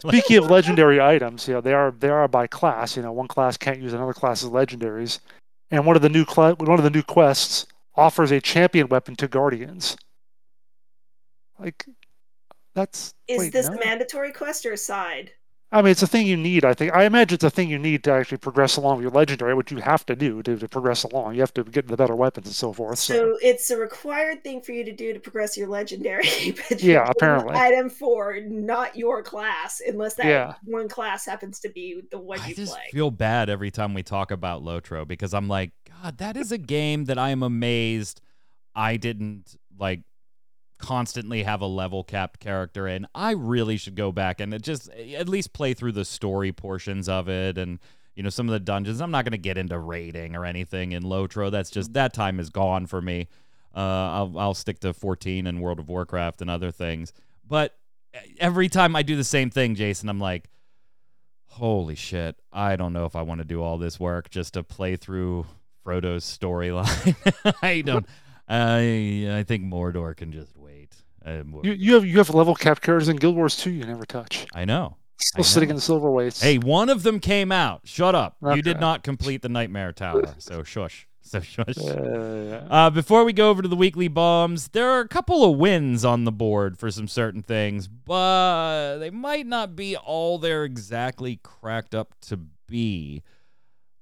Speaking 0.00 0.38
of 0.38 0.50
legendary 0.50 1.00
items, 1.00 1.46
you 1.46 1.54
know, 1.54 1.60
they 1.60 1.74
are 1.74 1.90
they 1.90 2.08
are 2.08 2.26
by 2.28 2.46
class. 2.46 2.96
You 2.96 3.02
know, 3.02 3.12
one 3.12 3.28
class 3.28 3.56
can't 3.56 3.80
use 3.80 3.92
another 3.92 4.14
class's 4.14 4.48
legendaries, 4.48 5.18
and 5.70 5.84
one 5.84 5.96
of 5.96 6.02
the 6.02 6.08
new 6.08 6.24
cl- 6.24 6.54
one 6.54 6.78
of 6.78 6.84
the 6.84 6.90
new 6.90 7.02
quests 7.02 7.66
offers 7.96 8.30
a 8.30 8.40
champion 8.40 8.88
weapon 8.88 9.14
to 9.16 9.28
guardians. 9.28 9.96
Like, 11.60 11.86
that's 12.74 13.14
is 13.28 13.38
wait, 13.38 13.52
this 13.52 13.68
no? 13.68 13.76
a 13.76 13.84
mandatory 13.84 14.32
quest 14.32 14.64
or 14.66 14.72
a 14.72 14.76
side? 14.76 15.32
I 15.72 15.82
mean, 15.82 15.92
it's 15.92 16.02
a 16.02 16.06
thing 16.08 16.26
you 16.26 16.36
need. 16.36 16.64
I 16.64 16.74
think. 16.74 16.92
I 16.94 17.04
imagine 17.04 17.34
it's 17.34 17.44
a 17.44 17.50
thing 17.50 17.68
you 17.70 17.78
need 17.78 18.02
to 18.04 18.12
actually 18.12 18.38
progress 18.38 18.76
along 18.76 18.96
with 18.96 19.02
your 19.02 19.12
legendary, 19.12 19.54
which 19.54 19.70
you 19.70 19.78
have 19.78 20.04
to 20.06 20.16
do 20.16 20.42
to, 20.42 20.56
to 20.58 20.68
progress 20.68 21.04
along. 21.04 21.34
You 21.34 21.40
have 21.42 21.54
to 21.54 21.62
get 21.62 21.86
the 21.86 21.96
better 21.96 22.16
weapons 22.16 22.48
and 22.48 22.56
so 22.56 22.72
forth. 22.72 22.98
So, 22.98 23.14
So 23.14 23.38
it's 23.40 23.70
a 23.70 23.76
required 23.76 24.42
thing 24.42 24.62
for 24.62 24.72
you 24.72 24.84
to 24.84 24.92
do 24.92 25.12
to 25.12 25.20
progress 25.20 25.56
your 25.56 25.68
legendary, 25.68 26.26
but 26.68 26.82
Yeah, 26.82 27.08
apparently. 27.08 27.54
item 27.56 27.88
for 27.88 28.40
not 28.40 28.96
your 28.96 29.22
class, 29.22 29.80
unless 29.86 30.14
that 30.14 30.26
Yeah. 30.26 30.54
one 30.64 30.88
class 30.88 31.24
happens 31.24 31.60
to 31.60 31.68
be 31.68 32.00
the 32.10 32.18
one 32.18 32.38
you 32.38 32.42
play. 32.42 32.46
I 32.46 32.48
you 32.48 32.54
just 32.56 32.72
play. 32.72 32.82
feel 32.90 33.10
bad 33.12 33.48
every 33.48 33.70
time 33.70 33.94
we 33.94 34.02
talk 34.02 34.32
about 34.32 34.64
Lotro 34.64 35.06
because 35.06 35.32
I'm 35.32 35.46
like, 35.46 35.70
God, 36.02 36.18
that 36.18 36.36
is 36.36 36.50
a 36.50 36.58
game 36.58 37.04
that 37.04 37.18
I 37.18 37.30
am 37.30 37.44
amazed 37.44 38.20
I 38.74 38.96
didn't 38.96 39.56
like 39.78 40.00
constantly 40.80 41.42
have 41.42 41.60
a 41.60 41.66
level 41.66 42.02
capped 42.02 42.40
character 42.40 42.88
in. 42.88 43.06
I 43.14 43.32
really 43.32 43.76
should 43.76 43.94
go 43.94 44.12
back 44.12 44.40
and 44.40 44.60
just 44.62 44.88
at 44.90 45.28
least 45.28 45.52
play 45.52 45.74
through 45.74 45.92
the 45.92 46.04
story 46.04 46.52
portions 46.52 47.08
of 47.08 47.28
it 47.28 47.58
and 47.58 47.78
you 48.14 48.22
know 48.22 48.30
some 48.30 48.48
of 48.48 48.52
the 48.52 48.60
dungeons. 48.60 49.00
I'm 49.00 49.10
not 49.10 49.24
going 49.24 49.32
to 49.32 49.38
get 49.38 49.56
into 49.58 49.78
raiding 49.78 50.34
or 50.34 50.44
anything 50.44 50.92
in 50.92 51.02
Lotro. 51.02 51.50
That's 51.50 51.70
just 51.70 51.92
that 51.94 52.12
time 52.12 52.40
is 52.40 52.50
gone 52.50 52.86
for 52.86 53.00
me. 53.00 53.28
Uh, 53.74 53.78
I'll 53.78 54.38
I'll 54.38 54.54
stick 54.54 54.80
to 54.80 54.92
14 54.92 55.46
and 55.46 55.60
World 55.60 55.78
of 55.78 55.88
Warcraft 55.88 56.42
and 56.42 56.50
other 56.50 56.70
things. 56.70 57.12
But 57.46 57.76
every 58.38 58.68
time 58.68 58.96
I 58.96 59.02
do 59.02 59.16
the 59.16 59.24
same 59.24 59.50
thing, 59.50 59.74
Jason, 59.74 60.08
I'm 60.08 60.20
like, 60.20 60.50
holy 61.46 61.94
shit, 61.94 62.36
I 62.52 62.76
don't 62.76 62.92
know 62.92 63.04
if 63.04 63.16
I 63.16 63.22
want 63.22 63.40
to 63.40 63.44
do 63.44 63.62
all 63.62 63.78
this 63.78 64.00
work 64.00 64.30
just 64.30 64.54
to 64.54 64.62
play 64.62 64.96
through 64.96 65.46
Frodo's 65.84 66.24
storyline. 66.24 67.14
I 67.62 67.80
don't. 67.82 68.06
I 68.48 69.38
I 69.38 69.44
think 69.44 69.64
Mordor 69.64 70.16
can 70.16 70.32
just 70.32 70.56
wait. 70.56 70.69
Mor- 71.44 71.60
you, 71.64 71.72
you 71.72 71.94
have 71.94 72.04
you 72.04 72.18
have 72.18 72.30
level 72.30 72.54
cap 72.54 72.80
characters 72.80 73.08
in 73.08 73.16
Guild 73.16 73.36
Wars 73.36 73.56
2 73.56 73.70
you 73.70 73.84
never 73.84 74.04
touch. 74.06 74.46
I 74.54 74.64
know. 74.64 74.96
Still 75.18 75.40
I 75.40 75.44
sitting 75.44 75.68
know. 75.68 75.72
in 75.74 75.76
the 75.76 75.82
Silverwastes. 75.82 76.42
Hey, 76.42 76.56
one 76.58 76.88
of 76.88 77.02
them 77.02 77.20
came 77.20 77.52
out. 77.52 77.82
Shut 77.84 78.14
up. 78.14 78.36
You 78.42 78.62
did 78.62 78.80
not 78.80 79.02
complete 79.02 79.42
the 79.42 79.48
Nightmare 79.50 79.92
Tower. 79.92 80.22
So 80.38 80.62
shush. 80.62 81.06
So 81.20 81.40
shush. 81.40 81.76
Uh, 81.78 82.66
Uh, 82.70 82.90
before 82.90 83.24
we 83.24 83.32
go 83.34 83.50
over 83.50 83.60
to 83.62 83.68
the 83.68 83.76
weekly 83.76 84.08
bombs, 84.08 84.68
there 84.68 84.88
are 84.90 85.00
a 85.00 85.08
couple 85.08 85.44
of 85.44 85.58
wins 85.58 86.04
on 86.06 86.24
the 86.24 86.32
board 86.32 86.78
for 86.78 86.90
some 86.90 87.06
certain 87.06 87.42
things, 87.42 87.86
but 87.86 88.98
they 88.98 89.10
might 89.10 89.46
not 89.46 89.76
be 89.76 89.94
all 89.96 90.38
they're 90.38 90.64
exactly 90.64 91.38
cracked 91.42 91.94
up 91.94 92.14
to 92.22 92.38
be. 92.66 93.22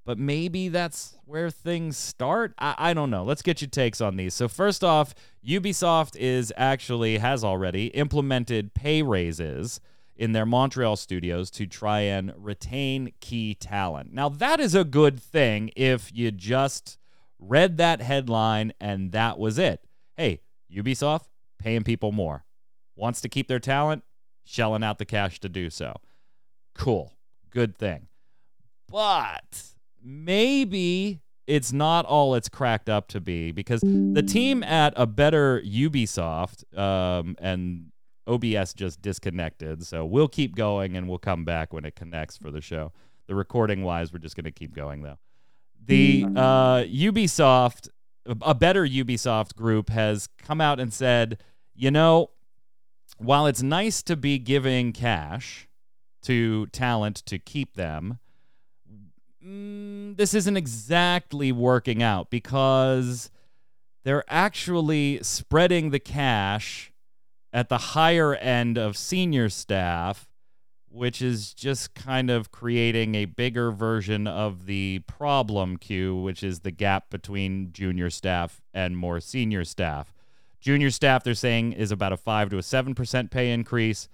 But 0.09 0.19
maybe 0.19 0.71
that's 0.71 1.19
where 1.27 1.51
things 1.51 1.99
start. 1.99 2.55
I, 2.59 2.75
I 2.79 2.95
don't 2.95 3.11
know. 3.11 3.25
Let's 3.25 3.43
get 3.43 3.61
your 3.61 3.69
takes 3.69 4.01
on 4.01 4.17
these. 4.17 4.33
So 4.33 4.49
first 4.49 4.83
off, 4.83 5.15
Ubisoft 5.47 6.17
is 6.17 6.51
actually 6.57 7.19
has 7.19 7.45
already 7.45 7.89
implemented 7.89 8.73
pay 8.73 9.03
raises 9.03 9.81
in 10.17 10.33
their 10.33 10.47
Montreal 10.47 10.97
studios 10.97 11.51
to 11.51 11.67
try 11.67 12.01
and 12.01 12.33
retain 12.39 13.13
key 13.21 13.55
talent. 13.55 14.15
Now 14.15 14.31
that 14.31 14.61
is 14.61 14.75
a 14.75 14.83
good 14.83 15.21
thing 15.21 15.73
if 15.77 16.11
you 16.15 16.31
just 16.31 16.97
read 17.39 17.77
that 17.77 18.01
headline 18.01 18.73
and 18.81 19.13
that 19.13 19.39
was 19.39 19.59
it. 19.59 19.85
Hey, 20.17 20.41
Ubisoft 20.75 21.27
paying 21.59 21.85
people 21.85 22.13
more. 22.13 22.47
Wants 22.97 23.21
to 23.21 23.29
keep 23.29 23.47
their 23.47 23.61
talent, 23.61 24.05
shelling 24.43 24.83
out 24.83 24.97
the 24.97 25.05
cash 25.05 25.39
to 25.41 25.51
do 25.51 25.69
so. 25.69 25.97
Cool. 26.75 27.13
Good 27.51 27.77
thing. 27.77 28.09
But 28.91 29.75
maybe 30.03 31.21
it's 31.47 31.73
not 31.73 32.05
all 32.05 32.35
it's 32.35 32.49
cracked 32.49 32.91
up 32.91 33.09
to 33.09 33.21
be 33.21 33.53
because 33.53 33.81
the 33.81 34.23
team 34.23 34.63
at 34.63 34.93
a 34.97 35.07
better 35.07 35.63
Ubisoft 35.63 36.63
um, 36.79 37.37
and 37.41 37.87
OBS 38.27 38.75
just 38.75 39.01
disconnected. 39.01 39.85
So 39.87 40.05
we'll 40.05 40.29
keep 40.29 40.55
going 40.55 40.97
and 40.97 41.09
we'll 41.09 41.19
come 41.19 41.45
back 41.45 41.73
when 41.73 41.85
it 41.85 41.97
connects 41.97 42.37
for 42.37 42.51
the 42.51 42.61
show. 42.61 42.93
The 43.27 43.35
recording 43.35 43.83
wise, 43.83 44.13
we're 44.13 44.19
just 44.19 44.37
going 44.37 44.45
to 44.45 44.53
keep 44.53 44.75
going 44.75 45.03
though. 45.03 45.19
The 45.87 46.27
uh, 46.37 46.83
Ubisoft, 46.83 47.89
a 48.43 48.55
better 48.55 48.87
Ubisoft 48.87 49.55
group 49.55 49.89
has 49.89 50.29
come 50.43 50.61
out 50.61 50.79
and 50.79 50.93
said, 50.93 51.43
you 51.75 51.91
know, 51.91 52.31
while 53.17 53.47
it's 53.47 53.63
nice 53.63 54.03
to 54.03 54.17
be 54.17 54.39
giving 54.39 54.93
cash 54.93 55.67
to 56.23 56.67
talent 56.67 57.17
to 57.27 57.39
keep 57.39 57.75
them, 57.75 58.19
mm, 59.45 60.17
this 60.17 60.35
isn't 60.35 60.57
exactly 60.57 61.53
working 61.53 62.03
out 62.03 62.31
because 62.31 63.31
they're 64.05 64.25
actually 64.29 65.21
spreading 65.23 65.91
the 65.91 65.99
cash 65.99 66.93
at 67.53 67.69
the 67.69 67.79
higher 67.79 68.35
end 68.35 68.79
of 68.79 68.97
senior 68.97 69.49
staff, 69.49 70.29
which 70.91 71.21
is 71.21 71.53
just 71.55 71.95
kind 71.95 72.31
of 72.31 72.51
creating 72.51 73.15
a 73.15 73.25
bigger 73.25 73.71
version 73.71 74.27
of 74.27 74.67
the 74.67 75.01
problem 75.07 75.77
Q, 75.77 76.17
which 76.17 76.43
is 76.43 76.61
the 76.61 76.71
gap 76.71 77.11
between 77.11 77.73
junior 77.73 78.11
staff 78.11 78.61
and 78.73 78.97
more 78.97 79.21
senior 79.21 79.65
staff. 79.65 80.13
Junior 80.61 80.91
staff, 80.91 81.23
they're 81.23 81.35
saying, 81.35 81.73
is 81.73 81.93
about 81.93 82.13
a 82.13 82.17
5 82.17 82.51
to 82.51 82.59
a 82.59 82.63
7% 82.63 83.31
pay 83.31 83.53
increase. 83.53 84.09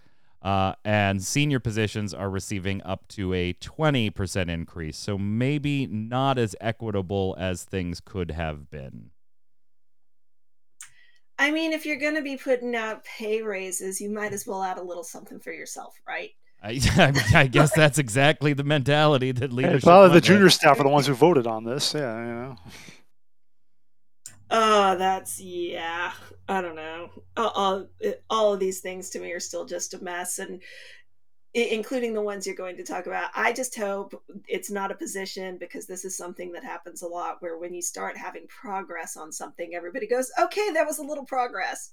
Uh, 0.44 0.74
and 0.85 1.24
senior 1.24 1.59
positions 1.59 2.12
are 2.12 2.28
receiving 2.28 2.83
up 2.83 3.09
to 3.09 3.33
a 3.33 3.54
20% 3.54 4.50
increase. 4.50 4.98
So 4.98 5.16
maybe 5.16 5.87
not 5.87 6.37
as 6.37 6.54
equitable 6.61 7.35
as 7.38 7.64
things 7.64 8.00
could 8.00 8.30
have 8.30 8.70
been. 8.70 9.11
I 11.38 11.50
mean, 11.50 11.72
if 11.72 11.87
you're 11.87 11.96
going 11.96 12.14
to 12.14 12.22
be 12.22 12.37
putting 12.37 12.76
out 12.76 13.04
pay 13.04 13.40
raises, 13.40 14.00
you 14.00 14.11
might 14.11 14.35
as 14.35 14.46
well 14.46 14.62
add 14.62 14.76
a 14.76 14.83
little 14.83 15.02
something 15.02 15.40
for 15.40 15.50
yourself, 15.50 15.98
right? 16.07 16.30
I, 16.62 16.78
I, 16.96 17.11
mean, 17.11 17.22
I 17.35 17.46
guess 17.46 17.74
that's 17.74 17.98
exactly 17.98 18.52
the 18.52 18.64
mentality 18.64 19.33
that 19.33 19.50
yeah, 19.50 19.57
leadership. 19.57 19.85
probably 19.85 20.14
the 20.14 20.20
junior 20.20 20.50
staff 20.50 20.78
are 20.78 20.83
the 20.83 20.90
ones 20.90 21.07
who 21.07 21.14
voted 21.14 21.46
on 21.46 21.64
this. 21.64 21.94
Yeah, 21.94 22.18
you 22.18 22.33
know. 22.33 22.57
Oh, 24.56 24.96
that's 24.96 25.40
yeah. 25.40 26.12
I 26.48 26.60
don't 26.60 26.76
know. 26.76 27.10
All 27.36 27.88
all 28.30 28.54
of 28.54 28.60
these 28.60 28.78
things 28.78 29.10
to 29.10 29.18
me 29.18 29.32
are 29.32 29.40
still 29.40 29.64
just 29.64 29.94
a 29.94 30.04
mess, 30.04 30.38
and 30.38 30.62
including 31.54 32.14
the 32.14 32.22
ones 32.22 32.46
you're 32.46 32.54
going 32.54 32.76
to 32.76 32.84
talk 32.84 33.08
about. 33.08 33.30
I 33.34 33.52
just 33.52 33.76
hope 33.76 34.22
it's 34.46 34.70
not 34.70 34.92
a 34.92 34.94
position 34.94 35.58
because 35.58 35.86
this 35.86 36.04
is 36.04 36.16
something 36.16 36.52
that 36.52 36.62
happens 36.62 37.02
a 37.02 37.08
lot. 37.08 37.38
Where 37.40 37.58
when 37.58 37.74
you 37.74 37.82
start 37.82 38.16
having 38.16 38.46
progress 38.46 39.16
on 39.16 39.32
something, 39.32 39.74
everybody 39.74 40.06
goes, 40.06 40.30
"Okay, 40.40 40.70
that 40.72 40.86
was 40.86 40.98
a 40.98 41.04
little 41.04 41.24
progress," 41.24 41.90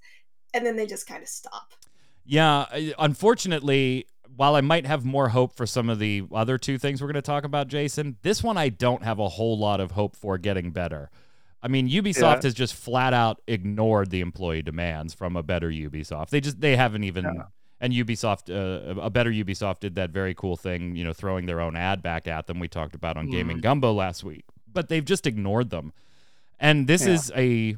and 0.53 0.63
then 0.63 0.75
they 0.75 0.85
just 0.85 1.07
kind 1.07 1.23
of 1.23 1.29
stop. 1.29 1.73
Yeah, 2.25 2.65
unfortunately, 2.99 4.05
while 4.35 4.53
I 4.53 4.61
might 4.61 4.85
have 4.85 5.03
more 5.03 5.29
hope 5.29 5.55
for 5.55 5.65
some 5.65 5.89
of 5.89 5.97
the 5.97 6.25
other 6.31 6.59
two 6.59 6.77
things 6.77 7.01
we're 7.01 7.07
going 7.07 7.15
to 7.15 7.23
talk 7.23 7.43
about, 7.43 7.69
Jason, 7.69 8.17
this 8.21 8.43
one 8.43 8.55
I 8.55 8.69
don't 8.69 9.01
have 9.01 9.17
a 9.17 9.29
whole 9.29 9.57
lot 9.57 9.79
of 9.79 9.93
hope 9.93 10.15
for 10.15 10.37
getting 10.37 10.69
better. 10.69 11.09
I 11.63 11.67
mean, 11.67 11.87
Ubisoft 11.89 12.21
Yeah. 12.37 12.41
has 12.43 12.53
just 12.53 12.73
flat 12.73 13.13
out 13.13 13.41
ignored 13.47 14.09
the 14.09 14.21
employee 14.21 14.61
demands 14.63 15.13
from 15.13 15.35
a 15.35 15.43
better 15.43 15.69
Ubisoft. 15.69 16.29
They 16.29 16.41
just 16.41 16.59
they 16.59 16.75
haven't 16.75 17.03
even 17.03 17.23
Yeah. 17.25 17.43
and 17.79 17.93
Ubisoft 17.93 18.49
uh, 18.49 18.99
a 18.99 19.09
better 19.09 19.31
Ubisoft 19.31 19.79
did 19.81 19.95
that 19.95 20.09
very 20.11 20.33
cool 20.33 20.57
thing, 20.57 20.95
you 20.95 21.03
know, 21.03 21.13
throwing 21.13 21.45
their 21.45 21.61
own 21.61 21.75
ad 21.75 22.01
back 22.01 22.27
at 22.27 22.47
them 22.47 22.59
we 22.59 22.67
talked 22.67 22.95
about 22.95 23.17
on 23.17 23.29
Gaming 23.29 23.57
Mhm. 23.57 23.61
Gumbo 23.61 23.93
last 23.93 24.23
week. 24.23 24.45
But 24.71 24.89
they've 24.89 25.05
just 25.05 25.27
ignored 25.27 25.69
them. 25.69 25.93
And 26.59 26.87
this 26.87 27.05
Yeah. 27.05 27.13
is 27.13 27.31
a 27.35 27.75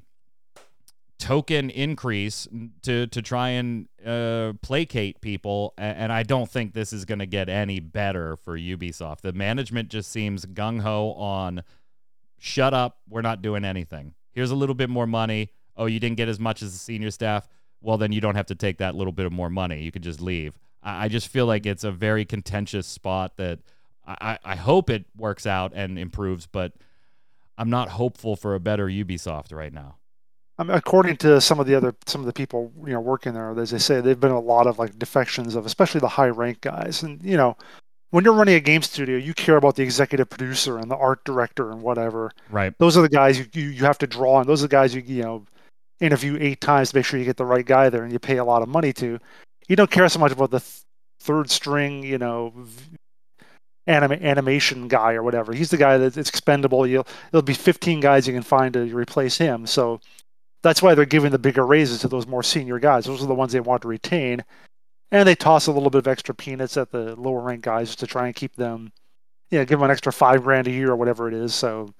token 1.19 1.69
increase 1.69 2.47
to 2.81 3.07
to 3.07 3.21
try 3.21 3.49
and 3.49 3.87
uh, 4.05 4.53
placate 4.61 5.21
people, 5.21 5.73
and 5.77 6.11
I 6.11 6.23
don't 6.23 6.49
think 6.49 6.73
this 6.73 6.91
is 6.91 7.05
going 7.05 7.19
to 7.19 7.25
get 7.25 7.47
any 7.47 7.79
better 7.79 8.35
for 8.35 8.57
Ubisoft. 8.57 9.21
The 9.21 9.31
management 9.31 9.89
just 9.89 10.11
seems 10.11 10.45
gung 10.45 10.81
ho 10.81 11.13
on, 11.13 11.63
shut 12.43 12.73
up, 12.73 12.97
we're 13.07 13.21
not 13.21 13.41
doing 13.41 13.63
anything. 13.63 14.13
Here's 14.33 14.51
a 14.51 14.55
little 14.55 14.75
bit 14.75 14.89
more 14.89 15.07
money. 15.07 15.53
Oh, 15.77 15.85
you 15.85 15.97
didn't 15.97 16.17
get 16.17 16.27
as 16.27 16.41
much 16.41 16.61
as 16.61 16.73
the 16.73 16.77
senior 16.77 17.09
staff. 17.09 17.47
Well, 17.81 17.97
then 17.97 18.11
you 18.11 18.19
don't 18.19 18.35
have 18.35 18.47
to 18.47 18.55
take 18.55 18.79
that 18.79 18.95
little 18.95 19.13
bit 19.13 19.25
of 19.25 19.31
more 19.31 19.49
money. 19.49 19.81
You 19.81 19.91
could 19.91 20.03
just 20.03 20.19
leave. 20.19 20.59
I, 20.83 21.05
I 21.05 21.07
just 21.07 21.29
feel 21.29 21.45
like 21.45 21.65
it's 21.65 21.85
a 21.85 21.91
very 21.91 22.25
contentious 22.25 22.85
spot 22.85 23.37
that 23.37 23.59
I, 24.05 24.37
I 24.43 24.55
hope 24.57 24.89
it 24.89 25.05
works 25.15 25.45
out 25.47 25.71
and 25.73 25.97
improves, 25.97 26.45
but 26.45 26.73
I'm 27.57 27.69
not 27.69 27.87
hopeful 27.87 28.35
for 28.35 28.55
a 28.55 28.59
better 28.59 28.87
Ubisoft 28.87 29.53
right 29.53 29.71
now. 29.71 29.95
I 30.57 30.63
mean, 30.63 30.75
according 30.75 31.17
to 31.17 31.39
some 31.39 31.61
of 31.61 31.65
the 31.65 31.75
other 31.75 31.95
some 32.05 32.21
of 32.21 32.27
the 32.27 32.33
people 32.33 32.73
you 32.85 32.93
know 32.93 32.99
working 32.99 33.33
there, 33.33 33.57
as 33.57 33.71
they 33.71 33.79
say, 33.79 34.01
there've 34.01 34.19
been 34.19 34.31
a 34.31 34.39
lot 34.39 34.67
of 34.67 34.77
like 34.77 34.99
defections 34.99 35.55
of 35.55 35.65
especially 35.65 36.01
the 36.01 36.09
high 36.09 36.27
rank 36.27 36.61
guys. 36.61 37.03
And 37.03 37.23
you 37.23 37.37
know, 37.37 37.57
when 38.13 38.23
you're 38.23 38.35
running 38.35 38.53
a 38.53 38.59
game 38.59 38.83
studio, 38.83 39.17
you 39.17 39.33
care 39.33 39.57
about 39.57 39.75
the 39.75 39.81
executive 39.81 40.29
producer 40.29 40.77
and 40.77 40.91
the 40.91 40.95
art 40.95 41.25
director 41.25 41.71
and 41.71 41.81
whatever. 41.81 42.31
Right. 42.51 42.71
Those 42.77 42.95
are 42.95 43.01
the 43.01 43.09
guys 43.09 43.39
you 43.39 43.47
you, 43.53 43.69
you 43.69 43.85
have 43.85 43.97
to 43.97 44.07
draw 44.07 44.35
on. 44.35 44.45
Those 44.45 44.61
are 44.61 44.67
the 44.67 44.71
guys 44.71 44.93
you 44.93 45.01
you 45.01 45.23
know 45.23 45.45
interview 45.99 46.37
eight 46.39 46.61
times 46.61 46.91
to 46.91 46.97
make 46.97 47.05
sure 47.05 47.17
you 47.17 47.25
get 47.25 47.37
the 47.37 47.45
right 47.45 47.65
guy 47.65 47.89
there, 47.89 48.03
and 48.03 48.13
you 48.13 48.19
pay 48.19 48.37
a 48.37 48.45
lot 48.45 48.61
of 48.61 48.69
money 48.69 48.93
to. 48.93 49.17
You 49.67 49.75
don't 49.75 49.89
care 49.89 50.07
so 50.09 50.19
much 50.19 50.31
about 50.31 50.51
the 50.51 50.59
th- 50.59 50.83
third 51.21 51.49
string, 51.49 52.03
you 52.03 52.19
know, 52.19 52.53
anim- 53.87 54.11
animation 54.11 54.87
guy 54.87 55.13
or 55.13 55.23
whatever. 55.23 55.51
He's 55.51 55.71
the 55.71 55.77
guy 55.77 55.97
that's 55.97 56.17
expendable. 56.17 56.85
You'll 56.85 57.07
there'll 57.31 57.41
be 57.41 57.55
15 57.55 57.99
guys 57.99 58.27
you 58.27 58.33
can 58.33 58.43
find 58.43 58.75
to 58.75 58.95
replace 58.95 59.39
him. 59.39 59.65
So 59.65 59.99
that's 60.61 60.83
why 60.83 60.93
they're 60.93 61.05
giving 61.05 61.31
the 61.31 61.39
bigger 61.39 61.65
raises 61.65 62.01
to 62.01 62.07
those 62.07 62.27
more 62.27 62.43
senior 62.43 62.77
guys. 62.77 63.05
Those 63.05 63.23
are 63.23 63.27
the 63.27 63.33
ones 63.33 63.53
they 63.53 63.59
want 63.59 63.81
to 63.81 63.87
retain, 63.87 64.43
and 65.13 65.27
they 65.27 65.35
toss 65.35 65.67
a 65.67 65.71
little 65.71 65.91
bit 65.91 65.99
of 65.99 66.07
extra 66.07 66.33
peanuts 66.33 66.75
at 66.75 66.91
the 66.91 67.15
lower 67.15 67.39
rank 67.39 67.61
guys 67.61 67.95
to 67.97 68.07
try 68.07 68.25
and 68.25 68.35
keep 68.35 68.55
them, 68.55 68.91
yeah, 69.51 69.63
give 69.63 69.79
them 69.79 69.85
an 69.85 69.91
extra 69.91 70.11
five 70.11 70.43
grand 70.43 70.67
a 70.67 70.71
year 70.71 70.91
or 70.91 70.95
whatever 70.95 71.27
it 71.27 71.35
is. 71.35 71.53
So 71.53 71.93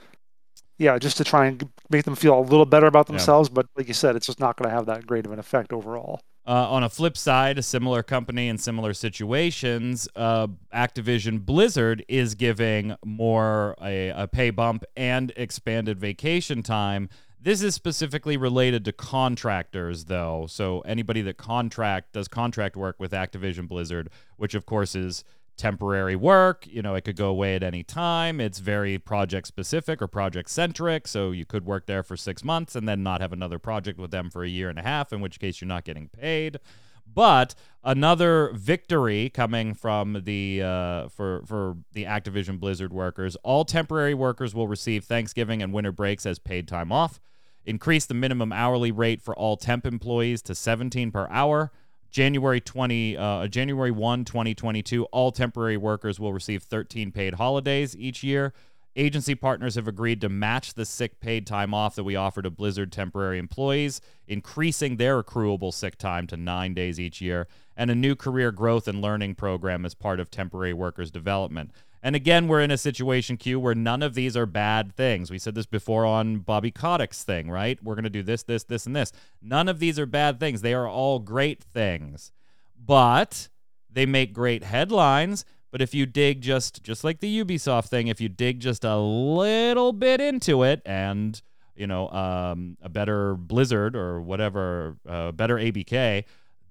yeah, 0.80 0.98
just 0.98 1.18
to 1.18 1.24
try 1.24 1.46
and 1.46 1.70
make 1.92 2.06
them 2.06 2.16
feel 2.16 2.38
a 2.38 2.42
little 2.42 2.66
better 2.66 2.88
about 2.88 3.06
themselves. 3.06 3.50
Yeah. 3.50 3.54
But 3.54 3.68
like 3.78 3.88
you 3.88 3.94
said, 3.94 4.16
it's 4.16 4.26
just 4.26 4.40
not 4.40 4.58
going 4.58 4.68
to 4.70 4.76
have 4.76 4.88
that 4.88 5.06
great 5.06 5.26
of 5.28 5.32
an 5.32 5.40
effect 5.40 5.72
overall. 5.72 6.22
Uh, 6.46 6.70
on 6.70 6.84
a 6.84 6.90
flip 6.90 7.16
side, 7.16 7.58
a 7.58 7.64
similar 7.64 8.04
company 8.04 8.50
in 8.50 8.58
similar 8.58 8.94
situations, 8.94 10.10
uh, 10.16 10.48
Activision 10.74 11.46
Blizzard 11.46 12.04
is 12.10 12.36
giving 12.36 12.96
more 13.06 13.76
a, 13.82 14.10
a 14.10 14.28
pay 14.28 14.50
bump 14.50 14.84
and 14.98 15.32
expanded 15.38 16.00
vacation 16.00 16.62
time. 16.62 17.08
This 17.44 17.62
is 17.62 17.76
specifically 17.76 18.38
related 18.38 18.86
to 18.86 18.94
contractors, 18.94 20.06
though. 20.06 20.46
So 20.48 20.80
anybody 20.82 21.22
that 21.24 21.36
contract 21.36 22.14
does 22.14 22.30
contract 22.30 22.78
work 22.78 22.96
with 23.00 23.12
Activision 23.12 23.68
Blizzard, 23.68 24.10
which 24.38 24.56
of 24.56 24.66
course 24.66 24.96
is 24.96 25.26
temporary 25.58 26.16
work. 26.16 26.66
You 26.66 26.82
know, 26.82 26.96
it 26.96 27.02
could 27.02 27.18
go 27.18 27.28
away 27.28 27.56
at 27.56 27.62
any 27.62 27.84
time. 27.84 28.40
It's 28.40 28.60
very 28.60 28.98
project 28.98 29.46
specific 29.48 30.02
or 30.02 30.08
project 30.08 30.50
centric. 30.52 31.06
So 31.06 31.32
you 31.32 31.46
could 31.46 31.66
work 31.66 31.86
there 31.86 32.02
for 32.02 32.16
six 32.16 32.46
months 32.46 32.78
and 32.78 32.88
then 32.88 33.04
not 33.04 33.20
have 33.20 33.34
another 33.34 33.60
project 33.60 34.00
with 34.00 34.12
them 34.12 34.30
for 34.30 34.46
a 34.46 34.50
year 34.50 34.70
and 34.70 34.80
a 34.80 34.84
half, 34.84 35.12
in 35.12 35.20
which 35.20 35.38
case 35.38 35.60
you're 35.60 35.68
not 35.68 35.84
getting 35.84 36.08
paid. 36.08 36.60
But 37.06 37.56
another 37.84 38.52
victory 38.54 39.30
coming 39.30 39.74
from 39.74 40.22
the 40.24 40.62
uh, 40.64 41.10
for 41.10 41.44
for 41.46 41.76
the 41.92 42.06
Activision 42.06 42.58
Blizzard 42.58 42.94
workers. 42.94 43.36
All 43.44 43.66
temporary 43.66 44.14
workers 44.14 44.56
will 44.56 44.70
receive 44.70 45.04
Thanksgiving 45.04 45.62
and 45.62 45.74
winter 45.74 45.92
breaks 45.92 46.26
as 46.26 46.40
paid 46.40 46.70
time 46.70 46.94
off. 46.94 47.20
Increase 47.66 48.06
the 48.06 48.14
minimum 48.14 48.52
hourly 48.52 48.92
rate 48.92 49.22
for 49.22 49.36
all 49.36 49.56
temp 49.58 49.86
employees 49.86 50.42
to 50.44 50.56
17 50.56 51.12
per 51.12 51.28
hour. 51.30 51.72
January 52.12 52.62
20 52.62 53.18
uh, 53.18 53.48
January 53.48 53.90
1 53.90 54.26
2022 54.26 55.06
all 55.06 55.32
temporary 55.32 55.78
workers 55.78 56.20
will 56.20 56.32
receive 56.32 56.62
13 56.62 57.12
paid 57.12 57.36
holidays 57.36 57.96
each 57.98 58.24
year. 58.24 58.54
Agency 58.96 59.34
partners 59.34 59.74
have 59.74 59.88
agreed 59.88 60.22
to 60.22 60.30
match 60.30 60.76
the 60.76 60.86
sick 60.86 61.20
paid 61.20 61.48
time 61.48 61.74
off 61.74 61.96
that 61.96 62.04
we 62.04 62.16
offer 62.16 62.44
to 62.44 62.52
Blizzard 62.52 62.92
temporary 62.92 63.40
employees, 63.40 64.02
increasing 64.28 64.98
their 64.98 65.24
accruable 65.24 65.74
sick 65.74 65.98
time 65.98 66.28
to 66.28 66.38
9 66.38 66.76
days 66.76 67.00
each 67.00 67.20
year, 67.20 67.48
and 67.76 67.90
a 67.90 67.96
new 67.96 68.16
career 68.16 68.52
growth 68.52 68.88
and 68.88 69.02
learning 69.02 69.34
program 69.34 69.84
as 69.84 69.96
part 69.96 70.20
of 70.20 70.30
temporary 70.30 70.74
workers 70.74 71.10
development. 71.10 71.72
And 72.06 72.18
again, 72.18 72.50
we're 72.50 72.60
in 72.60 72.70
a 72.70 72.78
situation, 72.78 73.38
Q, 73.38 73.62
where 73.62 73.74
none 73.74 74.04
of 74.04 74.14
these 74.14 74.36
are 74.36 74.46
bad 74.46 74.94
things. 74.94 75.32
We 75.32 75.40
said 75.40 75.56
this 75.56 75.66
before 75.66 76.06
on 76.06 76.40
Bobby 76.40 76.70
Kotick's 76.70 77.24
thing, 77.24 77.50
right? 77.50 77.82
We're 77.82 77.96
going 77.96 78.04
to 78.04 78.10
do 78.10 78.22
this, 78.22 78.44
this, 78.44 78.66
this, 78.66 78.86
and 78.86 78.94
this. 78.94 79.14
None 79.42 79.70
of 79.70 79.80
these 79.80 79.98
are 79.98 80.06
bad 80.06 80.38
things. 80.38 80.62
They 80.62 80.74
are 80.74 80.86
all 80.86 81.20
great 81.20 81.64
things. 81.64 82.34
But 82.78 83.48
they 83.90 84.06
make 84.06 84.34
great 84.34 84.66
headlines. 84.66 85.46
But 85.72 85.82
if 85.82 85.94
you 85.94 86.06
dig 86.06 86.42
just 86.42 86.84
just 86.84 87.06
like 87.06 87.22
the 87.22 87.44
Ubisoft 87.44 87.88
thing, 87.88 88.08
if 88.08 88.20
you 88.20 88.28
dig 88.28 88.60
just 88.60 88.84
a 88.84 88.98
little 88.98 89.94
bit 89.94 90.20
into 90.20 90.64
it 90.64 90.82
and 90.86 91.42
you 91.74 91.88
know 91.88 92.10
um, 92.10 92.78
a 92.82 92.90
better 92.90 93.34
Blizzard 93.34 93.96
or 93.96 94.22
whatever, 94.22 94.98
uh, 95.08 95.32
better 95.32 95.56
ABK, 95.56 96.26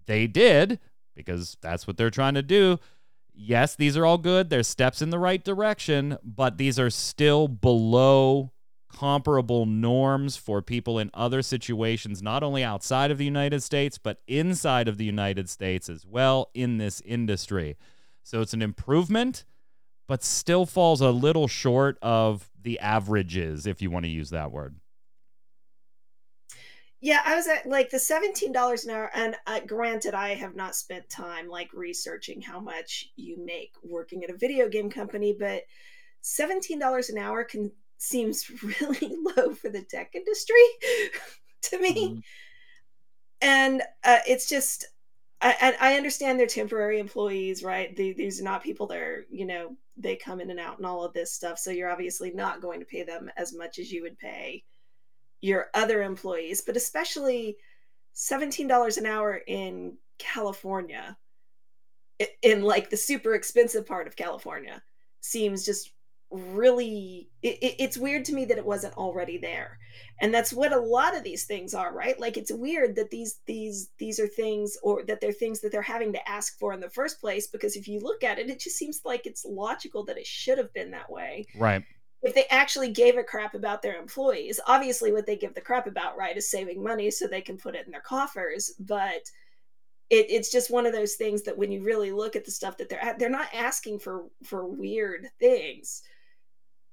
they 0.06 0.26
did 0.26 0.78
because 1.16 1.56
that's 1.62 1.86
what 1.86 1.96
they're 1.96 2.10
trying 2.10 2.34
to 2.34 2.42
do 2.42 2.78
yes, 3.34 3.74
these 3.76 3.96
are 3.96 4.06
all 4.06 4.18
good. 4.18 4.50
They're 4.50 4.62
steps 4.62 5.02
in 5.02 5.10
the 5.10 5.18
right 5.18 5.42
direction, 5.42 6.18
but 6.22 6.58
these 6.58 6.78
are 6.78 6.90
still 6.90 7.48
below 7.48 8.52
comparable 8.92 9.64
norms 9.66 10.36
for 10.36 10.60
people 10.60 10.98
in 10.98 11.10
other 11.14 11.42
situations, 11.42 12.22
not 12.22 12.42
only 12.42 12.62
outside 12.62 13.10
of 13.10 13.18
the 13.18 13.24
United 13.24 13.62
States, 13.62 13.98
but 13.98 14.20
inside 14.26 14.86
of 14.86 14.98
the 14.98 15.04
United 15.04 15.48
States 15.48 15.88
as 15.88 16.04
well 16.06 16.50
in 16.54 16.78
this 16.78 17.00
industry. 17.00 17.76
So 18.22 18.40
it's 18.40 18.52
an 18.52 18.62
improvement, 18.62 19.44
but 20.06 20.22
still 20.22 20.66
falls 20.66 21.00
a 21.00 21.10
little 21.10 21.48
short 21.48 21.98
of 22.02 22.50
the 22.60 22.78
averages, 22.80 23.66
if 23.66 23.80
you 23.80 23.90
want 23.90 24.04
to 24.04 24.10
use 24.10 24.30
that 24.30 24.52
word. 24.52 24.76
Yeah, 27.02 27.20
I 27.26 27.34
was 27.34 27.48
at 27.48 27.66
like 27.66 27.90
the 27.90 27.98
seventeen 27.98 28.52
dollars 28.52 28.84
an 28.84 28.92
hour, 28.92 29.10
and 29.12 29.34
uh, 29.48 29.58
granted, 29.66 30.14
I 30.14 30.34
have 30.34 30.54
not 30.54 30.76
spent 30.76 31.10
time 31.10 31.48
like 31.48 31.72
researching 31.74 32.40
how 32.40 32.60
much 32.60 33.10
you 33.16 33.44
make 33.44 33.72
working 33.82 34.22
at 34.22 34.30
a 34.30 34.36
video 34.36 34.68
game 34.68 34.88
company, 34.88 35.36
but 35.36 35.64
seventeen 36.20 36.78
dollars 36.78 37.10
an 37.10 37.18
hour 37.18 37.42
can 37.42 37.72
seems 37.98 38.48
really 38.80 39.16
low 39.36 39.52
for 39.52 39.68
the 39.68 39.82
tech 39.82 40.14
industry 40.14 40.62
to 41.62 41.80
me, 41.80 42.08
mm-hmm. 42.08 42.18
and 43.42 43.82
uh, 44.04 44.20
it's 44.26 44.48
just. 44.48 44.86
I, 45.44 45.74
I 45.80 45.96
understand 45.96 46.38
they're 46.38 46.46
temporary 46.46 47.00
employees, 47.00 47.64
right? 47.64 47.96
They, 47.96 48.12
these 48.12 48.40
are 48.40 48.44
not 48.44 48.62
people 48.62 48.86
that 48.86 48.98
are, 48.98 49.26
you 49.28 49.44
know, 49.44 49.76
they 49.96 50.14
come 50.14 50.40
in 50.40 50.52
and 50.52 50.60
out 50.60 50.76
and 50.76 50.86
all 50.86 51.02
of 51.02 51.12
this 51.14 51.32
stuff. 51.32 51.58
So 51.58 51.72
you're 51.72 51.90
obviously 51.90 52.30
not 52.30 52.62
going 52.62 52.78
to 52.78 52.86
pay 52.86 53.02
them 53.02 53.28
as 53.36 53.52
much 53.52 53.80
as 53.80 53.90
you 53.90 54.02
would 54.02 54.16
pay 54.20 54.62
your 55.42 55.66
other 55.74 56.02
employees, 56.02 56.62
but 56.62 56.76
especially 56.76 57.58
$17 58.14 58.96
an 58.96 59.06
hour 59.06 59.42
in 59.46 59.98
California, 60.18 61.18
in 62.42 62.62
like 62.62 62.88
the 62.88 62.96
super 62.96 63.34
expensive 63.34 63.86
part 63.86 64.06
of 64.06 64.16
California, 64.16 64.80
seems 65.20 65.66
just 65.66 65.92
really 66.30 67.28
it, 67.42 67.58
it's 67.60 67.98
weird 67.98 68.24
to 68.24 68.32
me 68.32 68.46
that 68.46 68.56
it 68.56 68.64
wasn't 68.64 68.96
already 68.96 69.36
there. 69.36 69.78
And 70.20 70.32
that's 70.32 70.52
what 70.52 70.72
a 70.72 70.80
lot 70.80 71.14
of 71.14 71.24
these 71.24 71.44
things 71.44 71.74
are 71.74 71.92
right? 71.92 72.18
Like 72.18 72.36
it's 72.36 72.52
weird 72.52 72.94
that 72.96 73.10
these 73.10 73.40
these 73.46 73.90
these 73.98 74.20
are 74.20 74.28
things 74.28 74.78
or 74.82 75.02
that 75.04 75.20
they're 75.20 75.32
things 75.32 75.60
that 75.60 75.72
they're 75.72 75.82
having 75.82 76.12
to 76.12 76.28
ask 76.28 76.58
for 76.58 76.72
in 76.72 76.80
the 76.80 76.88
first 76.88 77.20
place 77.20 77.48
because 77.48 77.76
if 77.76 77.88
you 77.88 78.00
look 78.00 78.24
at 78.24 78.38
it 78.38 78.48
it 78.48 78.60
just 78.60 78.78
seems 78.78 79.00
like 79.04 79.26
it's 79.26 79.44
logical 79.44 80.04
that 80.04 80.16
it 80.16 80.26
should 80.26 80.56
have 80.56 80.72
been 80.72 80.92
that 80.92 81.10
way. 81.10 81.46
Right 81.56 81.82
if 82.22 82.34
they 82.34 82.44
actually 82.50 82.90
gave 82.90 83.16
a 83.16 83.24
crap 83.24 83.54
about 83.54 83.82
their 83.82 83.98
employees 83.98 84.60
obviously 84.66 85.12
what 85.12 85.26
they 85.26 85.36
give 85.36 85.54
the 85.54 85.60
crap 85.60 85.86
about 85.86 86.16
right 86.16 86.36
is 86.36 86.50
saving 86.50 86.82
money 86.82 87.10
so 87.10 87.26
they 87.26 87.40
can 87.40 87.56
put 87.56 87.74
it 87.74 87.86
in 87.86 87.92
their 87.92 88.00
coffers. 88.00 88.72
But 88.78 89.30
it, 90.10 90.26
it's 90.28 90.50
just 90.50 90.70
one 90.70 90.86
of 90.86 90.92
those 90.92 91.14
things 91.14 91.42
that 91.42 91.56
when 91.56 91.72
you 91.72 91.82
really 91.82 92.12
look 92.12 92.36
at 92.36 92.44
the 92.44 92.50
stuff 92.50 92.76
that 92.78 92.88
they're 92.88 93.16
they're 93.18 93.30
not 93.30 93.48
asking 93.54 93.98
for 93.98 94.24
for 94.44 94.66
weird 94.66 95.26
things 95.38 96.02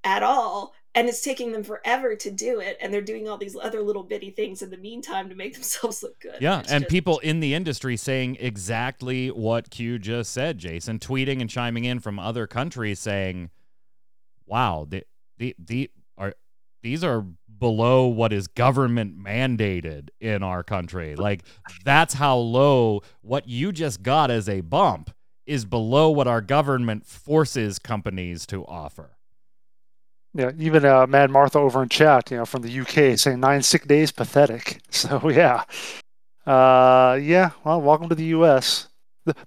at 0.03 0.23
all. 0.23 0.73
And 0.95 1.07
it's 1.07 1.21
taking 1.21 1.51
them 1.51 1.63
forever 1.63 2.15
to 2.15 2.31
do 2.31 2.61
it. 2.61 2.77
And 2.81 2.91
they're 2.91 3.01
doing 3.01 3.29
all 3.29 3.37
these 3.37 3.55
other 3.55 3.81
little 3.81 4.01
bitty 4.03 4.31
things 4.31 4.63
in 4.63 4.71
the 4.71 4.77
meantime 4.77 5.29
to 5.29 5.35
make 5.35 5.53
themselves 5.55 6.01
look 6.01 6.19
good. 6.19 6.37
Yeah 6.39 6.59
and 6.69 6.83
just... 6.83 6.89
people 6.89 7.19
in 7.19 7.39
the 7.41 7.53
industry 7.53 7.95
saying 7.97 8.37
exactly 8.39 9.27
what 9.29 9.69
q 9.69 9.99
just 9.99 10.31
said 10.31 10.57
jason 10.57 10.99
tweeting 10.99 11.41
and 11.41 11.49
chiming 11.49 11.85
in 11.85 11.99
from 11.99 12.17
other 12.17 12.47
countries 12.47 12.99
saying 12.99 13.49
wow 14.45 14.85
the, 14.89 15.03
the 15.39 15.55
the 15.57 15.89
are 16.17 16.33
these 16.83 17.03
are 17.03 17.25
below 17.57 18.05
what 18.05 18.31
is 18.31 18.47
government 18.47 19.17
mandated 19.21 20.09
in 20.21 20.43
our 20.43 20.63
country. 20.63 21.15
Like 21.19 21.43
that's 21.83 22.13
how 22.13 22.37
low 22.37 23.01
what 23.21 23.47
you 23.47 23.71
just 23.71 24.03
got 24.03 24.29
as 24.31 24.47
a 24.47 24.61
bump 24.61 25.11
is 25.45 25.65
below 25.65 26.11
what 26.11 26.27
our 26.27 26.41
government 26.41 27.05
forces 27.05 27.79
companies 27.79 28.45
to 28.47 28.65
offer. 28.65 29.17
Yeah, 30.35 30.51
even 30.59 30.85
uh, 30.85 31.07
Mad 31.07 31.31
Martha 31.31 31.57
over 31.57 31.81
in 31.81 31.89
chat, 31.89 32.29
you 32.29 32.37
know, 32.37 32.45
from 32.45 32.61
the 32.61 32.79
UK, 32.81 33.17
saying 33.17 33.39
nine 33.39 33.63
sick 33.63 33.87
days, 33.87 34.11
pathetic. 34.11 34.79
So 34.91 35.29
yeah, 35.29 35.63
uh, 36.45 37.17
yeah. 37.21 37.51
Well, 37.63 37.81
welcome 37.81 38.09
to 38.09 38.15
the 38.15 38.25
US. 38.25 38.88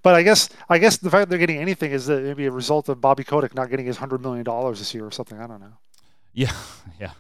But 0.02 0.14
I 0.14 0.22
guess 0.22 0.48
I 0.68 0.78
guess 0.78 0.96
the 0.96 1.10
fact 1.10 1.30
they're 1.30 1.38
getting 1.38 1.58
anything 1.58 1.92
is 1.92 2.06
that 2.06 2.22
maybe 2.22 2.46
a 2.46 2.50
result 2.50 2.88
of 2.88 3.00
Bobby 3.00 3.24
Kotick 3.24 3.54
not 3.54 3.70
getting 3.70 3.86
his 3.86 3.96
hundred 3.96 4.22
million 4.22 4.44
dollars 4.44 4.78
this 4.78 4.94
year 4.94 5.06
or 5.06 5.10
something. 5.10 5.38
I 5.38 5.46
don't 5.46 5.60
know. 5.60 5.78
Yeah, 6.32 6.52
yeah. 7.00 7.12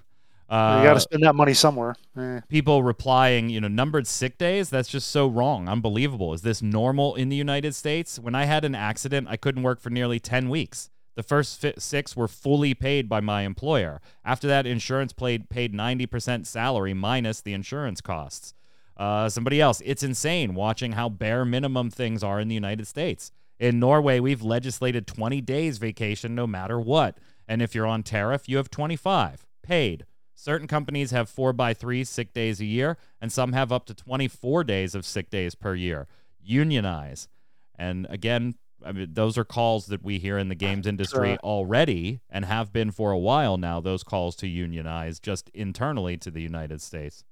Uh, 0.48 0.78
you 0.78 0.86
got 0.86 0.94
to 0.94 1.00
spend 1.00 1.22
that 1.22 1.34
money 1.34 1.54
somewhere. 1.54 1.96
Eh. 2.18 2.40
People 2.48 2.82
replying, 2.82 3.48
you 3.48 3.58
know, 3.58 3.68
numbered 3.68 4.06
sick 4.06 4.36
days. 4.36 4.68
That's 4.68 4.88
just 4.88 5.08
so 5.08 5.26
wrong. 5.26 5.66
Unbelievable. 5.66 6.34
Is 6.34 6.42
this 6.42 6.60
normal 6.60 7.14
in 7.14 7.30
the 7.30 7.36
United 7.36 7.74
States? 7.74 8.18
When 8.18 8.34
I 8.34 8.44
had 8.44 8.62
an 8.64 8.74
accident, 8.74 9.28
I 9.30 9.38
couldn't 9.38 9.62
work 9.62 9.80
for 9.80 9.88
nearly 9.88 10.20
ten 10.20 10.50
weeks. 10.50 10.90
The 11.14 11.22
first 11.22 11.64
six 11.78 12.16
were 12.16 12.28
fully 12.28 12.74
paid 12.74 13.08
by 13.08 13.20
my 13.20 13.42
employer. 13.42 14.00
After 14.24 14.46
that, 14.48 14.66
insurance 14.66 15.12
paid 15.12 15.48
paid 15.48 15.72
ninety 15.72 16.06
percent 16.06 16.46
salary 16.46 16.92
minus 16.92 17.40
the 17.40 17.54
insurance 17.54 18.00
costs. 18.02 18.52
Uh, 18.96 19.28
somebody 19.28 19.60
else. 19.60 19.82
It's 19.84 20.02
insane 20.02 20.54
watching 20.54 20.92
how 20.92 21.08
bare 21.08 21.44
minimum 21.44 21.90
things 21.90 22.22
are 22.22 22.40
in 22.40 22.48
the 22.48 22.54
United 22.54 22.86
States. 22.86 23.32
In 23.58 23.78
Norway, 23.78 24.20
we've 24.20 24.42
legislated 24.42 25.06
20 25.06 25.40
days 25.40 25.78
vacation 25.78 26.34
no 26.34 26.46
matter 26.46 26.80
what. 26.80 27.18
And 27.46 27.62
if 27.62 27.74
you're 27.74 27.86
on 27.86 28.02
tariff, 28.02 28.48
you 28.48 28.56
have 28.56 28.70
25 28.70 29.46
paid. 29.62 30.04
Certain 30.34 30.66
companies 30.66 31.12
have 31.12 31.28
four 31.28 31.52
by 31.52 31.72
three 31.72 32.02
sick 32.02 32.32
days 32.32 32.60
a 32.60 32.64
year, 32.64 32.96
and 33.20 33.30
some 33.30 33.52
have 33.52 33.70
up 33.70 33.86
to 33.86 33.94
24 33.94 34.64
days 34.64 34.94
of 34.94 35.06
sick 35.06 35.30
days 35.30 35.54
per 35.54 35.74
year. 35.74 36.08
Unionize. 36.40 37.28
And 37.76 38.06
again, 38.10 38.56
I 38.84 38.92
mean, 38.92 39.10
those 39.12 39.38
are 39.38 39.44
calls 39.44 39.86
that 39.86 40.02
we 40.02 40.18
hear 40.18 40.38
in 40.38 40.48
the 40.48 40.54
games 40.54 40.86
industry 40.86 41.30
sure. 41.30 41.38
already 41.38 42.20
and 42.28 42.44
have 42.44 42.72
been 42.72 42.90
for 42.90 43.12
a 43.12 43.18
while 43.18 43.56
now. 43.56 43.80
Those 43.80 44.02
calls 44.02 44.34
to 44.36 44.48
unionize 44.48 45.20
just 45.20 45.50
internally 45.54 46.16
to 46.18 46.30
the 46.30 46.42
United 46.42 46.82
States. 46.82 47.24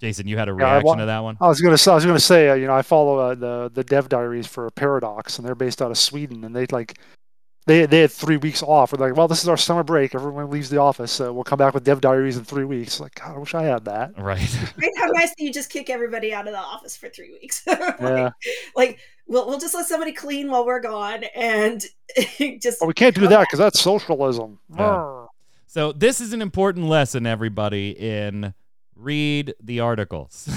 Jason, 0.00 0.26
you 0.26 0.36
had 0.36 0.48
a 0.48 0.54
reaction 0.54 0.88
yeah, 0.88 1.00
to 1.00 1.06
that 1.06 1.20
one. 1.20 1.36
I 1.40 1.48
was 1.48 1.60
gonna, 1.60 1.78
I 1.86 1.94
was 1.94 2.04
gonna 2.04 2.20
say, 2.20 2.50
uh, 2.50 2.54
you 2.54 2.66
know, 2.66 2.74
I 2.74 2.82
follow 2.82 3.18
uh, 3.18 3.34
the 3.34 3.70
the 3.72 3.84
dev 3.84 4.08
diaries 4.08 4.46
for 4.46 4.70
Paradox, 4.70 5.38
and 5.38 5.46
they're 5.46 5.54
based 5.54 5.80
out 5.80 5.90
of 5.90 5.98
Sweden, 5.98 6.44
and 6.44 6.54
they 6.54 6.66
like 6.66 6.98
they 7.66 7.86
they 7.86 8.00
had 8.00 8.10
three 8.12 8.36
weeks 8.36 8.62
off. 8.62 8.92
We're 8.92 9.06
like, 9.06 9.16
well, 9.16 9.28
this 9.28 9.42
is 9.42 9.48
our 9.48 9.56
summer 9.56 9.82
break. 9.82 10.14
Everyone 10.14 10.50
leaves 10.50 10.68
the 10.68 10.78
office, 10.78 11.10
so 11.10 11.32
we'll 11.32 11.44
come 11.44 11.58
back 11.58 11.72
with 11.72 11.84
Dev 11.84 12.00
Diaries 12.00 12.36
in 12.36 12.44
three 12.44 12.64
weeks. 12.64 13.00
Like, 13.00 13.14
God, 13.14 13.36
I 13.36 13.38
wish 13.38 13.54
I 13.54 13.62
had 13.62 13.84
that. 13.86 14.12
Right. 14.18 14.38
right 14.76 14.92
how 14.98 15.06
nice 15.06 15.30
that 15.30 15.42
you 15.42 15.52
just 15.52 15.70
kick 15.70 15.88
everybody 15.88 16.34
out 16.34 16.46
of 16.46 16.52
the 16.52 16.58
office 16.58 16.96
for 16.96 17.08
three 17.08 17.30
weeks. 17.30 17.62
like, 17.66 17.78
yeah. 18.00 18.30
Like, 18.76 18.98
we'll 19.26 19.46
we'll 19.46 19.58
just 19.58 19.74
let 19.74 19.86
somebody 19.86 20.12
clean 20.12 20.50
while 20.50 20.66
we're 20.66 20.80
gone, 20.80 21.24
and 21.34 21.82
just. 22.60 22.80
Well, 22.80 22.88
we 22.88 22.94
can't 22.94 23.14
do 23.14 23.28
that 23.28 23.40
because 23.40 23.58
that's 23.58 23.80
socialism. 23.80 24.58
Yeah. 24.76 25.26
So 25.66 25.92
this 25.92 26.20
is 26.20 26.34
an 26.34 26.42
important 26.42 26.86
lesson, 26.86 27.26
everybody. 27.26 27.90
In 27.98 28.52
read 28.96 29.54
the 29.62 29.80
articles. 29.80 30.48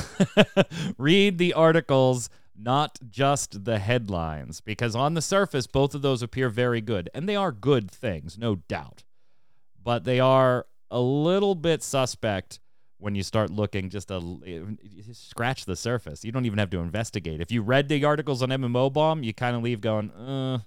read 0.98 1.38
the 1.38 1.54
articles 1.54 2.30
not 2.58 2.98
just 3.10 3.66
the 3.66 3.80
headlines, 3.80 4.62
because 4.62 4.96
on 4.96 5.14
the 5.14 5.22
surface, 5.22 5.68
both 5.68 5.94
of 5.94 6.02
those 6.02 6.24
appear 6.24 6.50
very 6.50 6.82
good, 6.82 7.10
and 7.14 7.30
they 7.30 7.36
are 7.36 7.52
good 7.52 7.92
things, 7.92 8.38
no 8.38 8.56
doubt. 8.56 9.04
But 9.84 10.04
they 10.04 10.20
are 10.20 10.66
a 10.90 11.00
little 11.00 11.56
bit 11.56 11.84
suspect 11.84 12.60
when 13.00 13.14
you 13.14 13.22
start 13.22 13.52
looking 13.52 13.90
just 13.90 14.10
a 14.10 14.20
scratch 15.12 15.66
the 15.66 15.76
surface. 15.76 16.26
You 16.26 16.32
don't 16.32 16.46
even 16.46 16.58
have 16.58 16.72
to 16.72 16.80
investigate. 16.80 17.42
If 17.42 17.52
you 17.52 17.62
read 17.62 17.90
the 17.90 18.04
articles 18.04 18.42
on 18.42 18.50
MMO 18.50 18.92
Bomb, 18.92 19.24
you 19.24 19.34
kind 19.34 19.56
of 19.56 19.62
leave 19.62 19.82
going, 19.82 20.10
uh, 20.12 20.60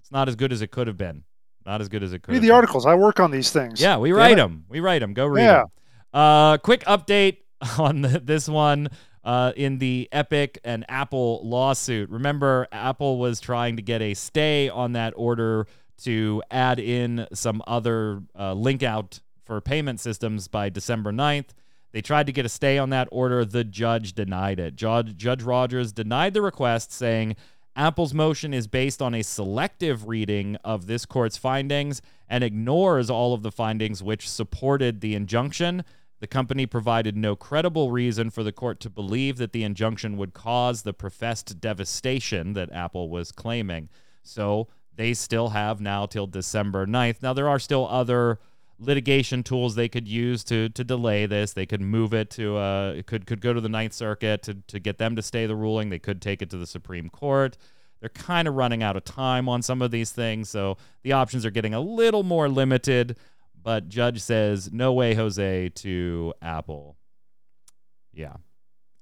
it's 0.00 0.10
not 0.10 0.28
as 0.28 0.34
good 0.34 0.52
as 0.52 0.60
it 0.60 0.70
could 0.70 0.88
have 0.88 0.98
been. 0.98 1.22
Not 1.64 1.80
as 1.80 1.88
good 1.88 2.02
as 2.02 2.12
it 2.12 2.22
could. 2.22 2.32
Read 2.32 2.42
the 2.42 2.48
been. 2.48 2.54
articles. 2.54 2.86
I 2.86 2.94
work 2.94 3.20
on 3.20 3.30
these 3.30 3.50
things. 3.50 3.80
Yeah, 3.80 3.98
we 3.98 4.12
write 4.12 4.36
them. 4.36 4.64
We 4.68 4.80
write 4.80 5.00
them. 5.00 5.12
Go 5.12 5.26
read 5.26 5.44
yeah. 5.44 5.58
them. 5.58 5.66
Uh, 6.12 6.58
quick 6.58 6.84
update 6.84 7.38
on 7.78 8.02
the, 8.02 8.20
this 8.20 8.48
one 8.48 8.88
uh, 9.24 9.52
in 9.56 9.78
the 9.78 10.08
Epic 10.12 10.58
and 10.64 10.84
Apple 10.88 11.40
lawsuit. 11.44 12.08
Remember, 12.10 12.66
Apple 12.72 13.18
was 13.18 13.40
trying 13.40 13.76
to 13.76 13.82
get 13.82 14.00
a 14.00 14.14
stay 14.14 14.68
on 14.68 14.92
that 14.92 15.12
order 15.16 15.66
to 15.98 16.42
add 16.50 16.78
in 16.78 17.26
some 17.32 17.62
other 17.66 18.22
uh, 18.38 18.52
link 18.52 18.82
out 18.82 19.20
for 19.44 19.60
payment 19.60 20.00
systems 20.00 20.48
by 20.48 20.68
December 20.68 21.12
9th. 21.12 21.48
They 21.92 22.02
tried 22.02 22.26
to 22.26 22.32
get 22.32 22.46
a 22.46 22.50
stay 22.50 22.78
on 22.78 22.90
that 22.90 23.08
order. 23.10 23.44
The 23.44 23.64
judge 23.64 24.12
denied 24.12 24.60
it. 24.60 24.76
Judge, 24.76 25.16
judge 25.16 25.42
Rogers 25.42 25.92
denied 25.92 26.34
the 26.34 26.42
request, 26.42 26.92
saying 26.92 27.34
Apple's 27.74 28.12
motion 28.12 28.52
is 28.52 28.66
based 28.66 29.00
on 29.00 29.14
a 29.14 29.22
selective 29.22 30.06
reading 30.06 30.56
of 30.64 30.86
this 30.86 31.06
court's 31.06 31.36
findings 31.36 32.02
and 32.28 32.44
ignores 32.44 33.08
all 33.08 33.34
of 33.34 33.42
the 33.42 33.52
findings 33.52 34.02
which 34.02 34.28
supported 34.28 35.00
the 35.00 35.14
injunction. 35.14 35.84
The 36.20 36.26
company 36.26 36.66
provided 36.66 37.16
no 37.16 37.36
credible 37.36 37.90
reason 37.90 38.30
for 38.30 38.42
the 38.42 38.52
court 38.52 38.80
to 38.80 38.90
believe 38.90 39.36
that 39.36 39.52
the 39.52 39.62
injunction 39.62 40.16
would 40.16 40.34
cause 40.34 40.82
the 40.82 40.92
professed 40.92 41.60
devastation 41.60 42.54
that 42.54 42.72
Apple 42.72 43.08
was 43.08 43.30
claiming. 43.30 43.88
So 44.22 44.68
they 44.96 45.14
still 45.14 45.50
have 45.50 45.80
now 45.80 46.06
till 46.06 46.26
December 46.26 46.86
9th. 46.86 47.22
Now, 47.22 47.32
there 47.32 47.48
are 47.48 47.60
still 47.60 47.86
other 47.88 48.40
litigation 48.80 49.42
tools 49.42 49.74
they 49.74 49.88
could 49.88 50.06
use 50.06 50.44
to 50.44 50.68
to 50.70 50.84
delay 50.84 51.26
this. 51.26 51.52
They 51.52 51.66
could 51.66 51.80
move 51.80 52.14
it 52.14 52.30
to 52.30 52.56
uh 52.56 52.92
it 52.96 53.06
could 53.06 53.26
could 53.26 53.40
go 53.40 53.52
to 53.52 53.60
the 53.60 53.68
Ninth 53.68 53.92
Circuit 53.92 54.42
to 54.42 54.54
to 54.54 54.78
get 54.78 54.98
them 54.98 55.16
to 55.16 55.22
stay 55.22 55.46
the 55.46 55.56
ruling. 55.56 55.90
They 55.90 55.98
could 55.98 56.22
take 56.22 56.42
it 56.42 56.50
to 56.50 56.56
the 56.56 56.66
Supreme 56.66 57.08
Court. 57.08 57.56
They're 58.00 58.08
kind 58.08 58.46
of 58.46 58.54
running 58.54 58.82
out 58.82 58.96
of 58.96 59.04
time 59.04 59.48
on 59.48 59.62
some 59.62 59.82
of 59.82 59.90
these 59.90 60.12
things, 60.12 60.48
so 60.48 60.76
the 61.02 61.12
options 61.12 61.44
are 61.44 61.50
getting 61.50 61.74
a 61.74 61.80
little 61.80 62.22
more 62.22 62.48
limited. 62.48 63.16
But 63.68 63.90
Judge 63.90 64.22
says 64.22 64.72
no 64.72 64.94
way, 64.94 65.12
Jose, 65.12 65.68
to 65.68 66.32
Apple. 66.40 66.96
Yeah, 68.14 68.32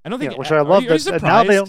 I 0.05 0.09
don't 0.09 0.19
think. 0.19 0.33
Yeah, 0.33 0.39
which 0.39 0.51
I 0.51 0.61
love. 0.62 0.83
Are 0.91 0.99
that 0.99 1.23
now 1.23 1.45
they. 1.45 1.62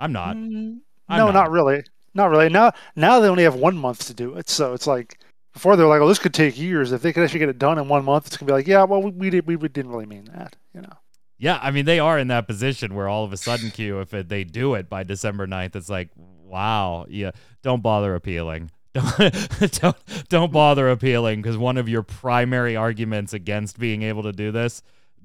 I'm 0.00 0.10
not. 0.10 0.34
Mm, 0.34 0.78
I'm 1.10 1.18
no, 1.18 1.26
not. 1.26 1.34
not 1.34 1.50
really. 1.50 1.84
Not 2.14 2.30
really. 2.30 2.48
Now, 2.48 2.72
now 2.96 3.20
they 3.20 3.28
only 3.28 3.42
have 3.42 3.56
one 3.56 3.76
month 3.76 4.06
to 4.06 4.14
do 4.14 4.38
it. 4.38 4.48
So 4.48 4.72
it's 4.72 4.86
like 4.86 5.20
before 5.52 5.76
they 5.76 5.82
were 5.82 5.90
like, 5.90 6.00
"Oh, 6.00 6.08
this 6.08 6.18
could 6.18 6.32
take 6.32 6.58
years." 6.58 6.92
If 6.92 7.02
they 7.02 7.12
could 7.12 7.24
actually 7.24 7.40
get 7.40 7.50
it 7.50 7.58
done 7.58 7.78
in 7.78 7.88
one 7.88 8.06
month, 8.06 8.26
it's 8.26 8.38
gonna 8.38 8.46
be 8.46 8.54
like, 8.54 8.66
"Yeah, 8.66 8.84
well, 8.84 9.02
we 9.02 9.10
we, 9.10 9.28
did, 9.28 9.46
we 9.46 9.56
didn't 9.56 9.90
really 9.90 10.06
mean 10.06 10.24
that," 10.34 10.56
you 10.74 10.80
know. 10.80 10.96
Yeah, 11.36 11.58
I 11.62 11.72
mean, 11.72 11.84
they 11.84 11.98
are 11.98 12.18
in 12.18 12.28
that 12.28 12.46
position 12.46 12.94
where 12.94 13.06
all 13.06 13.26
of 13.26 13.34
a 13.34 13.36
sudden, 13.36 13.70
Q, 13.70 14.00
if 14.00 14.14
it, 14.14 14.30
they 14.30 14.44
do 14.44 14.72
it 14.76 14.88
by 14.88 15.02
December 15.02 15.46
9th, 15.46 15.76
it's 15.76 15.90
like, 15.90 16.08
wow, 16.16 17.04
yeah, 17.10 17.32
don't 17.62 17.82
bother 17.82 18.14
appealing. 18.14 18.70
Don't 18.94 19.70
don't, 19.80 19.96
don't 20.28 20.52
bother 20.52 20.90
appealing 20.90 21.40
because 21.42 21.56
one 21.56 21.78
of 21.78 21.88
your 21.88 22.02
primary 22.02 22.76
arguments 22.76 23.32
against 23.32 23.78
being 23.78 24.02
able 24.02 24.24
to 24.24 24.32
do 24.32 24.52
this 24.52 24.82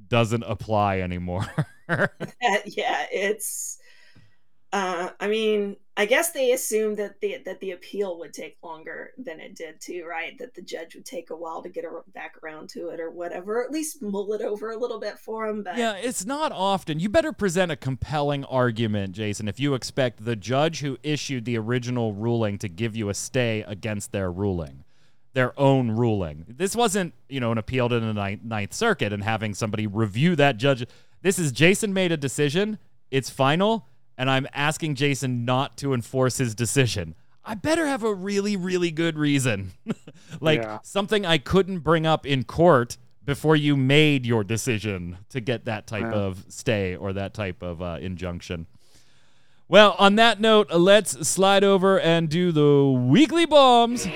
doesn't 0.07 0.43
apply 0.43 0.99
anymore. 0.99 1.45
yeah, 1.89 3.05
it's. 3.11 3.78
Uh, 4.74 5.09
I 5.20 5.28
mean, 5.28 5.78
I 5.99 6.05
guess 6.05 6.29
they 6.29 6.51
assumed 6.51 6.97
that 6.97 7.19
the 7.21 7.39
that 7.43 7.59
the 7.59 7.71
appeal 7.71 8.19
would 8.19 8.31
take 8.31 8.57
longer 8.61 9.13
than 9.17 9.39
it 9.39 9.55
did 9.55 9.81
too, 9.81 10.05
right? 10.07 10.37
That 10.37 10.53
the 10.53 10.61
judge 10.61 10.93
would 10.93 11.05
take 11.05 11.31
a 11.31 11.35
while 11.35 11.63
to 11.63 11.69
get 11.69 11.85
back 12.13 12.35
around 12.43 12.69
to 12.69 12.89
it 12.89 12.99
or 12.99 13.09
whatever, 13.09 13.57
or 13.57 13.63
at 13.63 13.71
least 13.71 14.03
mull 14.03 14.31
it 14.33 14.41
over 14.41 14.69
a 14.69 14.77
little 14.77 14.99
bit 14.99 15.17
for 15.17 15.47
him. 15.47 15.63
But 15.63 15.77
yeah, 15.77 15.95
it's 15.95 16.23
not 16.23 16.51
often. 16.51 16.99
You 16.99 17.09
better 17.09 17.33
present 17.33 17.71
a 17.71 17.75
compelling 17.75 18.45
argument, 18.45 19.13
Jason, 19.13 19.47
if 19.47 19.59
you 19.59 19.73
expect 19.73 20.23
the 20.23 20.35
judge 20.35 20.81
who 20.81 20.99
issued 21.01 21.45
the 21.45 21.57
original 21.57 22.13
ruling 22.13 22.59
to 22.59 22.69
give 22.69 22.95
you 22.95 23.09
a 23.09 23.15
stay 23.15 23.63
against 23.67 24.11
their 24.11 24.31
ruling, 24.31 24.83
their 25.33 25.59
own 25.59 25.89
ruling. 25.89 26.45
This 26.47 26.75
wasn't, 26.75 27.15
you 27.27 27.39
know, 27.39 27.51
an 27.51 27.57
appeal 27.57 27.89
to 27.89 27.99
the 27.99 28.13
Ninth, 28.13 28.43
Ninth 28.43 28.73
Circuit 28.73 29.11
and 29.11 29.23
having 29.23 29.55
somebody 29.55 29.87
review 29.87 30.35
that 30.35 30.57
judge. 30.57 30.85
This 31.23 31.39
is 31.39 31.51
Jason 31.51 31.91
made 31.91 32.11
a 32.11 32.17
decision. 32.17 32.77
It's 33.09 33.31
final 33.31 33.87
and 34.18 34.30
I'm 34.30 34.47
asking 34.53 34.95
Jason 34.95 35.45
not 35.45 35.78
to 35.78 35.93
enforce 35.93 36.38
his 36.38 36.55
decision. 36.55 37.15
I 37.45 37.55
better 37.55 37.88
have 37.88 38.03
a 38.03 38.13
really, 38.13 38.57
really 38.57 38.91
good 38.91 39.18
reason. 39.18 39.72
like 40.41 40.61
yeah. 40.61 40.80
something 40.84 41.26
I 41.26 41.38
couldn't 41.38 41.80
bring 41.80 42.05
up 42.05 42.26
in 42.26 42.43
court 42.43 42.97
before 43.24 43.55
you 43.55 43.78
made 43.78 44.26
your 44.26 44.43
decision 44.43 45.18
to 45.30 45.39
get 45.39 45.65
that 45.65 45.86
type 45.88 46.01
yeah. 46.01 46.11
of 46.11 46.45
stay 46.49 46.95
or 46.95 47.13
that 47.13 47.34
type 47.34 47.61
of 47.61 47.82
uh, 47.82 47.97
injunction. 48.01 48.65
Well, 49.70 49.95
on 49.99 50.15
that 50.15 50.39
note, 50.39 50.72
let's 50.72 51.28
slide 51.28 51.63
over 51.63 51.99
and 51.99 52.30
do 52.30 52.53
the 52.53 52.86
weekly 52.86 53.45
bombs. 53.45 54.07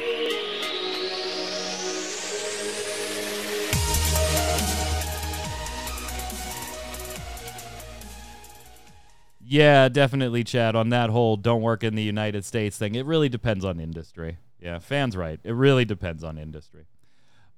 Yeah, 9.51 9.89
definitely, 9.89 10.45
Chad. 10.45 10.77
On 10.77 10.87
that 10.89 11.09
whole 11.09 11.35
"don't 11.35 11.61
work 11.61 11.83
in 11.83 11.95
the 11.95 12.01
United 12.01 12.45
States" 12.45 12.77
thing, 12.77 12.95
it 12.95 13.05
really 13.05 13.27
depends 13.27 13.65
on 13.65 13.81
industry. 13.81 14.37
Yeah, 14.61 14.79
fans 14.79 15.17
right. 15.17 15.41
It 15.43 15.51
really 15.51 15.83
depends 15.83 16.23
on 16.23 16.37
industry. 16.37 16.85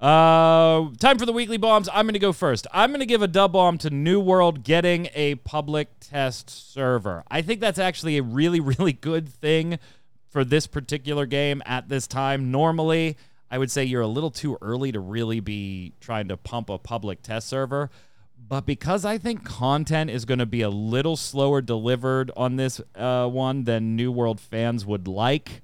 Uh, 0.01 0.89
time 0.99 1.19
for 1.19 1.27
the 1.27 1.31
weekly 1.31 1.57
bombs. 1.57 1.87
I'm 1.93 2.05
going 2.05 2.13
to 2.13 2.19
go 2.19 2.33
first. 2.33 2.65
I'm 2.73 2.89
going 2.89 3.01
to 3.01 3.05
give 3.05 3.21
a 3.21 3.27
dub 3.27 3.53
bomb 3.53 3.77
to 3.77 3.91
New 3.91 4.19
World 4.19 4.63
getting 4.63 5.07
a 5.13 5.35
public 5.35 5.87
test 5.99 6.49
server. 6.73 7.23
I 7.29 7.43
think 7.43 7.59
that's 7.61 7.77
actually 7.77 8.17
a 8.17 8.23
really, 8.23 8.59
really 8.79 8.93
good 8.93 9.29
thing 9.29 9.77
for 10.27 10.43
this 10.43 10.65
particular 10.65 11.27
game 11.27 11.61
at 11.63 11.89
this 11.89 12.07
time. 12.07 12.49
Normally, 12.49 13.17
I 13.51 13.59
would 13.59 13.69
say 13.69 13.83
you're 13.83 14.01
a 14.01 14.07
little 14.07 14.31
too 14.31 14.57
early 14.63 14.91
to 14.93 14.99
really 14.99 15.41
be 15.41 15.93
trying 16.01 16.27
to 16.29 16.37
pump 16.37 16.71
a 16.71 16.79
public 16.79 17.21
test 17.21 17.47
server. 17.47 17.91
But 18.47 18.65
because 18.65 19.05
I 19.05 19.17
think 19.17 19.43
content 19.43 20.09
is 20.09 20.25
going 20.25 20.39
to 20.39 20.45
be 20.45 20.61
a 20.61 20.69
little 20.69 21.15
slower 21.17 21.61
delivered 21.61 22.31
on 22.35 22.55
this 22.55 22.81
uh, 22.95 23.27
one 23.27 23.63
than 23.63 23.95
New 23.95 24.11
World 24.11 24.39
fans 24.39 24.85
would 24.85 25.07
like, 25.07 25.61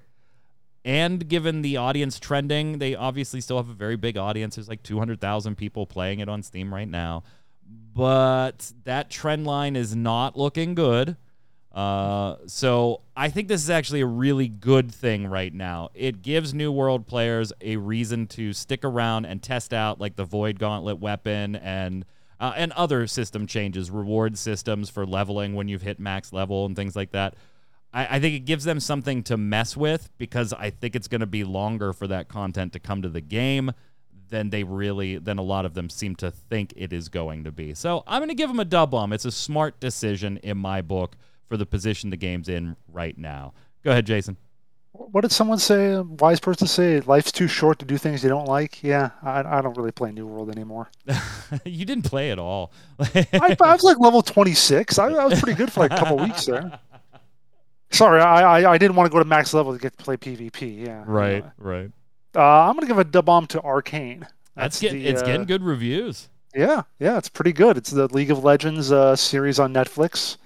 and 0.86 1.28
given 1.28 1.62
the 1.62 1.78
audience 1.78 2.20
trending, 2.20 2.80
they 2.80 2.96
obviously 2.96 3.42
still 3.42 3.58
have 3.58 3.70
a 3.70 3.74
very 3.74 3.96
big 3.96 4.18
audience. 4.18 4.56
There's 4.56 4.70
like 4.70 4.82
200,000 4.82 5.56
people 5.56 5.86
playing 5.86 6.20
it 6.20 6.30
on 6.30 6.42
Steam 6.42 6.74
right 6.74 6.88
now. 6.88 7.24
But 7.94 8.72
that 8.86 9.10
trend 9.10 9.46
line 9.46 9.76
is 9.76 9.96
not 9.96 10.38
looking 10.38 10.74
good. 10.74 11.18
Uh, 11.72 12.38
so 12.48 13.02
I 13.16 13.30
think 13.30 13.48
this 13.48 13.62
is 13.62 13.70
actually 13.70 14.02
a 14.02 14.06
really 14.06 14.48
good 14.48 14.92
thing 14.92 15.28
right 15.28 15.54
now. 15.54 15.90
It 15.94 16.22
gives 16.22 16.54
New 16.54 16.72
World 16.72 17.06
players 17.06 17.54
a 17.62 17.76
reason 17.78 18.26
to 18.28 18.54
stick 18.54 18.84
around 18.84 19.26
and 19.26 19.44
test 19.44 19.74
out 19.74 20.00
like 20.00 20.16
the 20.16 20.24
Void 20.24 20.60
Gauntlet 20.60 21.00
weapon 21.00 21.56
and 21.58 22.06
uh, 22.40 22.54
and 22.56 22.72
other 22.74 23.08
system 23.08 23.48
changes, 23.48 23.92
reward 23.92 24.38
systems 24.38 24.90
for 24.90 25.06
leveling 25.06 25.56
when 25.56 25.68
you've 25.68 25.82
hit 25.82 26.00
max 26.00 26.32
level 26.32 26.66
and 26.66 26.76
things 26.76 26.96
like 26.96 27.12
that. 27.12 27.36
I, 27.94 28.18
I 28.18 28.20
think 28.20 28.36
it 28.36 28.46
gives 28.46 28.64
them 28.64 28.80
something 28.80 29.24
to 29.24 29.38
mess 29.38 29.76
with 29.76 30.10
because 30.18 30.54
I 30.54 30.70
think 30.70 30.96
it's 30.96 31.08
going 31.08 31.22
to 31.22 31.28
be 31.28 31.44
longer 31.44 31.94
for 31.94 32.08
that 32.08 32.30
content 32.30 32.74
to 32.74 32.80
come 32.80 33.02
to 33.02 33.10
the 33.10 33.22
game 33.22 33.72
than 34.30 34.52
they 34.52 34.64
really 34.64 35.18
than 35.18 35.40
a 35.40 35.44
lot 35.44 35.66
of 35.66 35.74
them 35.74 35.90
seem 35.90 36.16
to 36.16 36.32
think 36.32 36.74
it 36.76 36.94
is 36.94 37.10
going 37.10 37.44
to 37.44 37.52
be. 37.52 37.74
So 37.74 38.04
I'm 38.08 38.20
going 38.20 38.30
to 38.30 38.36
give 38.36 38.50
them 38.50 38.60
a 38.60 38.66
dub 38.66 38.92
bomb. 38.92 39.12
It's 39.12 39.26
a 39.26 39.32
smart 39.32 39.80
decision 39.80 40.38
in 40.38 40.58
my 40.58 40.82
book 40.82 41.16
for 41.48 41.58
the 41.58 41.66
position 41.66 42.12
the 42.12 42.18
game's 42.18 42.48
in 42.48 42.76
right 42.88 43.18
now. 43.18 43.54
Go 43.84 43.92
ahead, 43.92 44.06
Jason. 44.06 44.38
What 44.92 45.22
did 45.22 45.32
someone 45.32 45.60
say? 45.60 45.94
A 45.94 46.04
wise 46.04 46.40
person 46.40 46.68
say 46.68 47.00
life's 47.02 47.32
too 47.32 47.48
short 47.48 47.80
to 47.80 47.86
do 47.86 47.98
things 47.98 48.24
you 48.24 48.30
don't 48.30 48.48
like. 48.48 48.84
Yeah, 48.84 49.12
I, 49.24 49.44
I 49.58 49.62
don't 49.62 49.78
really 49.78 49.92
play 49.92 50.12
New 50.12 50.26
World 50.26 50.50
anymore. 50.50 50.90
you 51.66 51.86
didn't 51.86 52.06
play 52.06 52.32
at 52.32 52.40
all. 52.40 52.72
I, 53.00 53.28
I, 53.34 53.74
was 53.74 53.84
like 53.84 54.00
level 54.00 54.22
26. 54.22 54.98
I, 54.98 55.08
I, 55.08 55.26
was 55.26 55.40
pretty 55.40 55.58
good 55.58 55.72
for 55.72 55.82
like 55.82 55.94
a 55.94 55.98
couple 55.98 56.18
weeks 56.24 56.46
there. 56.46 56.80
Sorry, 57.92 58.22
I, 58.22 58.62
I, 58.62 58.72
I 58.72 58.78
didn't 58.78 58.96
want 58.96 59.08
to 59.08 59.12
go 59.12 59.20
to 59.20 59.26
max 59.26 59.54
level 59.54 59.74
to 59.74 59.80
get 59.80 59.98
to 59.98 60.04
play 60.04 60.18
PvP. 60.18 60.86
Yeah. 60.86 61.04
Right. 61.06 61.34
Anyway. 61.34 61.52
Right. 61.58 61.92
Uh, 62.36 62.70
I'm 62.70 62.76
gonna 62.76 62.88
give 62.88 63.00
a 63.00 63.04
dub 63.04 63.26
bomb 63.26 63.48
to 63.48 63.62
Arcane. 63.62 64.22
That's, 64.56 64.80
That's 64.80 64.82
get, 64.82 64.92
the, 64.94 65.08
it's 65.08 65.22
uh, 65.22 65.26
getting 65.26 65.46
good 65.46 65.64
reviews. 65.64 66.30
Yeah, 66.56 66.84
yeah, 67.00 67.18
it's 67.18 67.30
pretty 67.30 67.54
good. 67.54 67.78
It's 67.78 67.92
the 67.92 68.08
League 68.08 68.32
of 68.32 68.44
Legends 68.44 68.92
uh, 68.92 69.16
series 69.16 69.60
on 69.60 69.74
Netflix. 69.74 70.38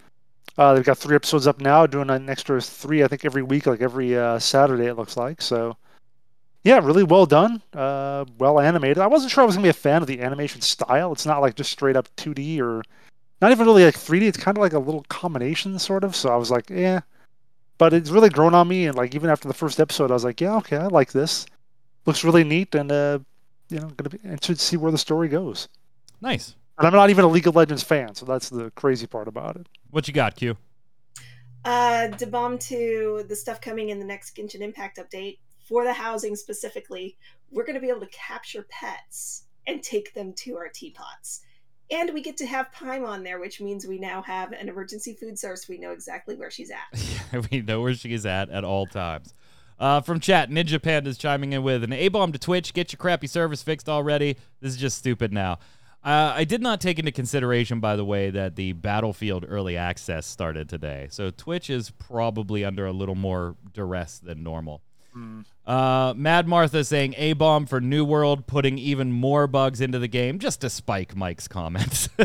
Uh, 0.57 0.73
they've 0.73 0.83
got 0.83 0.97
three 0.97 1.15
episodes 1.15 1.47
up 1.47 1.59
now, 1.59 1.87
doing 1.87 2.09
an 2.09 2.29
extra 2.29 2.61
three, 2.61 3.03
I 3.03 3.07
think, 3.07 3.25
every 3.25 3.41
week, 3.41 3.65
like 3.65 3.81
every 3.81 4.17
uh, 4.17 4.37
Saturday, 4.37 4.85
it 4.85 4.95
looks 4.95 5.17
like. 5.17 5.41
So, 5.41 5.77
yeah, 6.63 6.79
really 6.79 7.03
well 7.03 7.25
done, 7.25 7.61
uh, 7.73 8.25
well 8.37 8.59
animated. 8.59 8.99
I 8.99 9.07
wasn't 9.07 9.31
sure 9.31 9.43
I 9.43 9.45
was 9.45 9.55
gonna 9.55 9.65
be 9.65 9.69
a 9.69 9.73
fan 9.73 10.01
of 10.01 10.07
the 10.07 10.21
animation 10.21 10.61
style. 10.61 11.11
It's 11.11 11.25
not 11.25 11.41
like 11.41 11.55
just 11.55 11.71
straight 11.71 11.95
up 11.95 12.07
2D 12.17 12.61
or 12.61 12.83
not 13.41 13.51
even 13.51 13.65
really 13.65 13.83
like 13.83 13.95
3D. 13.95 14.21
It's 14.23 14.37
kind 14.37 14.57
of 14.57 14.61
like 14.61 14.73
a 14.73 14.79
little 14.79 15.05
combination, 15.09 15.77
sort 15.79 16.03
of. 16.03 16.15
So 16.15 16.29
I 16.29 16.37
was 16.37 16.51
like, 16.51 16.69
yeah, 16.69 17.01
but 17.77 17.93
it's 17.93 18.11
really 18.11 18.29
grown 18.29 18.53
on 18.53 18.67
me. 18.67 18.85
And 18.85 18.95
like 18.95 19.15
even 19.15 19.29
after 19.29 19.47
the 19.47 19.53
first 19.53 19.79
episode, 19.79 20.11
I 20.11 20.13
was 20.13 20.23
like, 20.23 20.39
yeah, 20.39 20.55
okay, 20.57 20.77
I 20.77 20.87
like 20.87 21.11
this. 21.11 21.45
Looks 22.05 22.23
really 22.23 22.43
neat, 22.43 22.75
and 22.75 22.91
uh, 22.91 23.19
you 23.69 23.79
know, 23.79 23.87
gonna 23.89 24.09
be 24.09 24.19
interested 24.23 24.59
to 24.59 24.65
see 24.65 24.77
where 24.77 24.91
the 24.91 24.97
story 24.97 25.29
goes. 25.29 25.67
Nice. 26.21 26.55
And 26.77 26.87
I'm 26.87 26.93
not 26.93 27.09
even 27.09 27.23
a 27.23 27.27
League 27.27 27.47
of 27.47 27.55
Legends 27.55 27.83
fan, 27.83 28.15
so 28.15 28.25
that's 28.25 28.49
the 28.49 28.71
crazy 28.71 29.05
part 29.05 29.27
about 29.27 29.55
it. 29.55 29.67
What 29.91 30.07
you 30.07 30.13
got, 30.13 30.35
Q? 30.35 30.57
Uh, 31.65 32.09
to 32.09 32.25
bomb 32.25 32.57
to 32.57 33.23
the 33.29 33.35
stuff 33.35 33.61
coming 33.61 33.89
in 33.89 33.99
the 33.99 34.05
next 34.05 34.35
Genshin 34.35 34.61
Impact 34.61 34.97
update 34.97 35.37
for 35.67 35.83
the 35.83 35.93
housing 35.93 36.35
specifically. 36.35 37.17
We're 37.51 37.63
going 37.63 37.75
to 37.75 37.81
be 37.81 37.89
able 37.89 38.01
to 38.01 38.07
capture 38.07 38.65
pets 38.69 39.43
and 39.67 39.81
take 39.81 40.13
them 40.13 40.33
to 40.33 40.57
our 40.57 40.67
teapots. 40.67 41.41
And 41.91 42.13
we 42.13 42.21
get 42.21 42.37
to 42.37 42.45
have 42.47 42.71
Paimon 42.71 43.23
there, 43.23 43.39
which 43.39 43.61
means 43.61 43.85
we 43.85 43.99
now 43.99 44.21
have 44.23 44.51
an 44.51 44.67
emergency 44.67 45.13
food 45.13 45.37
source. 45.37 45.69
We 45.69 45.77
know 45.77 45.91
exactly 45.91 46.35
where 46.35 46.49
she's 46.49 46.71
at. 46.71 47.51
we 47.51 47.61
know 47.61 47.81
where 47.81 47.93
she 47.93 48.13
is 48.13 48.25
at 48.25 48.49
at 48.49 48.63
all 48.63 48.87
times. 48.87 49.33
Uh, 49.79 50.01
from 50.01 50.19
chat, 50.19 50.49
Ninja 50.49 50.81
Panda's 50.81 51.17
chiming 51.17 51.53
in 51.53 51.63
with 51.63 51.83
an 51.83 51.93
A 51.93 52.07
bomb 52.07 52.31
to 52.31 52.39
Twitch. 52.39 52.73
Get 52.73 52.91
your 52.91 52.97
crappy 52.97 53.27
service 53.27 53.61
fixed 53.61 53.89
already. 53.89 54.37
This 54.59 54.73
is 54.73 54.77
just 54.77 54.97
stupid 54.97 55.31
now. 55.31 55.59
Uh, 56.03 56.33
I 56.35 56.43
did 56.43 56.61
not 56.61 56.81
take 56.81 56.99
into 56.99 57.11
consideration, 57.11 57.79
by 57.79 57.95
the 57.95 58.03
way, 58.03 58.29
that 58.29 58.57
the 58.57 58.73
Battlefield 58.73 59.45
early 59.47 59.77
access 59.77 60.25
started 60.25 60.67
today. 60.67 61.07
So 61.09 61.29
Twitch 61.29 61.69
is 61.69 61.91
probably 61.91 62.65
under 62.65 62.85
a 62.85 62.91
little 62.91 63.15
more 63.15 63.55
duress 63.73 64.19
than 64.19 64.43
normal. 64.43 64.81
Mm. 65.15 65.45
Uh, 65.65 66.13
Mad 66.15 66.45
Martha 66.45 66.83
saying 66.83 67.15
A 67.17 67.33
bomb 67.33 67.65
for 67.65 67.79
New 67.79 68.03
World, 68.03 68.47
putting 68.47 68.77
even 68.77 69.13
more 69.13 69.47
bugs 69.47 69.79
into 69.79 69.97
the 69.97 70.09
game, 70.09 70.39
just 70.39 70.59
to 70.61 70.69
spike 70.69 71.15
Mike's 71.15 71.47
comments. 71.47 72.09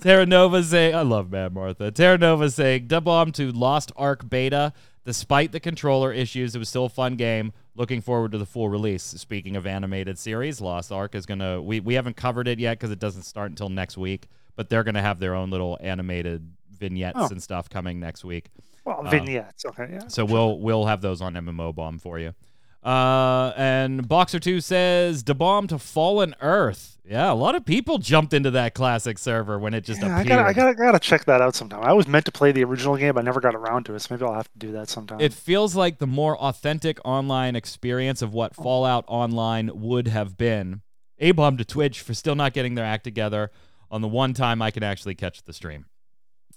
Terra 0.00 0.26
Nova 0.26 0.62
saying, 0.62 0.94
I 0.94 1.02
love 1.02 1.32
Mad 1.32 1.52
Martha. 1.52 1.90
Terra 1.90 2.18
Nova 2.18 2.50
saying, 2.50 2.86
dub 2.86 3.04
bomb 3.04 3.32
to 3.32 3.50
Lost 3.50 3.90
Ark 3.96 4.28
beta. 4.28 4.72
Despite 5.04 5.52
the 5.52 5.60
controller 5.60 6.12
issues, 6.12 6.54
it 6.54 6.58
was 6.58 6.68
still 6.68 6.84
a 6.84 6.90
fun 6.90 7.16
game. 7.16 7.52
Looking 7.80 8.02
forward 8.02 8.32
to 8.32 8.38
the 8.38 8.44
full 8.44 8.68
release. 8.68 9.02
Speaking 9.02 9.56
of 9.56 9.66
animated 9.66 10.18
series, 10.18 10.60
Lost 10.60 10.92
Ark 10.92 11.14
is 11.14 11.24
gonna. 11.24 11.62
We 11.62 11.80
we 11.80 11.94
haven't 11.94 12.14
covered 12.14 12.46
it 12.46 12.58
yet 12.58 12.78
because 12.78 12.90
it 12.90 12.98
doesn't 12.98 13.22
start 13.22 13.48
until 13.48 13.70
next 13.70 13.96
week. 13.96 14.28
But 14.54 14.68
they're 14.68 14.84
gonna 14.84 15.00
have 15.00 15.18
their 15.18 15.34
own 15.34 15.48
little 15.48 15.78
animated 15.80 16.46
vignettes 16.78 17.16
oh. 17.18 17.28
and 17.30 17.42
stuff 17.42 17.70
coming 17.70 17.98
next 17.98 18.22
week. 18.22 18.50
Well, 18.84 19.00
uh, 19.06 19.08
vignettes, 19.08 19.64
okay, 19.64 19.88
yeah. 19.92 20.08
So 20.08 20.26
we'll 20.26 20.58
we'll 20.58 20.84
have 20.84 21.00
those 21.00 21.22
on 21.22 21.32
MMO 21.32 21.74
Bomb 21.74 21.98
for 21.98 22.18
you. 22.18 22.34
Uh, 22.82 23.52
and 23.56 24.08
Boxer 24.08 24.38
Two 24.38 24.60
says, 24.60 25.22
"Da 25.22 25.34
bomb 25.34 25.66
to 25.68 25.78
Fallen 25.78 26.34
Earth." 26.40 26.98
Yeah, 27.04 27.32
a 27.32 27.34
lot 27.34 27.54
of 27.54 27.64
people 27.64 27.98
jumped 27.98 28.32
into 28.32 28.52
that 28.52 28.72
classic 28.72 29.18
server 29.18 29.58
when 29.58 29.74
it 29.74 29.84
just 29.84 30.00
yeah, 30.00 30.20
appeared. 30.20 30.38
I 30.38 30.52
gotta, 30.52 30.68
I 30.68 30.72
gotta, 30.72 30.74
gotta 30.74 30.98
check 30.98 31.24
that 31.24 31.40
out 31.40 31.54
sometime. 31.54 31.82
I 31.82 31.92
was 31.92 32.06
meant 32.06 32.24
to 32.26 32.32
play 32.32 32.52
the 32.52 32.62
original 32.64 32.96
game, 32.96 33.14
but 33.14 33.20
I 33.20 33.24
never 33.24 33.40
got 33.40 33.54
around 33.54 33.84
to 33.86 33.94
it. 33.94 34.00
So 34.00 34.14
maybe 34.14 34.24
I'll 34.24 34.34
have 34.34 34.50
to 34.52 34.58
do 34.58 34.72
that 34.72 34.88
sometime. 34.88 35.20
It 35.20 35.32
feels 35.32 35.74
like 35.74 35.98
the 35.98 36.06
more 36.06 36.38
authentic 36.38 36.98
online 37.04 37.56
experience 37.56 38.22
of 38.22 38.32
what 38.32 38.54
Fallout 38.54 39.04
Online 39.08 39.70
would 39.74 40.06
have 40.08 40.38
been. 40.38 40.82
A 41.18 41.32
bomb 41.32 41.56
to 41.58 41.64
Twitch 41.64 42.00
for 42.00 42.14
still 42.14 42.36
not 42.36 42.54
getting 42.54 42.76
their 42.76 42.84
act 42.84 43.04
together 43.04 43.50
on 43.90 44.00
the 44.00 44.08
one 44.08 44.32
time 44.32 44.62
I 44.62 44.70
can 44.70 44.82
actually 44.82 45.16
catch 45.16 45.42
the 45.42 45.52
stream. 45.52 45.86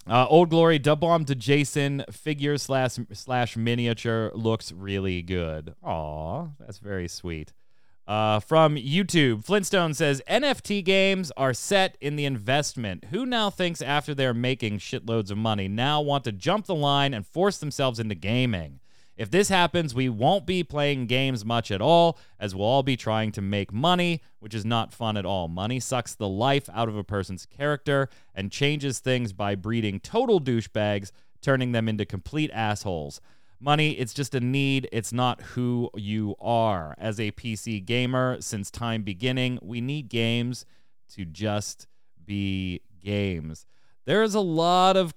Uh, 0.06 0.26
Old 0.28 0.50
Glory 0.50 0.78
dub 0.78 1.00
bomb 1.00 1.24
to 1.24 1.34
Jason 1.34 2.04
figure 2.10 2.58
slash 2.58 2.98
slash 3.12 3.56
miniature 3.56 4.30
looks 4.34 4.70
really 4.70 5.22
good. 5.22 5.74
Aw, 5.82 6.48
that's 6.60 6.78
very 6.78 7.08
sweet. 7.08 7.52
Uh, 8.06 8.38
from 8.38 8.76
YouTube, 8.76 9.44
Flintstone 9.44 9.94
says 9.94 10.20
NFT 10.28 10.84
games 10.84 11.32
are 11.38 11.54
set 11.54 11.96
in 12.02 12.16
the 12.16 12.26
investment. 12.26 13.06
Who 13.06 13.24
now 13.24 13.48
thinks 13.48 13.80
after 13.80 14.14
they're 14.14 14.34
making 14.34 14.78
shitloads 14.78 15.30
of 15.30 15.38
money 15.38 15.68
now 15.68 16.02
want 16.02 16.24
to 16.24 16.32
jump 16.32 16.66
the 16.66 16.74
line 16.74 17.14
and 17.14 17.26
force 17.26 17.56
themselves 17.56 17.98
into 17.98 18.14
gaming? 18.14 18.80
If 19.16 19.30
this 19.30 19.48
happens, 19.48 19.94
we 19.94 20.08
won't 20.08 20.44
be 20.44 20.64
playing 20.64 21.06
games 21.06 21.44
much 21.44 21.70
at 21.70 21.80
all, 21.80 22.18
as 22.40 22.54
we'll 22.54 22.66
all 22.66 22.82
be 22.82 22.96
trying 22.96 23.30
to 23.32 23.42
make 23.42 23.72
money, 23.72 24.20
which 24.40 24.54
is 24.54 24.64
not 24.64 24.92
fun 24.92 25.16
at 25.16 25.24
all. 25.24 25.46
Money 25.46 25.78
sucks 25.78 26.14
the 26.14 26.28
life 26.28 26.68
out 26.74 26.88
of 26.88 26.96
a 26.96 27.04
person's 27.04 27.46
character 27.46 28.08
and 28.34 28.50
changes 28.50 28.98
things 28.98 29.32
by 29.32 29.54
breeding 29.54 30.00
total 30.00 30.40
douchebags, 30.40 31.12
turning 31.40 31.72
them 31.72 31.88
into 31.88 32.04
complete 32.04 32.50
assholes. 32.52 33.20
Money, 33.60 33.92
it's 33.92 34.12
just 34.12 34.34
a 34.34 34.40
need, 34.40 34.88
it's 34.92 35.12
not 35.12 35.40
who 35.40 35.90
you 35.94 36.34
are. 36.40 36.96
As 36.98 37.20
a 37.20 37.30
PC 37.30 37.84
gamer, 37.84 38.40
since 38.40 38.70
time 38.70 39.02
beginning, 39.02 39.60
we 39.62 39.80
need 39.80 40.08
games 40.08 40.66
to 41.10 41.24
just 41.24 41.86
be 42.24 42.80
games. 43.00 43.64
There's 44.06 44.34
a 44.34 44.40
lot 44.40 44.96
of 44.96 45.14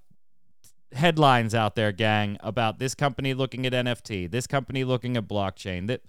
headlines 0.93 1.53
out 1.53 1.75
there, 1.75 1.91
gang, 1.91 2.37
about 2.41 2.79
this 2.79 2.95
company 2.95 3.33
looking 3.33 3.65
at 3.65 3.73
NFT, 3.73 4.29
this 4.29 4.47
company 4.47 4.83
looking 4.83 5.17
at 5.17 5.27
blockchain. 5.27 5.87
That 5.87 6.01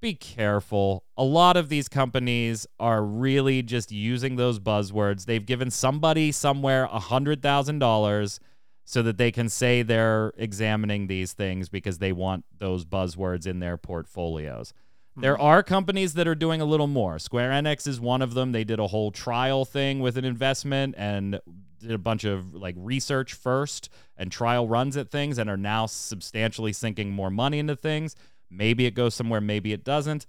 be 0.00 0.14
careful. 0.14 1.04
A 1.16 1.24
lot 1.24 1.56
of 1.56 1.68
these 1.68 1.88
companies 1.88 2.66
are 2.78 3.02
really 3.02 3.62
just 3.62 3.90
using 3.90 4.36
those 4.36 4.60
buzzwords. 4.60 5.24
They've 5.24 5.44
given 5.44 5.70
somebody 5.70 6.30
somewhere 6.30 6.84
a 6.84 7.00
hundred 7.00 7.42
thousand 7.42 7.80
dollars 7.80 8.38
so 8.84 9.02
that 9.02 9.18
they 9.18 9.30
can 9.30 9.48
say 9.48 9.82
they're 9.82 10.32
examining 10.36 11.08
these 11.08 11.32
things 11.32 11.68
because 11.68 11.98
they 11.98 12.12
want 12.12 12.44
those 12.56 12.84
buzzwords 12.84 13.46
in 13.46 13.58
their 13.58 13.76
portfolios. 13.76 14.72
There 15.16 15.34
mm-hmm. 15.34 15.42
are 15.42 15.62
companies 15.62 16.14
that 16.14 16.28
are 16.28 16.34
doing 16.34 16.60
a 16.60 16.64
little 16.64 16.86
more. 16.86 17.18
Square 17.18 17.50
Enix 17.50 17.86
is 17.86 18.00
one 18.00 18.22
of 18.22 18.34
them. 18.34 18.52
They 18.52 18.64
did 18.64 18.78
a 18.78 18.86
whole 18.86 19.10
trial 19.10 19.64
thing 19.64 20.00
with 20.00 20.16
an 20.16 20.24
investment 20.24 20.94
and 20.96 21.40
did 21.78 21.92
a 21.92 21.98
bunch 21.98 22.24
of 22.24 22.54
like 22.54 22.74
research 22.78 23.34
first 23.34 23.88
and 24.16 24.30
trial 24.30 24.68
runs 24.68 24.96
at 24.96 25.10
things 25.10 25.38
and 25.38 25.48
are 25.48 25.56
now 25.56 25.86
substantially 25.86 26.72
sinking 26.72 27.10
more 27.10 27.30
money 27.30 27.58
into 27.58 27.76
things. 27.76 28.16
Maybe 28.50 28.86
it 28.86 28.94
goes 28.94 29.14
somewhere, 29.14 29.40
maybe 29.40 29.72
it 29.72 29.84
doesn't. 29.84 30.26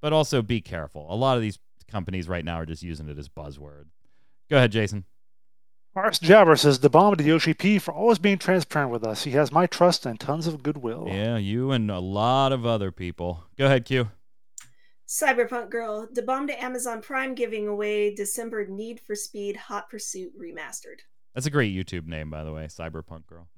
But 0.00 0.12
also 0.12 0.40
be 0.42 0.60
careful. 0.60 1.06
A 1.10 1.14
lot 1.14 1.36
of 1.36 1.42
these 1.42 1.58
companies 1.90 2.28
right 2.28 2.44
now 2.44 2.56
are 2.56 2.66
just 2.66 2.82
using 2.82 3.08
it 3.08 3.18
as 3.18 3.28
buzzword. 3.28 3.86
Go 4.48 4.56
ahead, 4.56 4.72
Jason. 4.72 5.04
Mars 5.94 6.18
Jabber 6.20 6.54
says, 6.56 6.78
the 6.78 6.88
bomb 6.88 7.16
to 7.16 7.24
Yoshi 7.24 7.52
P 7.52 7.78
for 7.78 7.92
always 7.92 8.18
being 8.18 8.38
transparent 8.38 8.92
with 8.92 9.04
us. 9.04 9.24
He 9.24 9.32
has 9.32 9.50
my 9.50 9.66
trust 9.66 10.06
and 10.06 10.18
tons 10.18 10.46
of 10.46 10.62
goodwill. 10.62 11.06
Yeah, 11.08 11.36
you 11.36 11.72
and 11.72 11.90
a 11.90 11.98
lot 11.98 12.52
of 12.52 12.64
other 12.64 12.92
people. 12.92 13.44
Go 13.58 13.66
ahead, 13.66 13.84
Q. 13.84 14.08
Cyberpunk 15.10 15.70
Girl, 15.70 16.08
the 16.12 16.22
bomb 16.22 16.46
to 16.46 16.64
Amazon 16.64 17.02
Prime 17.02 17.34
giving 17.34 17.66
away 17.66 18.14
December 18.14 18.64
Need 18.68 19.00
for 19.00 19.16
Speed 19.16 19.56
Hot 19.56 19.90
Pursuit 19.90 20.30
Remastered. 20.40 21.00
That's 21.34 21.46
a 21.46 21.50
great 21.50 21.74
YouTube 21.74 22.06
name, 22.06 22.30
by 22.30 22.44
the 22.44 22.52
way, 22.52 22.66
Cyberpunk 22.66 23.26
Girl. 23.26 23.48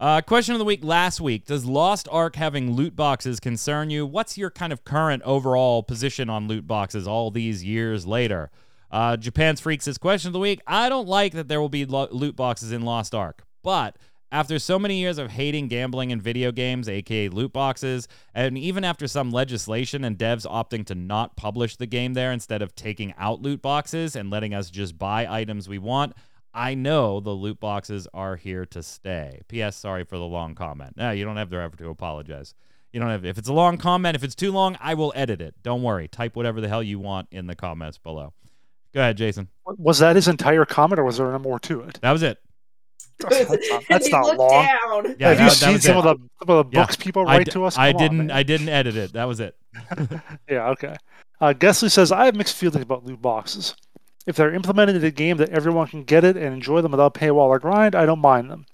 Uh, 0.00 0.20
question 0.22 0.56
of 0.56 0.58
the 0.58 0.64
week 0.64 0.82
last 0.82 1.20
week 1.20 1.44
Does 1.44 1.64
Lost 1.64 2.08
Ark 2.10 2.34
having 2.34 2.72
loot 2.72 2.96
boxes 2.96 3.38
concern 3.38 3.90
you? 3.90 4.04
What's 4.06 4.36
your 4.36 4.50
kind 4.50 4.72
of 4.72 4.82
current 4.82 5.22
overall 5.22 5.84
position 5.84 6.28
on 6.28 6.48
loot 6.48 6.66
boxes 6.66 7.06
all 7.06 7.30
these 7.30 7.62
years 7.62 8.04
later? 8.04 8.50
Uh, 8.90 9.16
Japan's 9.16 9.60
Freaks 9.60 9.84
says, 9.84 9.98
question 9.98 10.30
of 10.30 10.32
the 10.32 10.40
week. 10.40 10.60
I 10.66 10.88
don't 10.88 11.06
like 11.06 11.32
that 11.34 11.46
there 11.46 11.60
will 11.60 11.68
be 11.68 11.84
lo- 11.84 12.08
loot 12.10 12.34
boxes 12.34 12.72
in 12.72 12.82
Lost 12.82 13.14
Ark, 13.14 13.44
but 13.62 13.96
after 14.30 14.58
so 14.58 14.78
many 14.78 14.98
years 14.98 15.18
of 15.18 15.30
hating 15.30 15.68
gambling 15.68 16.10
in 16.10 16.20
video 16.20 16.52
games, 16.52 16.88
aka 16.88 17.28
loot 17.28 17.52
boxes, 17.52 18.08
and 18.34 18.58
even 18.58 18.84
after 18.84 19.08
some 19.08 19.30
legislation 19.30 20.04
and 20.04 20.18
devs 20.18 20.46
opting 20.46 20.84
to 20.86 20.94
not 20.94 21.36
publish 21.36 21.76
the 21.76 21.86
game 21.86 22.14
there 22.14 22.32
instead 22.32 22.62
of 22.62 22.74
taking 22.74 23.14
out 23.16 23.40
loot 23.40 23.62
boxes 23.62 24.14
and 24.14 24.30
letting 24.30 24.54
us 24.54 24.70
just 24.70 24.98
buy 24.98 25.26
items 25.28 25.68
we 25.68 25.78
want, 25.78 26.14
I 26.52 26.74
know 26.74 27.20
the 27.20 27.30
loot 27.30 27.60
boxes 27.60 28.08
are 28.12 28.36
here 28.36 28.66
to 28.66 28.82
stay. 28.82 29.42
P.S. 29.48 29.76
Sorry 29.76 30.04
for 30.04 30.18
the 30.18 30.24
long 30.24 30.54
comment. 30.54 30.94
No, 30.96 31.10
you 31.10 31.24
don't 31.24 31.36
have 31.36 31.50
the 31.50 31.60
effort 31.60 31.78
to 31.78 31.88
apologize. 31.88 32.54
You 32.92 33.00
don't 33.00 33.10
have 33.10 33.24
if 33.24 33.38
it's 33.38 33.48
a 33.48 33.52
long 33.52 33.76
comment. 33.78 34.16
If 34.16 34.24
it's 34.24 34.34
too 34.34 34.50
long, 34.50 34.76
I 34.80 34.94
will 34.94 35.12
edit 35.14 35.40
it. 35.40 35.54
Don't 35.62 35.82
worry. 35.82 36.08
Type 36.08 36.36
whatever 36.36 36.60
the 36.60 36.68
hell 36.68 36.82
you 36.82 36.98
want 36.98 37.28
in 37.30 37.46
the 37.46 37.54
comments 37.54 37.98
below. 37.98 38.32
Go 38.94 39.00
ahead, 39.00 39.18
Jason. 39.18 39.48
Was 39.66 39.98
that 39.98 40.16
his 40.16 40.28
entire 40.28 40.64
comment, 40.64 40.98
or 40.98 41.04
was 41.04 41.18
there 41.18 41.38
more 41.38 41.60
to 41.60 41.82
it? 41.82 42.00
That 42.00 42.12
was 42.12 42.22
it. 42.22 42.38
That's 43.18 43.70
not, 43.70 43.84
that's 43.88 44.10
not 44.10 44.36
long. 44.36 44.64
Down. 44.64 45.16
Yeah, 45.18 45.28
have 45.30 45.38
that, 45.38 45.44
you 45.44 45.50
seen 45.50 45.80
some 45.80 45.96
of 45.96 46.04
the 46.04 46.16
some 46.38 46.56
of 46.56 46.56
the 46.58 46.64
books 46.64 46.96
yeah. 46.98 47.04
people 47.04 47.24
write 47.24 47.46
d- 47.46 47.52
to 47.52 47.64
us? 47.64 47.76
Come 47.76 47.84
I 47.84 47.92
didn't. 47.92 48.20
On, 48.20 48.30
I 48.30 48.42
didn't 48.42 48.68
edit 48.68 48.96
it. 48.96 49.12
That 49.12 49.24
was 49.24 49.40
it. 49.40 49.56
yeah. 50.48 50.68
Okay. 50.70 50.96
Uh, 51.40 51.52
Guessly 51.52 51.90
says 51.90 52.12
I 52.12 52.26
have 52.26 52.34
mixed 52.34 52.56
feelings 52.56 52.82
about 52.82 53.04
loot 53.04 53.20
boxes. 53.20 53.74
If 54.26 54.36
they're 54.36 54.52
implemented 54.52 54.96
in 54.96 55.04
a 55.04 55.10
game 55.10 55.38
that 55.38 55.50
everyone 55.50 55.86
can 55.86 56.04
get 56.04 56.24
it 56.24 56.36
and 56.36 56.52
enjoy 56.52 56.80
them 56.82 56.92
without 56.92 57.14
paywall 57.14 57.48
or 57.48 57.58
grind, 57.58 57.94
I 57.94 58.06
don't 58.06 58.18
mind 58.18 58.50
them. 58.50 58.66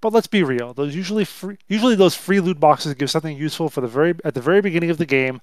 But 0.00 0.12
let's 0.12 0.26
be 0.26 0.42
real; 0.42 0.74
those 0.74 0.94
usually 0.94 1.24
free, 1.24 1.58
usually 1.68 1.94
those 1.94 2.14
free 2.14 2.40
loot 2.40 2.60
boxes 2.60 2.94
give 2.94 3.10
something 3.10 3.36
useful 3.36 3.68
for 3.68 3.80
the 3.80 3.88
very 3.88 4.14
at 4.24 4.34
the 4.34 4.40
very 4.40 4.60
beginning 4.60 4.90
of 4.90 4.98
the 4.98 5.06
game, 5.06 5.40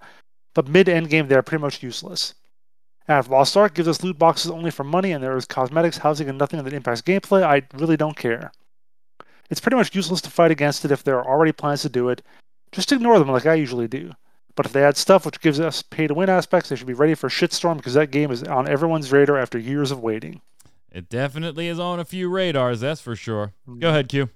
but 0.53 0.67
mid 0.67 0.87
end 0.87 1.09
game 1.09 1.27
they 1.27 1.35
are 1.35 1.41
pretty 1.41 1.61
much 1.61 1.83
useless. 1.83 2.35
And 3.07 3.19
if 3.19 3.29
Lost 3.29 3.55
Ark 3.55 3.73
gives 3.73 3.87
us 3.87 4.03
loot 4.03 4.17
boxes 4.17 4.49
only 4.49 4.71
for 4.71 4.83
money 4.83 5.11
and 5.11 5.23
there 5.23 5.37
is 5.37 5.45
cosmetics, 5.45 5.99
housing, 5.99 6.27
and 6.27 6.37
nothing 6.37 6.63
that 6.63 6.73
impacts 6.73 7.01
gameplay, 7.01 7.43
I 7.43 7.63
really 7.77 7.97
don't 7.97 8.17
care. 8.17 8.51
It's 9.49 9.61
pretty 9.61 9.77
much 9.77 9.95
useless 9.95 10.21
to 10.21 10.31
fight 10.31 10.51
against 10.51 10.85
it 10.85 10.91
if 10.91 11.03
there 11.03 11.19
are 11.19 11.27
already 11.27 11.51
plans 11.51 11.83
to 11.83 11.89
do 11.89 12.09
it. 12.09 12.23
Just 12.71 12.91
ignore 12.91 13.19
them 13.19 13.29
like 13.29 13.45
I 13.45 13.53
usually 13.53 13.87
do. 13.87 14.11
But 14.55 14.65
if 14.65 14.73
they 14.73 14.83
add 14.83 14.97
stuff 14.97 15.25
which 15.25 15.41
gives 15.41 15.59
us 15.59 15.81
pay 15.81 16.07
to 16.07 16.13
win 16.13 16.29
aspects, 16.29 16.69
they 16.69 16.75
should 16.75 16.87
be 16.87 16.93
ready 16.93 17.13
for 17.13 17.29
shitstorm 17.29 17.77
because 17.77 17.93
that 17.93 18.09
game 18.11 18.31
is 18.31 18.41
on 18.43 18.67
everyone's 18.67 19.11
radar 19.11 19.37
after 19.37 19.59
years 19.59 19.91
of 19.91 20.01
waiting. 20.01 20.41
It 20.91 21.09
definitely 21.09 21.67
is 21.67 21.77
on 21.77 21.99
a 21.99 22.05
few 22.05 22.29
radars, 22.29 22.79
that's 22.79 23.01
for 23.01 23.15
sure. 23.15 23.53
Go 23.79 23.89
ahead, 23.89 24.07
Q. 24.07 24.29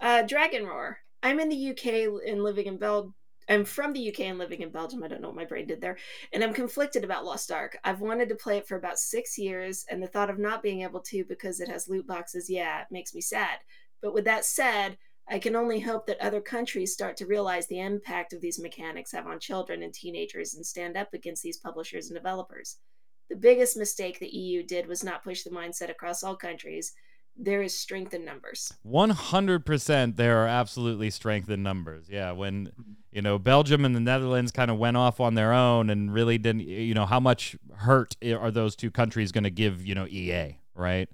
Uh, 0.00 0.22
Dragon 0.22 0.66
Roar. 0.66 0.98
I'm 1.22 1.38
in 1.38 1.48
the 1.48 1.70
UK 1.70 2.26
and 2.28 2.42
living 2.42 2.66
in 2.66 2.78
Belgium 2.78 3.14
I'm 3.52 3.66
from 3.66 3.92
the 3.92 4.08
UK 4.08 4.20
and 4.20 4.38
living 4.38 4.62
in 4.62 4.70
Belgium. 4.70 5.04
I 5.04 5.08
don't 5.08 5.20
know 5.20 5.28
what 5.28 5.36
my 5.36 5.44
brain 5.44 5.66
did 5.66 5.78
there. 5.78 5.98
And 6.32 6.42
I'm 6.42 6.54
conflicted 6.54 7.04
about 7.04 7.26
Lost 7.26 7.52
Ark. 7.52 7.76
I've 7.84 8.00
wanted 8.00 8.30
to 8.30 8.34
play 8.34 8.56
it 8.56 8.66
for 8.66 8.76
about 8.76 8.98
six 8.98 9.36
years, 9.36 9.84
and 9.90 10.02
the 10.02 10.06
thought 10.06 10.30
of 10.30 10.38
not 10.38 10.62
being 10.62 10.80
able 10.80 11.00
to 11.00 11.22
because 11.24 11.60
it 11.60 11.68
has 11.68 11.86
loot 11.86 12.06
boxes, 12.06 12.48
yeah, 12.48 12.80
it 12.80 12.86
makes 12.90 13.14
me 13.14 13.20
sad. 13.20 13.58
But 14.00 14.14
with 14.14 14.24
that 14.24 14.46
said, 14.46 14.96
I 15.28 15.38
can 15.38 15.54
only 15.54 15.80
hope 15.80 16.06
that 16.06 16.18
other 16.20 16.40
countries 16.40 16.94
start 16.94 17.14
to 17.18 17.26
realize 17.26 17.66
the 17.66 17.80
impact 17.80 18.32
of 18.32 18.40
these 18.40 18.58
mechanics 18.58 19.12
have 19.12 19.26
on 19.26 19.38
children 19.38 19.82
and 19.82 19.92
teenagers 19.92 20.54
and 20.54 20.64
stand 20.64 20.96
up 20.96 21.12
against 21.12 21.42
these 21.42 21.58
publishers 21.58 22.08
and 22.08 22.16
developers. 22.16 22.78
The 23.28 23.36
biggest 23.36 23.76
mistake 23.76 24.18
the 24.18 24.34
EU 24.34 24.62
did 24.62 24.86
was 24.86 25.04
not 25.04 25.24
push 25.24 25.42
the 25.42 25.50
mindset 25.50 25.90
across 25.90 26.22
all 26.22 26.36
countries 26.36 26.94
there 27.36 27.62
is 27.62 27.76
strength 27.76 28.14
in 28.14 28.24
numbers. 28.24 28.72
100% 28.86 30.16
there 30.16 30.44
are 30.44 30.46
absolutely 30.46 31.10
strength 31.10 31.50
in 31.50 31.62
numbers. 31.62 32.06
Yeah, 32.08 32.32
when 32.32 32.72
you 33.10 33.22
know 33.22 33.38
Belgium 33.38 33.84
and 33.84 33.94
the 33.94 34.00
Netherlands 34.00 34.52
kind 34.52 34.70
of 34.70 34.78
went 34.78 34.96
off 34.96 35.20
on 35.20 35.34
their 35.34 35.52
own 35.52 35.90
and 35.90 36.12
really 36.12 36.38
didn't 36.38 36.62
you 36.62 36.94
know 36.94 37.06
how 37.06 37.20
much 37.20 37.56
hurt 37.76 38.16
are 38.24 38.50
those 38.50 38.76
two 38.76 38.90
countries 38.90 39.32
going 39.32 39.44
to 39.44 39.50
give, 39.50 39.84
you 39.86 39.94
know, 39.94 40.06
EA, 40.06 40.58
right? 40.74 41.08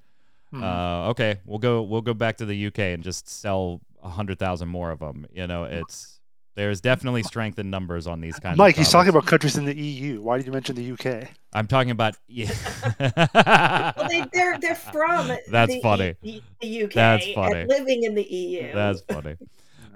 Mm-hmm. 0.53 0.62
Uh, 0.62 1.11
okay, 1.11 1.41
we'll 1.45 1.59
go 1.59 1.83
we'll 1.83 2.03
go 2.03 2.14
back 2.14 2.39
to 2.39 2.47
the 2.47 2.66
UK 2.66 2.79
and 2.79 3.03
just 3.03 3.29
sell 3.29 3.81
100,000 4.01 4.69
more 4.69 4.91
of 4.91 5.01
them. 5.01 5.27
You 5.33 5.47
know, 5.47 5.64
it's 5.64 6.18
there's 6.59 6.81
definitely 6.81 7.23
strength 7.23 7.61
in 7.61 7.71
numbers 7.71 8.09
on 8.09 8.21
these 8.21 8.33
kinds 8.33 8.45
of 8.45 8.51
things. 8.51 8.59
Mike, 8.59 8.75
of 8.75 8.79
he's 8.79 8.91
talking 8.91 9.11
about 9.11 9.27
countries 9.27 9.57
in 9.57 9.65
the 9.65 9.77
EU. 9.77 10.21
Why 10.21 10.39
did 10.39 10.47
you 10.47 10.53
mention 10.53 10.75
the 10.75 10.91
UK? 10.91 11.29
I'm 11.53 11.69
talking 11.69 11.93
about 11.93 12.17
yeah. 12.27 12.51
well, 12.99 14.09
they, 14.09 14.23
are 14.23 14.29
they're, 14.33 14.59
they're 14.59 14.75
from 14.75 15.29
That's 15.51 15.73
the 15.73 15.81
funny. 15.81 16.17
E- 16.21 16.43
the 16.61 16.83
UK 16.83 16.93
That's 16.93 17.33
funny. 17.33 17.65
living 17.65 18.03
in 18.03 18.17
the 18.17 18.25
EU. 18.25 18.73
That's 18.75 19.03
funny. 19.03 19.37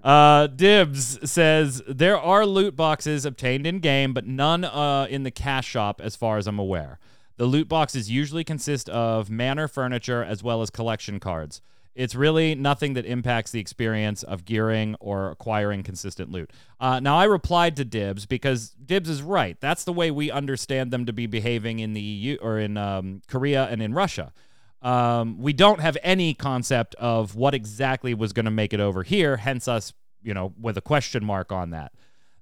Uh, 0.04 0.46
Dibs 0.46 1.28
says 1.28 1.82
there 1.88 2.18
are 2.18 2.46
loot 2.46 2.76
boxes 2.76 3.24
obtained 3.24 3.66
in 3.66 3.80
game, 3.80 4.14
but 4.14 4.24
none 4.24 4.64
uh, 4.64 5.08
in 5.10 5.24
the 5.24 5.32
cash 5.32 5.66
shop, 5.66 6.00
as 6.00 6.14
far 6.14 6.38
as 6.38 6.46
I'm 6.46 6.60
aware. 6.60 7.00
The 7.38 7.46
loot 7.46 7.68
boxes 7.68 8.08
usually 8.08 8.44
consist 8.44 8.88
of 8.88 9.28
manor 9.28 9.66
furniture 9.66 10.22
as 10.22 10.44
well 10.44 10.62
as 10.62 10.70
collection 10.70 11.18
cards. 11.18 11.60
It's 11.94 12.14
really 12.14 12.54
nothing 12.54 12.94
that 12.94 13.04
impacts 13.04 13.50
the 13.50 13.60
experience 13.60 14.22
of 14.22 14.44
gearing 14.44 14.96
or 14.98 15.30
acquiring 15.30 15.82
consistent 15.82 16.30
loot. 16.30 16.50
Uh, 16.80 17.00
now, 17.00 17.18
I 17.18 17.24
replied 17.24 17.76
to 17.76 17.84
Dibs 17.84 18.24
because 18.24 18.70
Dibs 18.70 19.10
is 19.10 19.20
right. 19.20 19.58
That's 19.60 19.84
the 19.84 19.92
way 19.92 20.10
we 20.10 20.30
understand 20.30 20.90
them 20.90 21.04
to 21.06 21.12
be 21.12 21.26
behaving 21.26 21.80
in 21.80 21.92
the 21.92 22.00
EU 22.00 22.38
or 22.40 22.58
in 22.58 22.76
um, 22.78 23.20
Korea 23.28 23.64
and 23.64 23.82
in 23.82 23.92
Russia. 23.92 24.32
Um, 24.80 25.38
we 25.38 25.52
don't 25.52 25.80
have 25.80 25.96
any 26.02 26.34
concept 26.34 26.94
of 26.96 27.36
what 27.36 27.54
exactly 27.54 28.14
was 28.14 28.32
going 28.32 28.46
to 28.46 28.50
make 28.50 28.72
it 28.72 28.80
over 28.80 29.02
here, 29.02 29.36
hence 29.36 29.68
us, 29.68 29.92
you 30.22 30.34
know, 30.34 30.54
with 30.60 30.76
a 30.76 30.82
question 30.82 31.24
mark 31.24 31.52
on 31.52 31.70
that. 31.70 31.92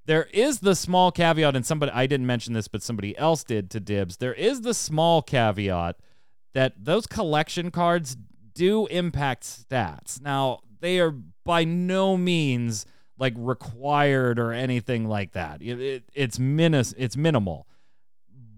There 0.07 0.25
is 0.33 0.61
the 0.61 0.75
small 0.75 1.13
caveat, 1.13 1.55
and 1.55 1.67
somebody, 1.67 1.93
I 1.93 2.07
didn't 2.07 2.27
mention 2.27 2.55
this, 2.55 2.67
but 2.67 2.83
somebody 2.83 3.17
else 3.19 3.45
did 3.45 3.71
to 3.73 3.81
Dibs. 3.81 4.17
There 4.17 4.33
is 4.33 4.63
the 4.63 4.75
small 4.75 5.23
caveat 5.23 5.97
that 6.55 6.73
those 6.77 7.07
collection 7.07 7.71
cards 7.71 8.17
do 8.55 8.87
impact 8.87 9.45
stats. 9.45 10.21
Now, 10.21 10.61
they 10.81 10.99
are 11.01 11.15
by 11.45 11.65
no 11.65 12.17
means 12.17 12.87
like 13.19 13.35
required 13.37 14.39
or 14.39 14.53
anything 14.53 15.07
like 15.07 15.33
that. 15.33 15.61
It, 15.63 15.81
it, 15.81 16.05
it's 16.15 16.39
minis- 16.39 16.95
it's 16.97 17.17
minimal. 17.17 17.67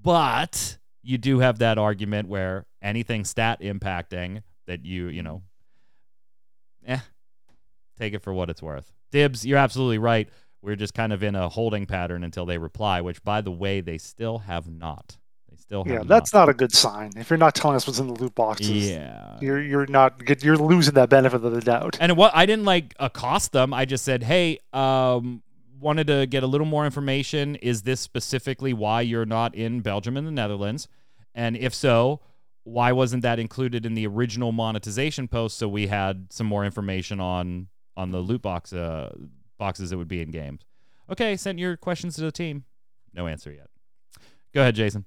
But 0.03 0.79
you 1.03 1.19
do 1.19 1.41
have 1.41 1.59
that 1.59 1.79
argument 1.79 2.29
where 2.29 2.67
anything 2.81 3.25
stat 3.25 3.61
impacting 3.61 4.43
that 4.67 4.85
you, 4.85 5.09
you 5.09 5.23
know, 5.23 5.43
eh, 6.87 6.99
take 7.99 8.15
it 8.15 8.23
for 8.23 8.33
what 8.33 8.51
it's 8.51 8.63
worth. 8.63 8.93
Dibs, 9.11 9.45
you're 9.45 9.59
absolutely 9.59 9.99
right. 9.99 10.29
We're 10.63 10.77
just 10.77 10.95
kind 10.95 11.13
of 11.13 11.23
in 11.23 11.35
a 11.35 11.49
holding 11.49 11.87
pattern 11.87 12.23
until 12.23 12.47
they 12.47 12.59
reply, 12.59 13.01
which, 13.01 13.23
by 13.25 13.41
the 13.41 13.51
way, 13.51 13.81
they 13.81 13.99
still 13.99 14.39
have 14.39 14.71
not. 14.71 15.19
Still 15.63 15.85
yeah, 15.87 16.03
that's 16.05 16.35
not. 16.35 16.41
not. 16.41 16.49
a 16.49 16.55
good 16.55 16.73
sign. 16.73 17.13
If 17.17 17.31
you're 17.31 17.39
not 17.39 17.55
telling 17.55 17.77
us 17.77 17.87
what's 17.87 18.01
in 18.01 18.09
the 18.09 18.15
loot 18.15 18.35
boxes, 18.35 18.91
yeah, 18.91 19.39
you're 19.41 19.63
you're 19.63 19.87
not 19.87 20.25
good. 20.25 20.43
you're 20.43 20.57
losing 20.57 20.95
that 20.95 21.09
benefit 21.09 21.45
of 21.45 21.53
the 21.53 21.61
doubt. 21.61 21.97
And 22.01 22.17
what 22.17 22.33
I 22.35 22.47
didn't 22.47 22.65
like 22.65 22.95
accost 22.99 23.53
them. 23.53 23.73
I 23.73 23.85
just 23.85 24.05
said, 24.05 24.25
hey, 24.25 24.59
um, 24.73 25.41
wanted 25.81 26.09
to 26.09 26.27
get 26.27 26.43
a 26.43 26.49
little 26.49 26.67
more 26.67 26.85
information. 26.85 27.55
Is 27.57 27.83
this 27.83 28.01
specifically 28.01 28.73
why 28.73 29.03
you're 29.03 29.25
not 29.25 29.55
in 29.55 29.81
Belgium 29.81 30.17
and 30.17 30.27
the 30.27 30.33
Netherlands? 30.33 30.89
And 31.33 31.57
if 31.57 31.75
so, 31.75 32.21
why 32.65 32.91
wasn't 32.91 33.23
that 33.23 33.39
included 33.39 33.87
in 33.87 33.95
the 33.95 34.07
original 34.07 34.51
monetization 34.51 35.29
post? 35.29 35.59
So 35.59 35.69
we 35.69 35.87
had 35.87 36.33
some 36.33 36.49
more 36.49 36.65
information 36.65 37.21
on 37.21 37.69
on 37.97 38.11
the 38.11 38.19
loot 38.19 38.43
box 38.43 38.73
uh, 38.73 39.15
boxes 39.59 39.91
that 39.91 39.97
would 39.97 40.09
be 40.09 40.23
in 40.23 40.33
games. 40.33 40.65
Okay, 41.09 41.37
sent 41.37 41.61
your 41.61 41.77
questions 41.77 42.17
to 42.17 42.23
the 42.23 42.33
team. 42.33 42.65
No 43.15 43.29
answer 43.29 43.53
yet. 43.53 43.69
Go 44.53 44.61
ahead, 44.61 44.75
Jason. 44.75 45.07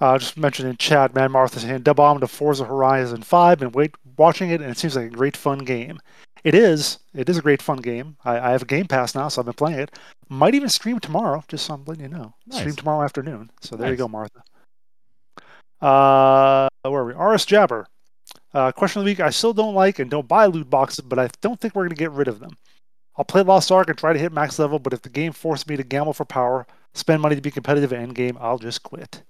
Uh, 0.00 0.16
just 0.16 0.36
mentioned 0.36 0.68
in 0.68 0.76
chat, 0.76 1.14
Mad 1.14 1.30
Martha 1.30 1.58
saying 1.58 1.82
double 1.82 2.04
on 2.04 2.20
to 2.20 2.28
Forza 2.28 2.64
Horizon 2.64 3.22
5 3.22 3.62
and 3.62 3.74
wait 3.74 3.94
watching 4.16 4.50
it, 4.50 4.60
and 4.60 4.70
it 4.70 4.78
seems 4.78 4.94
like 4.94 5.06
a 5.06 5.16
great 5.16 5.36
fun 5.36 5.58
game. 5.58 5.98
It 6.44 6.54
is. 6.54 6.98
It 7.14 7.28
is 7.28 7.36
a 7.36 7.42
great 7.42 7.60
fun 7.60 7.78
game. 7.78 8.16
I, 8.24 8.38
I 8.38 8.50
have 8.52 8.62
a 8.62 8.66
Game 8.66 8.86
Pass 8.86 9.14
now, 9.14 9.28
so 9.28 9.40
I've 9.40 9.46
been 9.46 9.54
playing 9.54 9.80
it. 9.80 9.98
Might 10.28 10.54
even 10.54 10.68
stream 10.68 11.00
tomorrow, 11.00 11.42
just 11.48 11.66
so 11.66 11.74
I'm 11.74 11.84
letting 11.84 12.04
you 12.04 12.08
know. 12.08 12.34
Nice. 12.46 12.60
Stream 12.60 12.76
tomorrow 12.76 13.04
afternoon. 13.04 13.50
So 13.60 13.76
there 13.76 13.86
nice. 13.86 13.92
you 13.92 13.98
go, 13.98 14.08
Martha. 14.08 14.42
Uh, 15.80 16.68
where 16.82 17.02
are 17.02 17.04
we? 17.04 17.34
RS 17.34 17.44
Jabber. 17.44 17.86
Uh, 18.54 18.72
question 18.72 19.00
of 19.00 19.04
the 19.04 19.10
week: 19.10 19.20
I 19.20 19.30
still 19.30 19.52
don't 19.52 19.74
like 19.74 19.98
and 19.98 20.10
don't 20.10 20.28
buy 20.28 20.46
loot 20.46 20.70
boxes, 20.70 21.04
but 21.04 21.18
I 21.18 21.28
don't 21.40 21.60
think 21.60 21.74
we're 21.74 21.82
going 21.82 21.90
to 21.90 21.96
get 21.96 22.12
rid 22.12 22.28
of 22.28 22.40
them. 22.40 22.56
I'll 23.16 23.24
play 23.24 23.42
Lost 23.42 23.72
Ark 23.72 23.88
and 23.88 23.98
try 23.98 24.12
to 24.12 24.18
hit 24.18 24.32
max 24.32 24.58
level, 24.58 24.78
but 24.78 24.92
if 24.92 25.02
the 25.02 25.08
game 25.08 25.32
forces 25.32 25.66
me 25.66 25.76
to 25.76 25.82
gamble 25.82 26.12
for 26.12 26.24
power, 26.24 26.66
spend 26.94 27.20
money 27.20 27.34
to 27.34 27.42
be 27.42 27.50
competitive 27.50 27.92
at 27.92 28.08
endgame, 28.08 28.36
I'll 28.40 28.58
just 28.58 28.84
quit. 28.84 29.22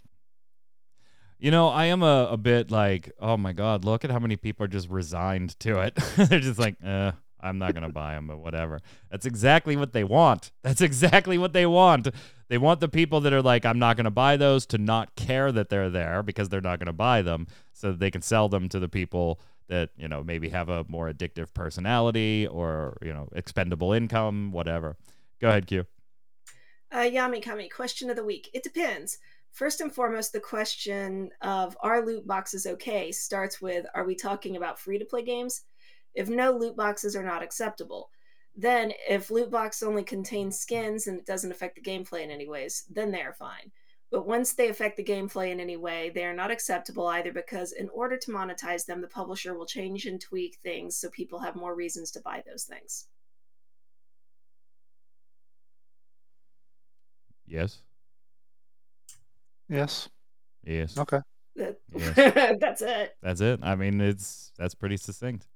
You 1.41 1.53
know, 1.53 1.69
I 1.69 1.87
am 1.87 2.03
a, 2.03 2.29
a 2.33 2.37
bit 2.37 2.71
like, 2.73 3.13
oh 3.21 3.37
my 3.37 3.53
God, 3.53 3.85
look 3.85 4.05
at 4.05 4.11
how 4.11 4.19
many 4.19 4.37
people 4.37 4.65
are 4.65 4.69
just 4.69 4.89
resigned 4.89 5.59
to 5.61 5.81
it. 5.81 5.95
They're 6.17 6.41
just 6.41 6.59
like, 6.59 6.75
eh, 6.83 7.13
I'm 7.41 7.59
not 7.59 7.75
going 7.75 7.87
to 7.87 7.93
buy 7.93 8.15
them, 8.15 8.27
but 8.27 8.39
whatever. 8.39 8.81
That's 9.11 9.25
exactly 9.25 9.77
what 9.77 9.93
they 9.93 10.03
want. 10.03 10.51
That's 10.63 10.81
exactly 10.81 11.39
what 11.39 11.53
they 11.53 11.67
want. 11.67 12.09
They 12.49 12.59
want 12.59 12.81
the 12.81 12.89
people 12.89 13.21
that 13.21 13.33
are 13.33 13.43
like, 13.43 13.65
I'm 13.65 13.79
not 13.79 13.97
going 13.97 14.07
to 14.07 14.11
buy 14.11 14.37
those 14.37 14.67
to 14.67 14.79
not 14.79 15.15
care 15.15 15.53
that 15.53 15.69
they're 15.69 15.91
there 15.91 16.25
because 16.25 16.49
they're 16.49 16.61
not 16.61 16.81
going 16.81 16.87
to 16.87 16.93
buy 16.93 17.23
them 17.23 17.47
so 17.73 17.93
that 17.93 18.01
they 18.01 18.11
can 18.11 18.23
sell 18.23 18.49
them 18.49 18.69
to 18.71 18.81
the 18.81 18.89
people 18.89 19.41
that, 19.69 19.91
you 19.97 20.09
know, 20.09 20.25
maybe 20.25 20.49
have 20.49 20.69
a 20.69 20.85
more 20.89 21.13
addictive 21.13 21.55
personality 21.55 22.47
or, 22.47 22.97
you 23.03 23.13
know, 23.13 23.29
expendable 23.33 23.93
income, 23.93 24.51
whatever. 24.51 24.97
Go 25.41 25.49
ahead, 25.49 25.67
Q. 25.67 25.87
Uh, 26.91 27.01
Yami 27.01 27.43
Kami, 27.43 27.69
question 27.69 28.09
of 28.09 28.17
the 28.17 28.25
week. 28.25 28.49
It 28.55 28.63
depends. 28.63 29.19
First 29.53 29.81
and 29.81 29.93
foremost, 29.93 30.33
the 30.33 30.41
question 30.41 31.31
of 31.41 31.77
are 31.83 32.05
loot 32.05 32.27
boxes 32.27 32.67
okay 32.67 33.11
starts 33.11 33.61
with 33.61 33.87
are 33.95 34.05
we 34.05 34.15
talking 34.15 34.57
about 34.57 34.79
free 34.79 34.99
to 34.99 35.05
play 35.05 35.23
games? 35.23 35.65
If 36.15 36.29
no, 36.29 36.53
loot 36.53 36.77
boxes 36.77 37.17
are 37.17 37.25
not 37.25 37.43
acceptable. 37.43 38.11
Then, 38.55 38.93
if 39.09 39.31
loot 39.31 39.51
box 39.51 39.83
only 39.83 40.05
contains 40.05 40.59
skins 40.59 41.07
and 41.07 41.19
it 41.19 41.27
doesn't 41.27 41.53
affect 41.53 41.77
the 41.77 41.83
gameplay 41.83 42.23
in 42.23 42.31
any 42.31 42.49
ways, 42.49 42.85
then 42.91 43.11
they 43.11 43.23
are 43.23 43.33
fine. 43.33 43.73
But 44.11 44.27
once 44.27 44.55
they 44.55 44.69
affect 44.69 44.97
the 44.97 45.05
gameplay 45.05 45.51
in 45.51 45.61
any 45.61 45.77
way, 45.77 46.11
they 46.11 46.25
are 46.25 46.35
not 46.35 46.51
acceptable 46.51 47.07
either 47.09 47.33
because, 47.33 47.73
in 47.73 47.89
order 47.91 48.17
to 48.17 48.31
monetize 48.31 48.87
them, 48.87 49.01
the 49.01 49.09
publisher 49.09 49.55
will 49.55 49.67
change 49.67 50.07
and 50.07 50.21
tweak 50.21 50.57
things 50.63 50.97
so 50.97 51.11
people 51.11 51.39
have 51.41 51.57
more 51.57 51.75
reasons 51.75 52.11
to 52.13 52.21
buy 52.21 52.43
those 52.47 52.65
things. 52.65 53.09
Yes. 57.47 57.83
Yes. 59.69 60.09
Yes. 60.65 60.99
Okay. 60.99 61.21
Yes. 61.55 61.75
that's 62.61 62.83
it. 62.83 63.17
That's 63.23 63.41
it. 63.41 63.61
I 63.63 63.75
mean, 63.75 64.01
it's 64.01 64.53
that's 64.59 64.75
pretty 64.75 64.97
succinct. 64.97 65.47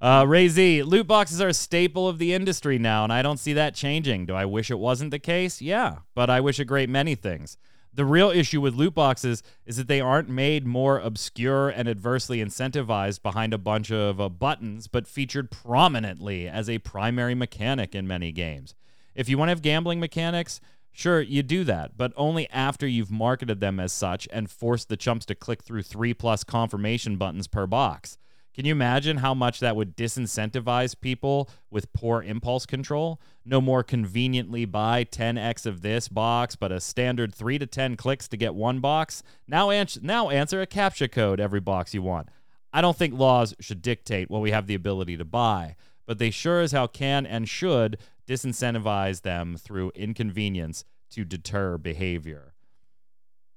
Uh, 0.00 0.24
Ray 0.28 0.48
Z, 0.48 0.82
loot 0.82 1.06
boxes 1.06 1.40
are 1.40 1.48
a 1.48 1.54
staple 1.54 2.06
of 2.06 2.18
the 2.18 2.34
industry 2.34 2.78
now, 2.78 3.04
and 3.04 3.12
I 3.12 3.22
don't 3.22 3.38
see 3.38 3.54
that 3.54 3.74
changing. 3.74 4.26
Do 4.26 4.34
I 4.34 4.44
wish 4.44 4.70
it 4.70 4.78
wasn't 4.78 5.10
the 5.10 5.18
case? 5.18 5.62
Yeah, 5.62 5.98
but 6.14 6.28
I 6.28 6.40
wish 6.40 6.58
a 6.58 6.64
great 6.66 6.90
many 6.90 7.14
things. 7.14 7.56
The 7.94 8.04
real 8.04 8.28
issue 8.28 8.60
with 8.60 8.74
loot 8.74 8.92
boxes 8.92 9.42
is 9.64 9.78
that 9.78 9.88
they 9.88 10.02
aren't 10.02 10.28
made 10.28 10.66
more 10.66 10.98
obscure 10.98 11.70
and 11.70 11.88
adversely 11.88 12.44
incentivized 12.44 13.22
behind 13.22 13.54
a 13.54 13.58
bunch 13.58 13.90
of 13.90 14.20
uh, 14.20 14.28
buttons, 14.28 14.86
but 14.86 15.06
featured 15.06 15.50
prominently 15.50 16.46
as 16.46 16.68
a 16.68 16.76
primary 16.78 17.34
mechanic 17.34 17.94
in 17.94 18.06
many 18.06 18.32
games. 18.32 18.74
If 19.14 19.30
you 19.30 19.38
want 19.38 19.48
to 19.48 19.52
have 19.52 19.62
gambling 19.62 19.98
mechanics, 19.98 20.60
sure, 20.96 21.20
you 21.20 21.42
do 21.42 21.62
that, 21.64 21.96
but 21.96 22.12
only 22.16 22.48
after 22.50 22.86
you've 22.86 23.10
marketed 23.10 23.60
them 23.60 23.78
as 23.78 23.92
such 23.92 24.26
and 24.32 24.50
forced 24.50 24.88
the 24.88 24.96
chumps 24.96 25.26
to 25.26 25.34
click 25.34 25.62
through 25.62 25.82
three 25.82 26.14
plus 26.14 26.42
confirmation 26.42 27.16
buttons 27.16 27.46
per 27.46 27.66
box. 27.66 28.18
Can 28.56 28.64
you 28.64 28.72
imagine 28.72 29.18
how 29.18 29.34
much 29.34 29.60
that 29.60 29.76
would 29.76 29.98
disincentivize 29.98 30.98
people 30.98 31.50
with 31.70 31.92
poor 31.92 32.22
impulse 32.22 32.64
control? 32.64 33.20
No 33.44 33.60
more 33.60 33.82
conveniently 33.82 34.64
buy 34.64 35.04
10x 35.04 35.66
of 35.66 35.82
this 35.82 36.08
box, 36.08 36.56
but 36.56 36.72
a 36.72 36.80
standard 36.80 37.34
3 37.34 37.58
to 37.58 37.66
10 37.66 37.96
clicks 37.96 38.26
to 38.28 38.36
get 38.38 38.54
one 38.54 38.80
box. 38.80 39.22
Now, 39.46 39.68
ans- 39.68 39.98
now 40.00 40.30
answer 40.30 40.62
a 40.62 40.66
CAPTCHA 40.66 41.12
code 41.12 41.38
every 41.38 41.60
box 41.60 41.92
you 41.92 42.00
want. 42.00 42.30
I 42.72 42.80
don't 42.80 42.96
think 42.96 43.12
laws 43.12 43.54
should 43.60 43.82
dictate 43.82 44.30
what 44.30 44.40
we 44.40 44.52
have 44.52 44.66
the 44.66 44.74
ability 44.74 45.18
to 45.18 45.24
buy, 45.26 45.76
but 46.06 46.16
they 46.18 46.30
sure 46.30 46.62
as 46.62 46.72
hell 46.72 46.88
can 46.88 47.26
and 47.26 47.46
should 47.46 47.98
disincentivize 48.26 49.22
them 49.22 49.56
through 49.56 49.92
inconvenience 49.94 50.84
to 51.10 51.24
deter 51.24 51.78
behavior. 51.78 52.54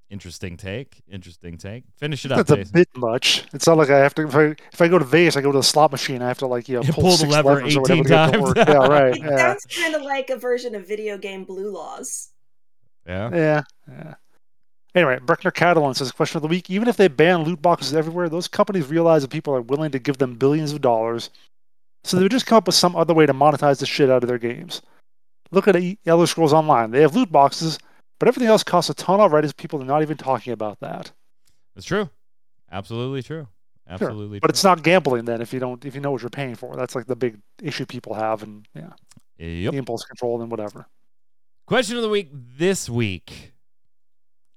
Interesting 0.10 0.58
take. 0.58 1.04
Interesting 1.08 1.58
take. 1.58 1.84
Finish 1.98 2.26
it 2.26 2.32
up. 2.32 2.48
That's 2.48 2.58
Jason. 2.58 2.76
a 2.76 2.80
bit 2.80 2.90
much. 2.96 3.46
It's 3.54 3.68
not 3.68 3.78
like 3.78 3.92
I 3.92 4.00
have 4.00 4.16
to. 4.16 4.28
If 4.28 4.36
I 4.36 4.44
if 4.74 4.82
I 4.82 4.88
go 4.88 4.98
to 4.98 5.06
Vegas, 5.06 5.38
I 5.38 5.42
go 5.42 5.52
to 5.52 5.60
the 5.60 5.64
slot 5.64 5.92
machine. 5.92 6.24
I 6.24 6.28
have 6.28 6.40
to 6.40 6.48
like 6.48 6.68
you 6.68 6.78
know 6.78 6.82
pull, 6.90 7.04
pull 7.04 7.18
the 7.18 7.28
lever 7.28 7.62
eighteen 7.62 8.04
times. 8.04 8.54
yeah, 8.56 8.88
right. 8.88 9.16
It 9.16 9.22
yeah. 9.24 9.38
sounds 9.38 9.66
kind 9.66 9.94
of 9.94 10.02
like 10.02 10.32
a 10.32 10.36
version 10.36 10.74
of 10.74 10.88
video 10.88 11.16
game 11.18 11.44
blue 11.44 11.72
laws. 11.72 12.30
Yeah. 13.08 13.30
Yeah. 13.32 13.62
Yeah. 13.88 14.14
Anyway, 14.96 15.20
Breckner 15.20 15.54
Catalan 15.54 15.94
says 15.94 16.12
question 16.12 16.38
of 16.38 16.42
the 16.42 16.48
week: 16.48 16.72
Even 16.72 16.88
if 16.88 16.98
they 16.98 17.08
ban 17.08 17.44
loot 17.44 17.62
boxes 17.62 17.94
everywhere, 17.94 18.30
those 18.30 18.48
companies 18.48 18.88
realize 18.88 19.22
that 19.22 19.30
people 19.30 19.54
are 19.54 19.62
willing 19.62 19.92
to 19.92 20.00
give 20.00 20.18
them 20.18 20.34
billions 20.34 20.74
of 20.74 20.82
dollars, 20.82 21.30
so 22.04 22.18
they 22.18 22.24
would 22.24 22.32
just 22.32 22.46
come 22.46 22.58
up 22.58 22.68
with 22.68 22.76
some 22.76 22.96
other 22.96 23.14
way 23.14 23.26
to 23.26 23.34
monetize 23.34 23.80
the 23.80 23.86
shit 23.86 24.10
out 24.10 24.24
of 24.24 24.30
their 24.30 24.38
games. 24.38 24.82
Look 25.52 25.68
at 25.68 25.82
Elder 26.06 26.28
Scrolls 26.28 26.54
Online; 26.54 26.92
they 26.92 27.02
have 27.02 27.16
loot 27.16 27.32
boxes 27.32 27.80
but 28.20 28.28
everything 28.28 28.50
else 28.50 28.64
costs 28.64 28.90
a 28.90 28.94
ton 28.94 29.20
already. 29.20 29.46
Is 29.46 29.54
people 29.54 29.82
are 29.82 29.86
not 29.86 30.02
even 30.02 30.18
talking 30.18 30.54
about 30.54 30.80
that. 30.82 31.12
It's 31.76 31.86
true. 31.86 32.10
Absolutely 32.72 33.24
true. 33.24 33.48
Absolutely. 33.88 34.36
Sure. 34.38 34.42
But 34.42 34.52
it's 34.52 34.64
not 34.64 34.84
gambling 34.84 35.26
then 35.26 35.42
if 35.42 35.52
you 35.54 35.60
don't 35.60 35.84
if 35.86 35.96
you 35.96 36.02
know 36.02 36.12
what 36.12 36.22
you're 36.22 36.30
paying 36.30 36.56
for. 36.56 36.76
That's 36.76 36.96
like 36.96 37.08
the 37.08 37.16
big 37.16 37.40
issue 37.64 37.86
people 37.86 38.14
have 38.14 38.44
and 38.44 38.68
yeah. 38.76 38.92
Yep. 39.38 39.72
The 39.72 39.78
impulse 39.78 40.04
control 40.04 40.42
and 40.42 40.52
whatever. 40.52 40.86
Question 41.66 41.96
of 41.96 42.04
the 42.04 42.10
week 42.10 42.30
this 42.34 42.90
week. 42.90 43.54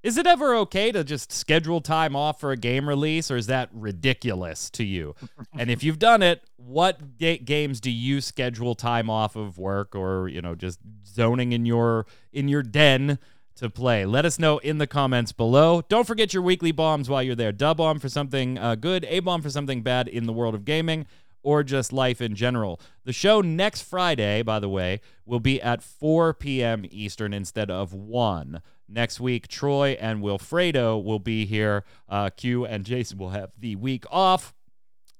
Is 0.03 0.17
it 0.17 0.27
ever 0.27 0.53
okay 0.55 0.91
to 0.91 1.05
just 1.05 1.31
schedule 1.31 1.79
time 1.79 2.13
off 2.13 2.41
for 2.41 2.51
a 2.51 2.57
game 2.57 2.89
release, 2.89 3.31
or 3.31 3.37
is 3.37 3.47
that 3.47 3.69
ridiculous 3.71 4.69
to 4.71 4.83
you? 4.83 5.15
and 5.57 5.71
if 5.71 5.81
you've 5.81 5.97
done 5.97 6.21
it, 6.21 6.43
what 6.57 7.17
ga- 7.17 7.37
games 7.37 7.79
do 7.79 7.89
you 7.89 8.19
schedule 8.19 8.75
time 8.75 9.09
off 9.09 9.37
of 9.37 9.57
work, 9.57 9.95
or 9.95 10.27
you 10.27 10.41
know, 10.41 10.55
just 10.55 10.79
zoning 11.07 11.53
in 11.53 11.65
your 11.65 12.05
in 12.33 12.49
your 12.49 12.63
den 12.63 13.17
to 13.55 13.69
play. 13.69 14.05
Let 14.05 14.25
us 14.25 14.37
know 14.37 14.57
in 14.57 14.77
the 14.77 14.87
comments 14.87 15.31
below. 15.31 15.83
Don't 15.87 16.07
forget 16.07 16.33
your 16.33 16.43
weekly 16.43 16.71
bombs 16.71 17.09
while 17.09 17.23
you're 17.23 17.35
there. 17.35 17.51
Dub 17.51 17.77
bomb 17.77 17.99
for 17.99 18.09
something 18.09 18.57
uh, 18.57 18.75
good, 18.75 19.05
A 19.05 19.19
bomb 19.21 19.41
for 19.41 19.49
something 19.49 19.83
bad 19.83 20.07
in 20.07 20.25
the 20.25 20.33
world 20.33 20.55
of 20.55 20.65
gaming, 20.65 21.05
or 21.43 21.63
just 21.63 21.93
life 21.93 22.19
in 22.19 22.35
general. 22.35 22.79
The 23.05 23.13
show 23.13 23.41
next 23.41 23.83
Friday, 23.83 24.41
by 24.41 24.59
the 24.59 24.69
way, 24.69 25.01
will 25.25 25.39
be 25.39 25.61
at 25.61 25.83
4 25.83 26.33
p.m. 26.33 26.83
Eastern 26.89 27.33
instead 27.33 27.69
of 27.69 27.93
1. 27.93 28.61
Next 28.93 29.19
week, 29.19 29.47
Troy 29.47 29.97
and 29.99 30.21
Wilfredo 30.21 31.03
will 31.03 31.17
be 31.19 31.45
here. 31.45 31.83
Uh, 32.07 32.29
Q 32.29 32.65
and 32.65 32.85
Jason 32.85 33.17
will 33.17 33.31
have 33.31 33.51
the 33.57 33.75
week 33.75 34.05
off. 34.11 34.53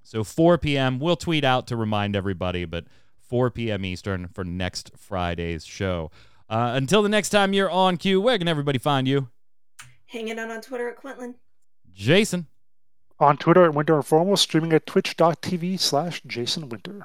So 0.04 0.24
4 0.24 0.60
p.m. 0.60 1.00
We'll 1.00 1.16
tweet 1.16 1.44
out 1.44 1.66
to 1.68 1.76
remind 1.76 2.16
everybody, 2.16 2.66
but 2.66 2.86
4 3.20 3.50
p.m. 3.50 3.84
Eastern 3.84 4.28
for 4.28 4.44
next 4.44 4.92
Friday's 4.96 5.66
show. 5.66 6.12
Uh, 6.48 6.74
until 6.76 7.02
the 7.02 7.10
next 7.10 7.30
time 7.30 7.54
you're 7.54 7.72
on 7.72 7.98
Q, 7.98 8.22
where 8.22 8.38
can 8.38 8.48
everybody 8.48 8.78
find 8.78 9.08
you? 9.08 9.30
Hanging 10.06 10.38
out 10.38 10.52
on 10.52 10.62
Twitter 10.62 10.90
at 10.90 10.98
Quinlan. 10.98 11.36
Jason. 11.92 12.46
On 13.20 13.38
Twitter 13.38 13.66
at 13.66 13.74
Winter 13.74 13.96
Informal, 13.96 14.38
streaming 14.38 14.74
at 14.74 14.86
twitch.tv 14.86 15.80
slash 15.80 16.22
Jason 16.28 16.70
Winter. 16.70 17.04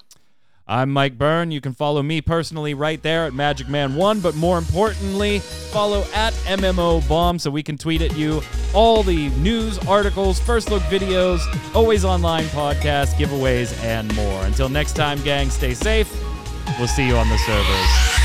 I'm 0.70 0.90
Mike 0.90 1.16
Byrne. 1.16 1.50
You 1.50 1.62
can 1.62 1.72
follow 1.72 2.02
me 2.02 2.20
personally 2.20 2.74
right 2.74 3.02
there 3.02 3.24
at 3.24 3.32
Magic 3.32 3.68
Man 3.68 3.94
One, 3.94 4.20
but 4.20 4.34
more 4.34 4.58
importantly, 4.58 5.38
follow 5.38 6.04
at 6.12 6.34
MMO 6.44 7.08
Bomb 7.08 7.38
so 7.38 7.50
we 7.50 7.62
can 7.62 7.78
tweet 7.78 8.02
at 8.02 8.14
you 8.14 8.42
all 8.74 9.02
the 9.02 9.30
news, 9.30 9.78
articles, 9.86 10.38
first 10.38 10.70
look 10.70 10.82
videos, 10.84 11.40
always 11.74 12.04
online 12.04 12.44
podcasts, 12.46 13.14
giveaways, 13.14 13.82
and 13.82 14.14
more. 14.14 14.44
Until 14.44 14.68
next 14.68 14.92
time, 14.92 15.22
gang, 15.22 15.48
stay 15.48 15.72
safe. 15.72 16.14
We'll 16.78 16.86
see 16.86 17.06
you 17.06 17.16
on 17.16 17.30
the 17.30 17.38
servers. 17.38 18.17